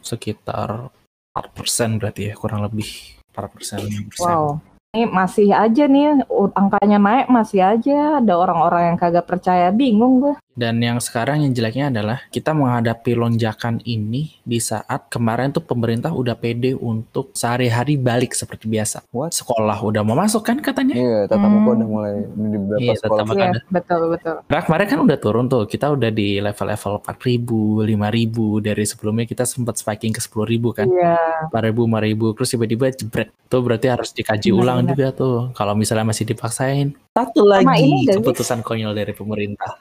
sekitar 0.00 0.90
4% 1.32 1.96
berarti 2.00 2.28
ya 2.28 2.34
kurang 2.36 2.60
lebih 2.64 3.16
4% 3.32 3.88
5%. 3.88 4.20
Wow. 4.20 4.60
Ini 4.92 5.08
masih 5.08 5.56
aja 5.56 5.88
nih 5.88 6.20
angkanya 6.52 7.00
naik 7.00 7.32
masih 7.32 7.64
aja 7.64 8.20
ada 8.20 8.36
orang-orang 8.36 8.92
yang 8.92 8.98
kagak 9.00 9.24
percaya 9.24 9.72
bingung 9.72 10.20
gue. 10.20 10.34
Dan 10.52 10.78
yang 10.78 11.00
sekarang 11.00 11.40
yang 11.40 11.52
jeleknya 11.52 11.88
adalah 11.88 12.18
kita 12.28 12.52
menghadapi 12.52 13.16
lonjakan 13.16 13.80
ini 13.82 14.36
di 14.42 14.60
saat 14.60 15.08
kemarin 15.08 15.48
tuh 15.48 15.64
pemerintah 15.64 16.12
udah 16.12 16.36
pede 16.36 16.74
untuk 16.74 17.32
sehari-hari 17.32 17.96
balik 17.96 18.32
seperti 18.32 18.68
biasa. 18.68 19.00
What? 19.08 19.32
Sekolah 19.32 19.80
udah 19.80 20.04
mau 20.04 20.12
masuk 20.12 20.44
kan 20.44 20.60
katanya? 20.60 20.92
Iya, 20.92 21.18
tatap 21.24 21.48
Hmm. 21.48 21.56
muka 21.56 21.70
udah 21.74 21.88
mulai 21.88 22.12
di 22.22 22.56
beberapa 22.60 22.80
Iya, 22.80 22.92
sekolah. 23.00 23.24
Iya 23.32 23.50
betul 23.66 24.00
betul. 24.08 24.36
Nah, 24.44 24.60
kemarin 24.60 24.86
kan 24.86 24.98
udah 25.00 25.18
turun 25.18 25.44
tuh. 25.48 25.64
Kita 25.64 25.86
udah 25.88 26.10
di 26.12 26.36
level-level 26.38 26.92
4.000, 27.00 27.56
5.000. 27.82 28.60
Dari 28.60 28.84
sebelumnya 28.84 29.24
kita 29.24 29.48
sempat 29.48 29.80
spiking 29.80 30.12
ke 30.12 30.20
10.000 30.20 30.76
kan. 30.76 30.84
Iya. 30.84 31.16
4.000, 31.48 31.88
5.000. 31.88 32.36
Terus 32.36 32.48
tiba-tiba 32.50 32.86
jebret. 32.92 33.32
Tuh 33.48 33.60
berarti 33.60 33.88
harus 33.88 34.12
dikaji 34.12 34.48
Benar, 34.48 34.60
ulang 34.60 34.78
benar. 34.84 34.90
juga 34.92 35.06
tuh. 35.12 35.36
Kalau 35.52 35.72
misalnya 35.72 36.04
masih 36.04 36.24
dipaksain. 36.24 36.92
Satu 37.12 37.44
Sama 37.44 37.72
lagi 37.72 37.88
sih? 38.04 38.16
keputusan 38.16 38.60
konyol 38.60 38.92
dari 38.92 39.12
pemerintah. 39.12 39.76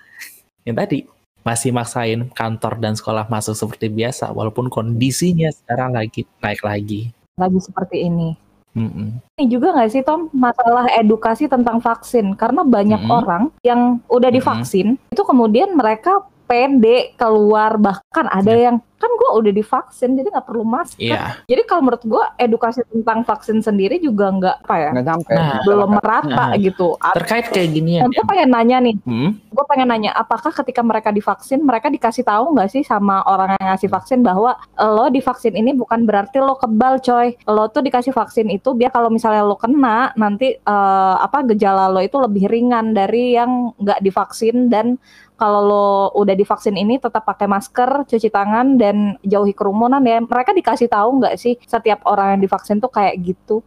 Yang 0.65 0.75
tadi, 0.77 0.99
masih 1.41 1.73
maksain 1.73 2.29
kantor 2.37 2.77
dan 2.77 2.93
sekolah 2.93 3.25
masuk 3.25 3.57
seperti 3.57 3.89
biasa 3.89 4.29
walaupun 4.29 4.69
kondisinya 4.69 5.49
sekarang 5.49 5.97
lagi 5.97 6.21
naik 6.37 6.61
lagi. 6.61 7.09
Lagi 7.37 7.57
seperti 7.57 8.05
ini. 8.05 8.37
Mm-mm. 8.71 9.19
Ini 9.35 9.51
juga 9.51 9.75
nggak 9.75 9.91
sih 9.91 9.99
Tom 9.99 10.31
masalah 10.31 10.87
edukasi 10.95 11.51
tentang 11.51 11.83
vaksin 11.83 12.39
karena 12.39 12.63
banyak 12.63 13.03
Mm-mm. 13.03 13.17
orang 13.19 13.43
yang 13.67 13.99
udah 14.07 14.31
divaksin 14.31 14.95
itu 15.11 15.23
kemudian 15.27 15.75
mereka 15.75 16.23
pede 16.47 17.11
keluar 17.19 17.75
bahkan 17.75 18.31
ada 18.31 18.53
Ya. 18.55 18.71
yang 18.71 18.77
kan 19.01 19.09
gue 19.11 19.29
udah 19.33 19.51
divaksin 19.51 20.13
jadi 20.13 20.29
nggak 20.29 20.45
perlu 20.45 20.61
masker. 20.61 21.01
Iya. 21.01 21.41
Jadi 21.49 21.61
kalau 21.65 21.81
menurut 21.83 22.03
gue 22.05 22.23
edukasi 22.37 22.85
tentang 22.85 23.25
vaksin 23.25 23.59
sendiri 23.59 23.97
juga 23.97 24.29
nggak 24.29 24.55
apa 24.61 24.75
ya 24.77 24.89
nggak 24.93 25.07
nyampe 25.07 25.33
Nah, 25.33 25.59
belum 25.65 25.89
merata 25.97 26.45
Nah. 26.47 26.49
gitu. 26.55 26.93
Terkait 27.17 27.49
kayak 27.49 27.69
gini 27.71 27.91
ya. 27.97 28.01
Gue 28.05 28.23
pengen 28.23 28.49
nanya 28.51 28.77
nih, 28.79 28.95
Hmm? 29.01 29.31
gue 29.41 29.65
pengen 29.65 29.87
nanya 29.89 30.11
apakah 30.13 30.53
ketika 30.53 30.81
mereka 30.81 31.09
divaksin 31.09 31.59
mereka 31.61 31.87
dikasih 31.87 32.21
tahu 32.21 32.53
nggak 32.53 32.69
sih 32.69 32.83
sama 32.83 33.25
orang 33.25 33.57
yang 33.57 33.67
ngasih 33.69 33.89
vaksin 33.89 34.19
bahwa 34.21 34.53
lo 34.77 35.07
divaksin 35.07 35.53
ini 35.53 35.73
bukan 35.73 36.03
berarti 36.03 36.37
lo 36.37 36.53
kebal 36.53 36.99
coy 36.99 37.33
lo 37.45 37.65
tuh 37.67 37.81
dikasih 37.81 38.11
vaksin 38.11 38.47
itu 38.47 38.69
biar 38.71 38.91
kalau 38.91 39.09
misalnya 39.09 39.41
lo 39.41 39.55
kena 39.55 40.11
nanti 40.15 40.53
eh, 40.53 41.15
apa 41.17 41.41
gejala 41.47 41.87
lo 41.87 41.99
itu 41.99 42.17
lebih 42.17 42.45
ringan 42.45 42.91
dari 42.91 43.33
yang 43.33 43.71
nggak 43.75 43.99
divaksin 44.01 44.67
dan 44.67 44.99
kalau 45.35 45.61
lo 45.63 45.87
udah 46.15 46.33
divaksin 46.33 46.75
ini 46.75 46.97
tetap 46.97 47.25
pakai 47.25 47.47
masker 47.47 48.05
cuci 48.05 48.29
tangan 48.29 48.77
dan 48.77 48.90
jauhi 49.21 49.53
kerumunan 49.55 50.01
ya 50.03 50.21
mereka 50.21 50.51
dikasih 50.55 50.87
tahu 50.87 51.19
nggak 51.21 51.35
sih 51.39 51.57
setiap 51.65 52.05
orang 52.05 52.37
yang 52.37 52.41
divaksin 52.47 52.77
tuh 52.77 52.91
kayak 52.91 53.17
gitu 53.21 53.63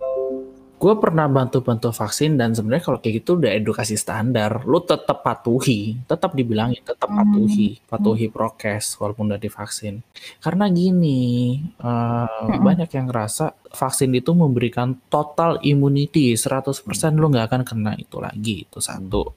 Gue 0.75 1.01
pernah 1.01 1.25
bantu-bantu 1.31 1.95
vaksin 1.97 2.37
dan 2.37 2.53
sebenarnya 2.53 2.85
kalau 2.85 2.99
kayak 3.01 3.25
gitu 3.25 3.41
udah 3.41 3.57
edukasi 3.57 3.97
standar. 3.97 4.69
Lu 4.69 4.85
tetap 4.85 5.25
patuhi, 5.25 5.97
tetap 6.05 6.37
dibilangin 6.37 6.85
tetap 6.85 7.09
Hmm. 7.09 7.25
patuhi, 7.25 7.81
patuhi 7.89 8.27
prokes 8.29 9.01
walaupun 9.01 9.33
udah 9.33 9.41
divaksin. 9.41 10.05
Karena 10.45 10.69
gini, 10.69 11.57
Mm-mm. 11.81 12.61
banyak 12.61 12.91
yang 12.93 13.09
ngerasa 13.09 13.57
vaksin 13.73 14.13
itu 14.13 14.37
memberikan 14.37 14.93
total 15.09 15.57
immunity, 15.65 16.37
100% 16.37 17.17
lu 17.17 17.33
nggak 17.33 17.49
akan 17.49 17.63
kena 17.65 17.93
itu 17.97 18.21
lagi. 18.21 18.69
Itu 18.69 18.85
satu. 18.85 19.33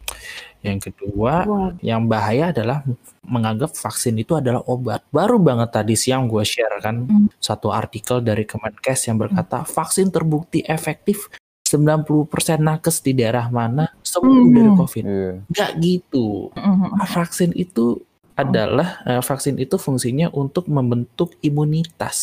Yang 0.66 0.89
kedua, 0.91 1.45
Wah, 1.45 1.70
yang 1.86 2.10
bahaya 2.10 2.49
adalah 2.49 2.82
menganggap 3.24 3.78
vaksin 3.78 4.18
itu 4.18 4.34
adalah 4.34 4.64
obat. 4.66 5.05
Baru 5.14 5.38
banget 5.38 5.70
tadi 5.70 5.93
siang 5.93 6.26
gue 6.26 6.41
share 6.41 6.82
kan 6.82 7.05
Hmm. 7.05 7.28
satu 7.38 7.70
artikel 7.70 8.20
dari 8.20 8.43
Kemenkes 8.43 9.05
yang 9.05 9.22
berkata 9.22 9.62
vaksin 9.64 10.10
terbukti 10.10 10.66
efektif 10.66 11.30
90% 11.68 12.64
nakes 12.64 13.03
di 13.03 13.12
daerah 13.12 13.51
mana 13.51 13.91
sembuh 14.01 14.43
Hmm. 14.47 14.55
dari 14.55 14.70
COVID. 14.72 15.03
Iya. 15.03 15.32
Nggak 15.51 15.72
gitu. 15.84 16.28
mhm. 16.55 17.03
Vaksin 17.05 17.51
itu 17.53 17.99
adalah 18.34 19.01
eh, 19.03 19.22
vaksin 19.22 19.58
itu 19.60 19.76
fungsinya 19.76 20.32
untuk 20.32 20.70
membentuk 20.72 21.36
imunitas. 21.41 22.18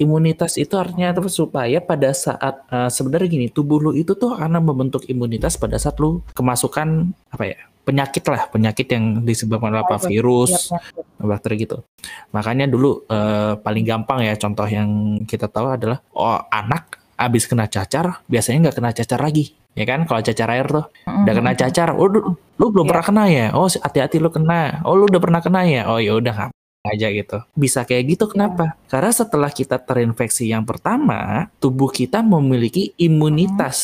Imunitas 0.00 0.56
itu 0.56 0.80
artinya 0.80 1.12
apa? 1.12 1.28
supaya 1.28 1.76
pada 1.84 2.10
saat 2.16 2.64
eh, 2.72 2.88
sebenarnya 2.88 3.28
gini, 3.28 3.46
tubuh 3.52 3.76
lu 3.76 3.92
itu 3.92 4.16
tuh 4.16 4.32
akan 4.32 4.64
membentuk 4.64 5.04
imunitas 5.12 5.60
pada 5.60 5.76
saat 5.76 6.00
lu 6.00 6.24
kemasukan 6.32 7.12
apa 7.28 7.44
ya? 7.44 7.58
penyakit 7.80 8.22
lah, 8.28 8.46
penyakit 8.48 8.86
yang 8.92 9.24
disebabkan 9.24 9.72
oleh 9.76 9.82
apa? 9.82 10.00
Virus. 10.00 10.72
Iya, 10.72 11.24
bakteri 11.26 11.54
gitu. 11.60 11.84
Makanya 12.32 12.64
dulu 12.64 13.04
eh, 13.04 13.60
paling 13.60 13.84
gampang 13.84 14.24
ya 14.24 14.32
contoh 14.40 14.64
yang 14.64 15.20
kita 15.28 15.52
tahu 15.52 15.76
adalah 15.76 16.00
oh 16.16 16.40
anak 16.48 16.96
habis 17.20 17.44
kena 17.44 17.68
cacar 17.68 18.24
biasanya 18.32 18.68
nggak 18.68 18.76
kena 18.80 18.90
cacar 18.96 19.20
lagi 19.20 19.52
ya 19.76 19.84
kan 19.84 20.08
kalau 20.08 20.24
cacar 20.24 20.48
air 20.56 20.64
tuh 20.64 20.88
udah 21.04 21.34
kena 21.36 21.52
cacar 21.52 21.92
oh 21.92 22.08
lu, 22.08 22.32
lu 22.56 22.66
belum 22.72 22.88
Iya. 22.88 22.90
pernah 22.96 23.04
kena 23.04 23.24
ya 23.28 23.46
oh 23.52 23.68
hati-hati 23.68 24.16
lu 24.16 24.32
kena 24.32 24.80
oh 24.88 24.96
lu 24.96 25.04
udah 25.04 25.20
pernah 25.20 25.40
kena 25.44 25.60
ya 25.68 25.82
oh 25.84 26.00
ya 26.00 26.16
udah 26.16 26.48
aja 26.80 27.12
gitu 27.12 27.38
bisa 27.52 27.84
kayak 27.84 28.16
gitu 28.16 28.24
kenapa 28.32 28.72
karena 28.88 29.12
setelah 29.12 29.52
kita 29.52 29.76
terinfeksi 29.76 30.48
yang 30.48 30.64
pertama 30.64 31.52
tubuh 31.60 31.92
kita 31.92 32.24
memiliki 32.24 32.96
imunitas 32.96 33.78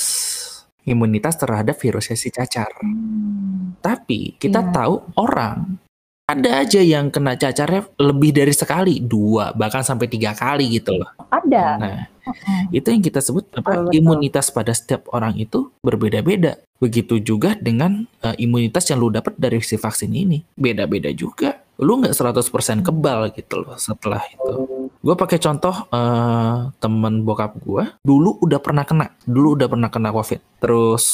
imunitas 0.86 1.36
terhadap 1.36 1.76
virusnya 1.76 2.16
si 2.16 2.32
cacar 2.32 2.72
Hmm. 2.80 3.76
tapi 3.84 4.34
kita 4.40 4.64
Iya. 4.64 4.72
tahu 4.72 4.94
orang 5.20 5.76
ada 6.26 6.66
aja 6.66 6.82
yang 6.82 7.07
kena 7.14 7.38
cacarnya 7.38 7.86
lebih 8.03 8.34
dari 8.34 8.51
sekali, 8.51 8.99
dua 8.99 9.55
bahkan 9.55 9.86
sampai 9.86 10.11
tiga 10.11 10.34
kali 10.34 10.66
gitu 10.74 10.99
loh. 10.99 11.07
ada 11.30 11.78
Nah, 11.78 12.03
itu 12.74 12.82
yang 12.90 12.99
kita 12.99 13.22
sebut 13.22 13.47
apa? 13.55 13.62
Betul, 13.62 13.82
betul. 13.86 13.94
Imunitas 13.94 14.51
pada 14.51 14.74
setiap 14.74 15.07
orang 15.14 15.38
itu 15.38 15.70
berbeda-beda. 15.86 16.59
Begitu 16.82 17.22
juga 17.22 17.55
dengan 17.55 18.11
eh, 18.26 18.34
imunitas 18.42 18.90
yang 18.90 19.07
lu 19.07 19.14
dapat 19.14 19.38
dari 19.38 19.62
si 19.62 19.78
vaksin 19.78 20.11
ini, 20.11 20.42
beda-beda 20.59 21.14
juga. 21.14 21.62
Lu 21.76 22.00
nggak 22.00 22.12
100% 22.12 22.80
kebal 22.80 23.32
gitu 23.32 23.60
loh 23.60 23.76
setelah 23.76 24.24
itu. 24.24 24.52
Gue 24.96 25.14
pakai 25.14 25.36
contoh 25.36 25.86
eh, 25.88 26.56
temen 26.78 27.20
bokap 27.22 27.60
gue, 27.60 27.84
dulu 28.00 28.40
udah 28.40 28.58
pernah 28.58 28.82
kena, 28.82 29.12
dulu 29.22 29.54
udah 29.54 29.68
pernah 29.68 29.88
kena 29.88 30.10
covid. 30.10 30.40
Terus 30.58 31.04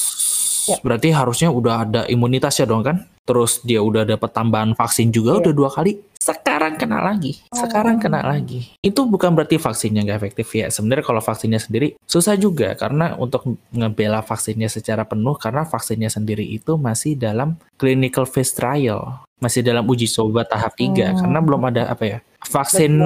Ya. 0.62 0.78
berarti 0.78 1.10
harusnya 1.10 1.50
udah 1.50 1.74
ada 1.82 2.00
imunitasnya 2.06 2.70
dong 2.70 2.86
kan? 2.86 3.02
Terus 3.26 3.58
dia 3.66 3.82
udah 3.82 4.06
dapat 4.06 4.30
tambahan 4.30 4.78
vaksin 4.78 5.10
juga 5.10 5.34
Ya. 5.34 5.38
udah 5.42 5.52
dua 5.52 5.66
kali. 5.66 5.98
Sekarang 6.14 6.78
kena 6.78 7.02
lagi, 7.02 7.42
sekarang 7.50 7.98
kena 7.98 8.22
lagi. 8.22 8.70
Itu 8.78 9.10
bukan 9.10 9.34
berarti 9.34 9.58
vaksinnya 9.58 10.06
nggak 10.06 10.18
efektif 10.22 10.46
ya. 10.54 10.70
Sebenarnya 10.70 11.02
kalau 11.02 11.18
vaksinnya 11.18 11.58
sendiri 11.58 11.98
susah 12.06 12.38
juga 12.38 12.78
karena 12.78 13.18
untuk 13.18 13.42
ngebela 13.74 14.22
vaksinnya 14.22 14.70
secara 14.70 15.02
penuh 15.02 15.34
karena 15.34 15.66
vaksinnya 15.66 16.06
sendiri 16.06 16.46
itu 16.46 16.78
masih 16.78 17.18
dalam 17.18 17.58
clinical 17.74 18.22
phase 18.22 18.54
trial, 18.54 19.26
masih 19.42 19.60
dalam 19.60 19.82
uji 19.84 20.06
coba 20.06 20.46
tahap 20.46 20.78
3 20.78 21.10
Hmm. 21.10 21.18
karena 21.18 21.38
belum 21.42 21.62
ada 21.66 21.82
apa 21.90 22.04
ya. 22.06 22.18
Vaksin 22.42 22.98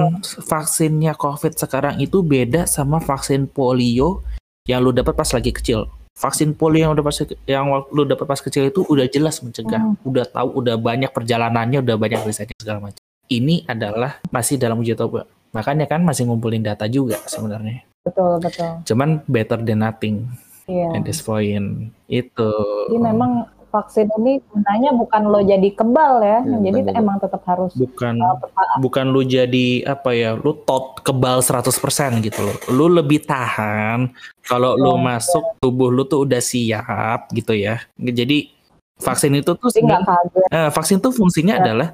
vaksinnya 0.45 1.13
COVID 1.13 1.57
sekarang 1.57 1.97
itu 1.97 2.21
beda 2.21 2.65
sama 2.65 2.97
vaksin 2.97 3.45
polio 3.45 4.21
yang 4.65 4.81
lu 4.81 4.91
dapat 4.91 5.13
pas 5.13 5.29
lagi 5.29 5.49
kecil. 5.49 5.89
Vaksin 6.13 6.53
polio 6.53 6.85
yang 6.85 6.93
udah 6.93 7.05
pas 7.05 7.17
yang 7.45 7.65
lu 7.89 8.03
dapat 8.03 8.25
pas 8.25 8.37
kecil 8.37 8.69
itu 8.69 8.81
udah 8.83 9.05
jelas 9.05 9.37
mencegah, 9.39 9.81
Hmm. 9.81 9.97
udah 10.01 10.25
tahu, 10.25 10.61
udah 10.61 10.75
banyak 10.75 11.09
perjalanannya, 11.09 11.81
udah 11.81 11.95
banyak 11.95 12.21
risetnya 12.23 12.57
segala 12.57 12.89
macam. 12.89 13.01
Ini 13.27 13.65
adalah 13.65 14.21
masih 14.29 14.57
dalam 14.57 14.77
uji 14.77 14.93
coba. 14.93 15.25
Makanya 15.51 15.85
kan 15.85 16.01
masih 16.01 16.25
ngumpulin 16.25 16.61
data 16.61 16.85
juga 16.85 17.17
sebenarnya. 17.25 17.85
betul 18.01 18.39
betul 18.39 18.71
Cuman 18.87 19.19
better 19.27 19.59
than 19.59 19.83
nothing 19.83 20.31
iya 20.63 20.95
at 20.95 21.03
this 21.03 21.19
point. 21.19 21.91
Itu. 22.07 22.51
jadi 22.87 23.03
memang 23.03 23.43
vaksin 23.77 24.09
ini 24.17 24.41
gunanya 24.49 24.89
bukan 24.91 25.21
lo 25.29 25.39
jadi 25.39 25.69
kebal 25.69 26.13
ya. 26.19 26.39
Iya, 26.41 26.57
jadi 26.65 26.79
jadi. 26.89 26.97
emang 26.97 27.21
tetap 27.21 27.45
harus 27.45 27.71
bukan 27.77 28.17
uh, 28.17 28.37
bukan 28.81 29.05
lu 29.13 29.21
jadi 29.21 29.85
apa 29.85 30.09
ya 30.11 30.33
lu 30.33 30.57
tot 30.65 31.05
kebal 31.05 31.45
100% 31.45 31.69
gitu 32.25 32.39
loh. 32.41 32.57
Lu 32.73 32.89
lebih 32.89 33.21
tahan 33.23 34.09
kalau 34.43 34.73
lu 34.73 34.97
Iya, 34.97 35.05
masuk 35.13 35.43
tubuh 35.61 35.93
lu 35.93 36.03
tuh 36.03 36.25
udah 36.25 36.41
siap 36.41 37.29
gitu 37.31 37.53
ya. 37.53 37.77
Jadi 37.95 38.49
vaksin 38.97 39.37
itu 39.37 39.53
tuh 39.53 39.69
jadi 39.69 39.93
eh, 40.49 40.69
vaksin 40.73 40.97
tuh 40.97 41.13
fungsinya 41.13 41.61
Ya. 41.61 41.61
adalah 41.61 41.89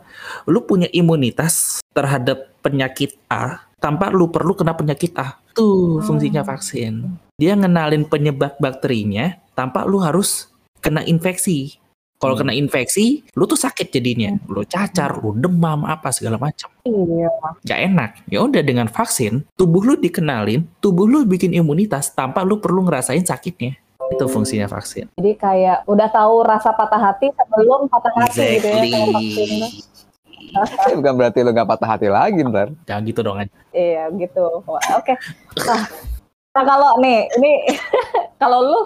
lu 0.48 0.64
punya 0.64 0.88
imunitas 0.96 1.84
terhadap 1.92 2.56
penyakit 2.64 3.20
A 3.28 3.60
tanpa 3.76 4.08
lu 4.08 4.32
perlu 4.32 4.56
kena 4.56 4.72
penyakit 4.72 5.12
A. 5.20 5.36
Tuh 5.52 6.00
Hmm. 6.00 6.06
fungsinya 6.08 6.42
vaksin. 6.42 7.04
Dia 7.36 7.60
ngenalin 7.60 8.08
penyebab 8.08 8.56
bakterinya 8.58 9.36
tanpa 9.52 9.84
lu 9.84 10.00
harus 10.00 10.48
kena 10.84 11.02
infeksi 11.08 11.80
kalau 12.20 12.40
Hmm. 12.40 12.48
kena 12.48 12.54
infeksi 12.56 13.20
lu 13.36 13.44
tuh 13.44 13.60
sakit 13.60 13.92
jadinya 13.92 14.32
lu 14.48 14.64
cacar 14.64 15.20
lu 15.20 15.36
demam 15.36 15.84
apa 15.84 16.08
segala 16.08 16.40
macam 16.40 16.72
iya 16.88 17.28
gak 17.68 17.80
enak. 17.80 18.12
Ya 18.32 18.40
udah 18.44 18.64
dengan 18.64 18.88
vaksin, 18.88 19.44
tubuh 19.60 19.84
lu 19.84 19.96
dikenalin, 20.00 20.64
tubuh 20.80 21.04
lu 21.04 21.24
bikin 21.28 21.52
imunitas 21.52 22.12
tanpa 22.12 22.44
lu 22.44 22.60
perlu 22.64 22.84
ngerasain 22.88 23.24
sakitnya. 23.24 23.76
Itu 24.12 24.28
fungsinya 24.28 24.68
vaksin. 24.68 25.12
jadi 25.16 25.32
kayak 25.40 25.78
udah 25.88 26.08
tahu 26.12 26.44
rasa 26.44 26.76
patah 26.76 27.00
hati 27.00 27.32
sebelum 27.36 27.88
patah 27.88 28.14
hati 28.20 28.60
gitu 28.60 28.68
ya 28.68 29.04
vaksin. 29.16 29.50
Tapi 30.54 30.94
bukan 31.00 31.14
berarti 31.20 31.40
lu 31.44 31.52
gak 31.52 31.70
patah 31.72 31.90
hati 31.92 32.08
lagi 32.12 32.40
ntar. 32.44 32.72
Jangan 32.88 33.04
gitu 33.04 33.20
dong. 33.24 33.38
Iya 33.72 34.12
gitu 34.16 34.44
oke 34.68 35.14
nah, 35.66 35.82
nah 36.56 36.64
kalau 36.64 36.92
nih 37.00 37.28
ini 37.40 37.52
kalau 38.42 38.60
lu 38.64 38.80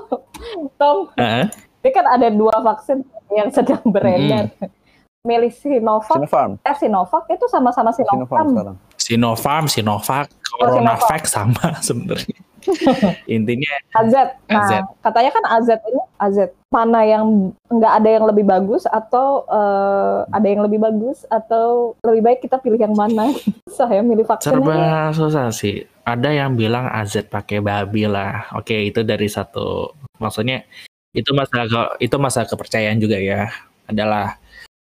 Tom 0.77 1.09
Heeh. 1.17 1.49
Ini 1.83 1.91
kan 1.93 2.05
ada 2.07 2.27
dua 2.31 2.55
vaksin 2.61 3.05
yang 3.31 3.49
sedang 3.51 3.81
beredar 3.87 4.51
milih 5.27 5.51
Sinovac 5.51 6.07
Sinopharm. 6.15 6.51
eh 6.63 6.75
Sinovac 6.79 7.23
itu 7.27 7.45
sama-sama 7.51 7.91
Sinopharm 7.91 8.23
Sinovac 8.23 8.45
sekarang. 8.55 8.77
Sinovac, 8.95 9.63
Sinovac, 9.67 10.25
Coronavac 10.47 11.23
sama 11.27 11.75
sebenarnya. 11.87 12.39
Intinya 13.35 13.71
AZ. 13.95 14.11
Nah, 14.51 14.59
AZ. 14.59 14.71
katanya 14.99 15.31
kan 15.31 15.43
AZ 15.55 15.69
ini 15.71 16.01
AZ. 16.19 16.37
Mana 16.67 17.07
yang 17.07 17.55
nggak 17.71 17.93
ada 18.03 18.09
yang 18.11 18.25
lebih 18.27 18.43
bagus 18.43 18.83
atau 18.87 19.47
eh, 19.47 20.27
ada 20.27 20.47
yang 20.47 20.67
lebih 20.67 20.83
bagus 20.83 21.23
atau 21.31 21.95
lebih 22.03 22.21
baik 22.27 22.39
kita 22.43 22.59
pilih 22.59 22.79
yang 22.79 22.95
mana? 22.95 23.31
Saya 23.77 24.03
milih 24.03 24.27
vaksin 24.27 24.59
serba 24.59 25.15
susah 25.15 25.47
sih. 25.55 25.87
Ada 26.03 26.43
yang 26.43 26.59
bilang 26.59 26.87
AZ 26.91 27.15
pakai 27.31 27.63
babi 27.63 28.07
lah. 28.07 28.51
Oke, 28.55 28.75
itu 28.75 29.03
dari 29.03 29.27
satu. 29.31 29.91
Maksudnya 30.19 30.63
itu 31.17 31.33
masalah 31.33 31.65
ke- 31.65 32.05
itu 32.05 32.15
masalah 32.15 32.47
kepercayaan 32.47 33.01
juga 33.01 33.17
ya. 33.17 33.49
Adalah 33.85 34.37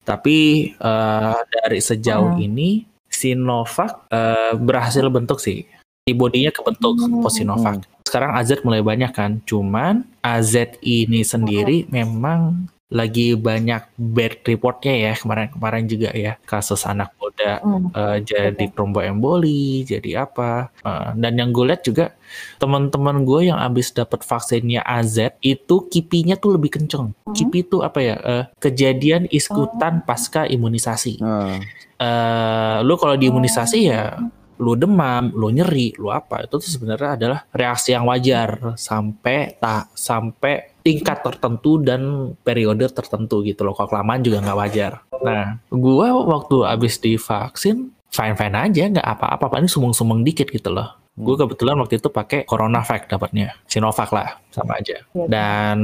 Tapi 0.07 0.71
eh, 0.71 1.41
dari 1.51 1.83
sejauh 1.83 2.39
Hmm. 2.39 2.47
ini 2.47 2.87
Sinovac 3.11 4.07
eh, 4.07 4.55
berhasil 4.55 5.03
bentuk 5.11 5.43
sih. 5.43 5.67
Antibodinya 6.07 6.55
kebentuk 6.55 6.95
Hmm. 6.95 7.19
pos 7.19 7.35
Sinovac. 7.35 7.83
Sekarang 8.07 8.39
AZ 8.39 8.55
mulai 8.63 8.87
banyak 8.87 9.11
kan. 9.11 9.43
Cuman 9.43 10.07
AZ 10.23 10.55
ini 10.79 11.27
sendiri 11.27 11.91
memang 11.91 12.71
lagi 12.87 13.35
banyak 13.35 13.83
bad 13.99 14.47
reportnya 14.47 14.95
ya 14.95 15.13
kemarin-kemarin 15.19 15.91
juga 15.91 16.15
ya 16.15 16.39
kasus 16.47 16.87
anak 16.87 17.11
muda 17.19 17.59
Hmm. 17.61 17.91
eh, 17.93 18.19
jadi 18.25 18.65
tromboemboli, 18.73 19.85
jadi 19.85 20.25
apa. 20.25 20.71
Eh, 20.83 21.09
dan 21.21 21.37
yang 21.37 21.51
gue 21.53 21.67
lihat 21.69 21.83
juga 21.85 22.15
teman-teman 22.57 23.23
gue 23.27 23.51
yang 23.53 23.59
habis 23.61 23.93
dapat 23.93 24.25
vaksinnya 24.25 24.81
AZ 24.83 25.37
itu 25.43 25.77
kipinya 25.91 26.35
tuh 26.39 26.57
lebih 26.57 26.79
kenceng. 26.79 27.13
Hmm. 27.13 27.35
Kipi 27.35 27.67
itu 27.67 27.83
apa 27.83 27.99
ya? 28.01 28.17
eh, 28.23 28.45
kejadian 28.59 29.29
iskutan 29.29 30.01
pasca 30.07 30.47
imunisasi. 30.49 31.21
Nah, 31.21 31.61
eh 31.97 32.77
lu 32.85 32.95
kalau 32.97 33.17
diimunisasi 33.17 33.79
ya 33.89 34.21
lu 34.57 34.75
demam, 34.75 35.33
lu 35.33 35.53
nyeri, 35.53 35.93
lu 36.01 36.13
apa 36.13 36.45
itu 36.45 36.57
tuh 36.57 36.71
sebenarnya 36.71 37.11
adalah 37.17 37.41
reaksi 37.53 37.93
yang 37.93 38.09
wajar 38.09 38.77
sampai 38.77 39.57
tak 39.61 39.93
sampai 39.93 40.77
tingkat 40.81 41.21
tertentu 41.21 41.83
dan 41.83 42.33
periode 42.41 42.87
tertentu 42.91 43.43
gitu 43.43 43.67
loh. 43.67 43.75
Kalau 43.75 43.91
kelamaan 43.91 44.23
juga 44.23 44.41
nggak 44.43 44.59
wajar. 44.59 44.93
Nah, 45.21 45.59
gua 45.69 46.15
waktu 46.25 46.63
abis 46.63 47.03
divaksin 47.03 47.91
fine 48.13 48.37
fine 48.39 48.57
aja, 48.57 48.83
nggak 48.89 49.09
apa-apa, 49.19 49.53
paling 49.53 49.69
sumeng-sumeng 49.69 50.25
dikit 50.25 50.49
gitu 50.49 50.73
loh. 50.73 50.97
Gue 51.17 51.33
kebetulan 51.33 51.81
waktu 51.81 51.97
itu 51.97 52.13
pakai 52.13 52.45
CoronaVac 52.45 53.09
dapatnya, 53.09 53.57
Sinovac 53.65 54.13
lah, 54.13 54.37
sama 54.53 54.77
aja. 54.77 55.01
Iya. 55.17 55.27
Dan 55.33 55.79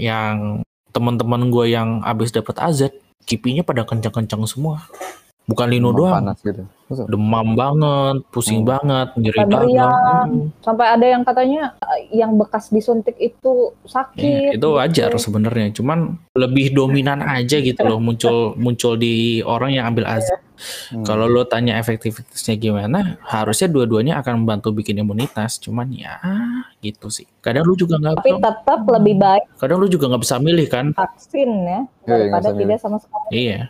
yang 0.00 0.64
teman-teman 0.96 1.52
gue 1.52 1.68
yang 1.68 2.00
abis 2.00 2.32
dapat 2.32 2.56
AZ, 2.56 2.88
kipinya 3.28 3.60
pada 3.60 3.84
kencang-kencang 3.84 4.40
semua. 4.48 4.88
Bukan 5.50 5.66
Lino 5.66 5.90
demam 5.90 5.98
doang, 5.98 6.14
panas 6.22 6.38
gitu. 6.40 6.62
Demam 7.06 7.48
banget, 7.54 8.16
pusing 8.30 8.62
Hmm. 8.62 8.70
banget, 8.70 9.08
nyeri. 9.18 9.38
Hmm. 9.42 10.50
Sampai 10.58 10.86
ada 10.86 11.06
yang 11.06 11.22
katanya 11.22 11.74
eh, 11.76 12.00
yang 12.14 12.34
bekas 12.34 12.70
disuntik 12.70 13.18
itu 13.18 13.74
Iya, 13.74 13.90
sakit. 13.90 14.50
itu 14.56 14.68
wajar 14.70 15.10
gitu. 15.10 15.18
sebenarnya, 15.20 15.74
cuman 15.74 15.98
lebih 16.34 16.70
dominan 16.70 17.18
aja 17.20 17.58
gitu 17.58 17.82
loh 17.82 17.98
muncul 17.98 18.54
muncul 18.54 18.94
di 18.94 19.42
orang 19.42 19.70
yang 19.72 19.86
ambil 19.86 20.06
AZ. 20.06 20.30
Hmm. 20.92 21.04
Kalau 21.04 21.26
lo 21.26 21.44
tanya 21.44 21.76
efektivitasnya 21.76 22.56
gimana, 22.56 23.16
harusnya 23.24 23.66
dua-duanya 23.66 24.20
akan 24.20 24.44
membantu 24.44 24.70
bikin 24.70 25.00
imunitas, 25.00 25.56
cuman 25.58 25.88
ya 25.90 26.20
gitu 26.80 27.08
sih. 27.08 27.24
Kadang 27.40 27.64
lu 27.64 27.72
juga 27.72 27.96
nggak, 27.96 28.20
Tapi 28.20 28.36
tetap 28.36 28.80
lebih 28.84 29.16
baik 29.16 29.44
kadang 29.56 29.80
lu 29.80 29.88
juga 29.88 30.08
nggak 30.12 30.22
bisa 30.24 30.36
milih 30.36 30.66
kan. 30.68 30.86
vaksin 30.92 31.50
ya 31.64 31.80
Iya, 32.00 32.16
daripada 32.26 32.48
tidak 32.56 32.78
sama 32.80 32.96
sekali. 32.96 33.28
Iya. 33.32 33.60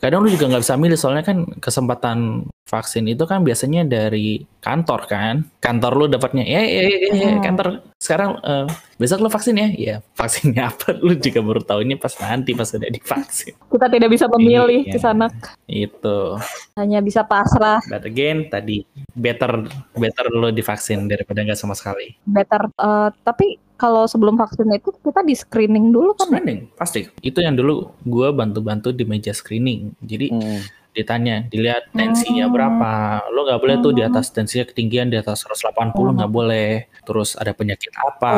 Kadang 0.00 0.20
lu 0.24 0.28
juga 0.32 0.44
nggak 0.48 0.62
bisa 0.64 0.74
milih 0.80 0.98
soalnya 0.98 1.24
kan 1.24 1.38
kesempatan 1.60 2.18
vaksin 2.66 3.04
itu 3.06 3.24
kan 3.28 3.44
biasanya 3.44 3.84
dari 3.84 4.42
kantor 4.58 5.00
kan. 5.06 5.34
Kantor 5.60 5.92
lu 5.94 6.04
dapatnya 6.10 6.42
ya 6.42 6.60
ya 6.64 6.82
ya, 6.82 6.96
ya, 6.98 7.10
ya, 7.14 7.28
Hmm. 7.36 7.42
kantor 7.44 7.66
sekarang 8.06 8.38
eh, 8.38 8.66
besok 8.94 9.18
lu 9.18 9.28
vaksin 9.28 9.58
ya. 9.58 9.68
Ya, 9.74 9.96
vaksinnya 10.14 10.70
apa 10.70 10.94
lu 10.94 11.18
juga 11.18 11.42
baru 11.42 11.58
tahunya 11.60 11.98
pas 11.98 12.14
nanti 12.16 12.54
pas 12.54 12.70
udah 12.70 12.86
divaksin. 12.86 13.58
Kita 13.66 13.86
tidak 13.90 14.08
bisa 14.08 14.30
memilih 14.30 14.86
Iya. 14.86 14.92
di 14.94 14.98
sana, 14.98 15.26
Itu. 15.66 16.38
hanya 16.74 17.02
bisa 17.02 17.26
pasrah. 17.26 17.82
But 17.84 18.06
again 18.06 18.46
tadi 18.46 18.86
better 19.10 19.66
better 19.92 20.26
lu 20.30 20.48
divaksin 20.48 21.04
daripada 21.04 21.42
nggak 21.42 21.58
sama 21.58 21.74
sekali. 21.74 22.14
Better. 22.22 22.70
eh, 22.72 23.08
tapi 23.20 23.58
kalau 23.74 24.06
sebelum 24.06 24.36
vaksin 24.36 24.70
itu 24.70 24.88
kita 24.94 25.20
di 25.20 25.34
screening 25.34 25.90
dulu 25.90 26.14
kan? 26.14 26.30
Screening 26.30 26.72
pasti. 26.72 27.04
Itu 27.20 27.40
yang 27.40 27.52
dulu 27.52 27.92
gua 28.02 28.30
bantu-bantu 28.30 28.88
di 28.88 29.02
meja 29.02 29.32
screening. 29.32 29.92
Jadi 30.00 30.26
Hmm. 30.30 30.60
Ditanya, 30.96 31.44
dilihat 31.46 31.92
tensinya 31.92 32.48
Hmm. 32.48 32.54
berapa. 32.56 32.92
Lo 33.28 33.44
nggak 33.44 33.60
boleh 33.60 33.76
tuh 33.84 33.92
di 33.92 34.00
Hmm. 34.00 34.10
atas 34.10 34.32
tensinya 34.32 34.64
ketinggian 34.64 35.12
di 35.12 35.20
atas 35.20 35.44
180 35.44 36.16
nggak 36.16 36.32
boleh. 36.32 36.88
Terus 37.04 37.36
ada 37.36 37.52
penyakit 37.52 37.92
apa? 37.94 38.34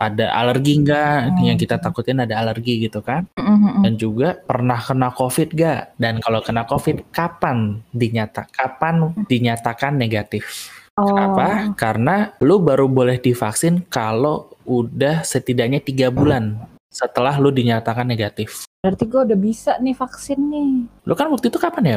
Ada 0.00 0.32
alergi 0.32 0.80
nggak? 0.80 1.20
Hmm. 1.36 1.44
Yang 1.44 1.58
kita 1.68 1.76
takutin 1.78 2.24
ada 2.24 2.34
alergi 2.40 2.88
gitu 2.88 3.04
kan? 3.04 3.28
Mm-mm. 3.36 3.84
Dan 3.84 3.94
juga 4.00 4.34
pernah 4.34 4.80
kena 4.80 5.12
COVID 5.12 5.48
gak? 5.54 6.00
Dan 6.00 6.18
kalau 6.24 6.40
kena 6.40 6.64
COVID 6.64 7.12
kapan 7.12 7.84
dinyata 7.92 8.48
kapan 8.50 9.12
dinyatakan 9.28 9.94
negatif? 9.94 10.72
Oh. 10.98 11.14
Kenapa? 11.14 11.70
Karena 11.78 12.34
lu 12.42 12.58
baru 12.58 12.90
boleh 12.90 13.22
divaksin 13.22 13.86
kalau 13.86 14.50
udah 14.66 15.22
setidaknya 15.22 15.78
tiga 15.78 16.10
bulan 16.10 16.58
setelah 16.90 17.38
lu 17.38 17.54
dinyatakan 17.54 18.08
negatif. 18.08 18.66
Berarti 18.88 19.04
gue 19.04 19.20
udah 19.20 19.36
bisa 19.36 19.76
nih 19.84 19.92
vaksin 19.92 20.40
nih. 20.48 20.72
Lu 21.04 21.12
kan 21.12 21.28
waktu 21.28 21.52
itu 21.52 21.60
kapan 21.60 21.84
ya? 21.84 21.96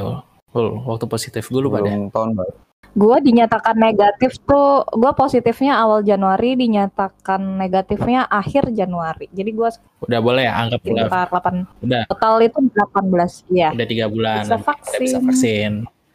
Ul, 0.52 0.68
waktu 0.84 1.08
positif 1.08 1.48
gue 1.48 1.64
lupa 1.64 1.80
deh. 1.80 1.88
Belum 1.88 2.12
tahun 2.12 2.36
baru. 2.36 2.52
Gue 2.92 3.18
dinyatakan 3.24 3.80
negatif 3.80 4.36
tuh, 4.44 4.84
gue 4.84 5.12
positifnya 5.16 5.80
awal 5.80 6.04
Januari, 6.04 6.60
dinyatakan 6.60 7.40
negatifnya 7.56 8.28
akhir 8.28 8.76
Januari. 8.76 9.32
Jadi 9.32 9.56
gue 9.56 9.70
Udah 10.04 10.20
boleh 10.20 10.44
ya, 10.44 10.60
anggap 10.60 10.84
udah, 10.84 11.08
sekitar 11.08 11.28
8, 11.32 11.88
udah, 11.88 12.04
total 12.12 12.36
itu 12.44 12.60
18, 12.76 13.48
ya. 13.56 13.70
udah 13.72 13.88
tiga 13.88 14.06
bulan. 14.12 14.44
Bisa 14.44 14.60
Udah 14.60 15.00
bisa 15.00 15.18
vaksin. 15.24 15.72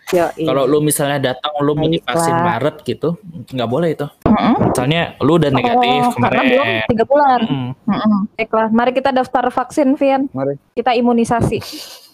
Kalau 0.08 0.64
lu 0.64 0.78
misalnya 0.78 1.34
datang, 1.34 1.50
lu 1.58 1.74
mau 1.74 1.84
Baiklah. 1.84 1.98
divaksin 1.98 2.36
Maret 2.38 2.76
gitu, 2.82 3.08
nggak 3.50 3.70
boleh 3.70 3.88
itu. 3.90 4.06
Mm-mm. 4.22 4.54
Misalnya 4.70 5.02
lu 5.18 5.34
udah 5.34 5.50
negatif 5.50 6.00
Oh, 6.06 6.14
karena 6.22 6.42
belum 6.42 6.62
kemarin. 6.62 6.86
tiga 6.86 7.04
bulan. 7.04 7.40
Mm-mm. 7.42 7.70
Mm-mm. 7.90 8.20
Baiklah, 8.38 8.68
mari 8.70 8.92
kita 8.94 9.10
daftar 9.10 9.44
vaksin, 9.50 9.98
Vian. 9.98 10.30
Mari. 10.30 10.54
Kita 10.72 10.94
imunisasi. 10.94 11.58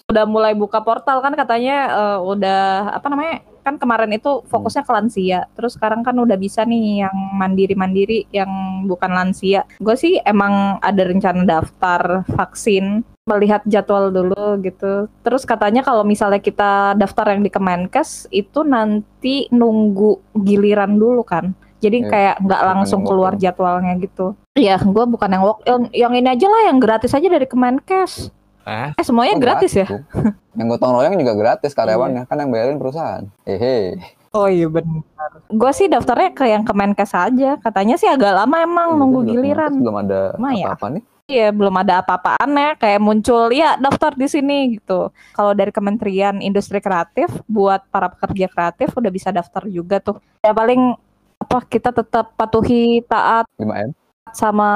Udah 0.08 0.24
mulai 0.24 0.52
buka 0.52 0.80
portal 0.80 1.20
kan 1.20 1.32
katanya 1.32 1.76
eh, 1.88 2.18
udah 2.20 2.92
apa 2.96 3.06
namanya? 3.06 3.36
Kan 3.62 3.78
kemarin 3.78 4.10
itu 4.10 4.42
fokusnya 4.50 4.82
ke 4.82 4.90
lansia. 4.90 5.46
Terus 5.54 5.78
sekarang 5.78 6.02
kan 6.02 6.18
udah 6.18 6.34
bisa 6.34 6.66
nih 6.66 7.06
yang 7.06 7.14
mandiri-mandiri 7.38 8.26
yang 8.34 8.50
bukan 8.90 9.14
lansia. 9.14 9.62
Gue 9.78 9.94
sih 9.94 10.18
emang 10.18 10.82
ada 10.82 11.06
rencana 11.06 11.46
daftar 11.46 12.26
vaksin 12.26 13.06
melihat 13.22 13.62
jadwal 13.64 14.10
dulu 14.10 14.58
gitu. 14.66 15.06
Terus 15.22 15.46
katanya 15.46 15.86
kalau 15.86 16.02
misalnya 16.02 16.42
kita 16.42 16.98
daftar 16.98 17.30
yang 17.34 17.42
di 17.46 17.50
Kemenkes 17.54 18.26
itu 18.34 18.66
nanti 18.66 19.46
nunggu 19.54 20.18
giliran 20.42 20.98
dulu 20.98 21.22
kan. 21.22 21.54
Jadi 21.82 22.06
Iya, 22.06 22.10
kayak 22.10 22.34
nggak 22.46 22.62
langsung 22.62 23.02
keluar 23.02 23.34
jadwalnya 23.34 23.98
gitu. 23.98 24.38
Iya, 24.54 24.78
gue 24.78 25.04
bukan 25.06 25.30
yang 25.30 25.42
walk 25.42 25.58
yang, 25.66 25.82
yang 25.90 26.12
ini 26.14 26.28
aja 26.30 26.46
lah 26.46 26.62
yang 26.70 26.78
gratis 26.78 27.10
aja 27.14 27.26
dari 27.26 27.46
Kemenkes. 27.46 28.30
Ah, 28.62 28.94
Eh 28.94 29.02
semuanya 29.02 29.34
Oh, 29.34 29.42
gratis 29.42 29.74
ya? 29.74 29.86
Yang 30.58 30.76
gotong 30.76 30.92
royong 30.94 31.16
juga 31.16 31.32
gratis 31.34 31.72
karyawannya, 31.72 32.28
kan 32.28 32.36
yang 32.36 32.52
bayarin 32.52 32.76
perusahaan. 32.76 33.24
Hehe. 33.48 33.96
Oh 34.36 34.46
iya 34.46 34.68
benar. 34.68 35.02
Gue 35.48 35.72
sih 35.72 35.88
daftarnya 35.88 36.30
ke 36.30 36.44
yang 36.46 36.62
Kemenkes 36.62 37.16
aja. 37.16 37.56
Katanya 37.58 37.96
sih 37.96 38.06
agak 38.06 38.36
lama 38.36 38.62
emang 38.62 38.94
Iya, 38.94 38.98
nunggu 39.00 39.20
giliran. 39.26 39.72
Belum 39.80 39.96
ada 39.98 40.36
apa-apa 40.36 40.86
nih. 40.94 41.02
Iya, 41.32 41.48
belum 41.48 41.72
ada 41.80 42.04
apa-apaannya. 42.04 42.76
Kayak 42.76 43.00
muncul 43.00 43.48
ya 43.56 43.80
daftar 43.80 44.12
di 44.12 44.28
sini 44.28 44.76
gitu. 44.76 45.08
Kalau 45.32 45.56
dari 45.56 45.72
Kementerian 45.72 46.44
Industri 46.44 46.76
Kreatif 46.84 47.32
buat 47.48 47.80
para 47.88 48.12
pekerja 48.12 48.52
kreatif 48.52 48.92
udah 48.92 49.08
bisa 49.08 49.32
daftar 49.32 49.64
juga 49.64 49.96
tuh. 49.96 50.20
Ya 50.44 50.52
paling 50.52 50.92
apa 51.40 51.58
kita 51.64 51.90
tetap 51.90 52.36
patuhi 52.36 53.00
taat 53.08 53.48
5M. 53.56 53.96
sama 54.36 54.70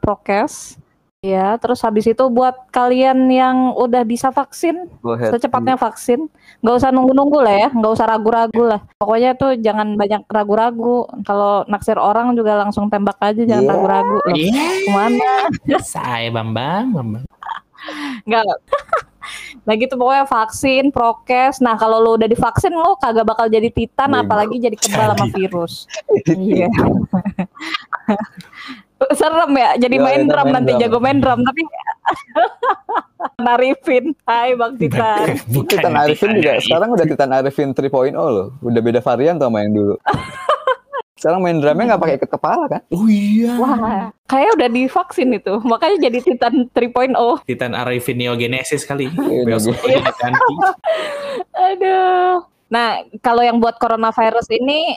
prokes. 0.00 0.80
Ya, 1.18 1.58
terus 1.58 1.82
habis 1.82 2.06
itu 2.06 2.22
buat 2.30 2.70
kalian 2.70 3.26
yang 3.26 3.74
udah 3.74 4.06
bisa 4.06 4.30
vaksin, 4.30 4.86
secepatnya 5.02 5.74
vaksin. 5.74 6.30
Nggak 6.62 6.74
usah 6.78 6.94
nunggu-nunggu 6.94 7.42
lah 7.42 7.54
ya, 7.66 7.68
nggak 7.74 7.90
usah 7.90 8.06
ragu-ragu 8.06 8.62
lah. 8.62 8.80
Pokoknya 9.02 9.34
tuh 9.34 9.58
jangan 9.58 9.98
banyak 9.98 10.22
ragu-ragu. 10.30 11.10
Kalau 11.26 11.66
naksir 11.66 11.98
orang 11.98 12.38
juga 12.38 12.54
langsung 12.62 12.86
tembak 12.86 13.18
aja, 13.18 13.42
jangan 13.42 13.66
Iya. 13.66 13.70
ragu-ragu. 13.74 14.18
Iya, 14.30 14.62
Ke 14.86 14.90
mana? 14.94 15.30
saya 15.82 16.30
Bambang, 16.30 16.94
Bambang. 16.94 17.24
Nggak. 18.22 18.46
Nah 19.66 19.74
gitu 19.74 19.98
pokoknya 19.98 20.22
vaksin, 20.24 20.94
prokes. 20.94 21.58
Nah 21.58 21.74
kalau 21.74 21.98
lo 21.98 22.14
udah 22.14 22.30
divaksin 22.30 22.70
lo 22.70 22.94
kagak 22.94 23.26
bakal 23.26 23.50
jadi 23.50 23.66
titan, 23.68 24.14
Bego. 24.14 24.22
apalagi 24.22 24.56
jadi 24.62 24.76
kebal 24.78 25.18
sama 25.18 25.26
virus. 25.34 25.90
Iya. 26.30 26.70
Serem 29.28 29.52
ya, 29.52 29.70
jadi 29.76 29.92
Ya, 29.94 30.02
main 30.02 30.22
drum 30.24 30.40
main 30.42 30.54
nanti 30.56 30.72
drum. 30.72 30.80
jago 30.80 30.98
main 30.98 31.18
drum 31.20 31.40
tapi 31.42 31.62
narifin. 33.44 34.04
Hai 34.24 34.56
Bang 34.56 34.74
Titan. 34.74 35.36
Bukan 35.46 35.68
Titan 35.70 35.94
Arifin 35.94 36.30
juga 36.32 36.56
ditanyai. 36.56 36.64
sekarang 36.64 36.88
udah 36.90 37.06
Titan 37.06 37.30
Arifin 37.30 37.68
3.0 37.70 38.16
loh. 38.16 38.48
Udah 38.60 38.80
beda 38.80 39.00
varian 39.00 39.36
tuh 39.36 39.46
sama 39.46 39.60
yang 39.60 39.72
dulu. 39.74 39.94
sekarang 41.18 41.42
main 41.42 41.58
drumnya 41.58 41.84
nggak 41.92 42.00
pakai 42.00 42.14
ikat 42.16 42.30
kepala 42.30 42.64
kan? 42.68 42.80
Oh 42.88 43.04
iya. 43.04 43.58
Wah, 43.58 44.08
kayak 44.24 44.54
udah 44.54 44.68
divaksin 44.70 45.34
itu. 45.34 45.54
Makanya 45.60 45.96
jadi 46.00 46.18
Titan 46.22 46.54
3.0. 46.70 47.42
Titan 47.44 47.72
Arifin 47.74 48.16
Neogenesis 48.16 48.86
kali. 48.86 49.10
Iya, 49.10 49.58
diganti. 49.58 50.54
Aduh. 51.68 52.46
Nah, 52.68 52.88
kalau 53.18 53.42
yang 53.42 53.58
buat 53.58 53.76
coronavirus 53.76 54.46
ini 54.54 54.94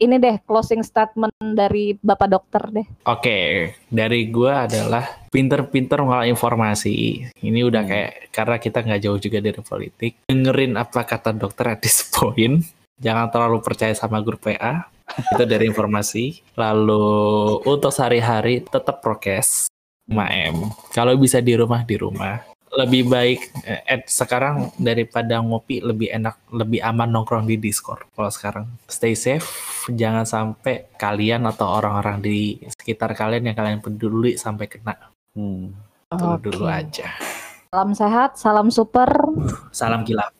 ini 0.00 0.16
deh 0.16 0.40
closing 0.48 0.80
statement 0.80 1.36
dari 1.38 1.92
Bapak 2.00 2.28
Dokter 2.32 2.62
deh. 2.72 2.86
Oke, 3.04 3.70
dari 3.92 4.32
gua 4.32 4.64
adalah 4.64 5.04
pinter-pinter 5.28 6.00
ngolah 6.00 6.24
informasi. 6.26 7.28
Ini 7.44 7.60
udah 7.68 7.82
Hmm. 7.84 7.90
kayak 7.92 8.12
karena 8.32 8.56
kita 8.56 8.78
nggak 8.80 9.00
jauh 9.04 9.20
juga 9.20 9.38
dari 9.44 9.60
politik. 9.60 10.12
Dengerin 10.26 10.80
apa 10.80 11.04
kata 11.04 11.36
dokter 11.36 11.76
at 11.76 11.84
this 11.84 12.08
point. 12.08 12.64
Jangan 13.00 13.28
terlalu 13.28 13.60
percaya 13.60 13.92
sama 13.92 14.24
grup 14.24 14.40
PA. 14.44 14.88
Itu 15.10 15.42
dari 15.44 15.68
informasi. 15.68 16.40
Lalu 16.56 17.04
untuk 17.66 17.90
sehari-hari 17.90 18.62
tetap 18.62 19.02
prokes 19.02 19.66
5M. 20.06 20.70
Kalau 20.94 21.14
bisa 21.16 21.42
di 21.42 21.54
rumah 21.54 21.82
di 21.84 21.96
rumah. 21.96 22.40
Lebih 22.70 23.02
baik 23.10 23.40
eh, 23.66 23.82
eh, 23.82 24.00
sekarang 24.06 24.70
daripada 24.78 25.42
ngopi 25.42 25.82
lebih 25.82 26.06
enak, 26.14 26.38
lebih 26.54 26.78
aman 26.86 27.10
nongkrong 27.10 27.50
di 27.50 27.58
Discord. 27.58 28.06
Kalau 28.14 28.30
sekarang 28.30 28.66
stay 28.86 29.18
safe, 29.18 29.46
jangan 29.90 30.22
sampai 30.22 30.86
kalian 30.94 31.50
atau 31.50 31.66
orang-orang 31.66 32.22
di 32.22 32.62
sekitar 32.70 33.18
kalian 33.18 33.50
yang 33.50 33.56
kalian 33.58 33.82
peduli 33.82 34.38
sampai 34.38 34.70
kena. 34.70 34.94
Hmm. 35.34 35.74
Itu 36.10 36.50
dulu 36.50 36.66
aja. 36.70 37.10
Salam 37.70 37.90
sehat, 37.94 38.38
salam 38.38 38.66
super. 38.70 39.10
Salam 39.70 40.02
kilap. 40.02 40.34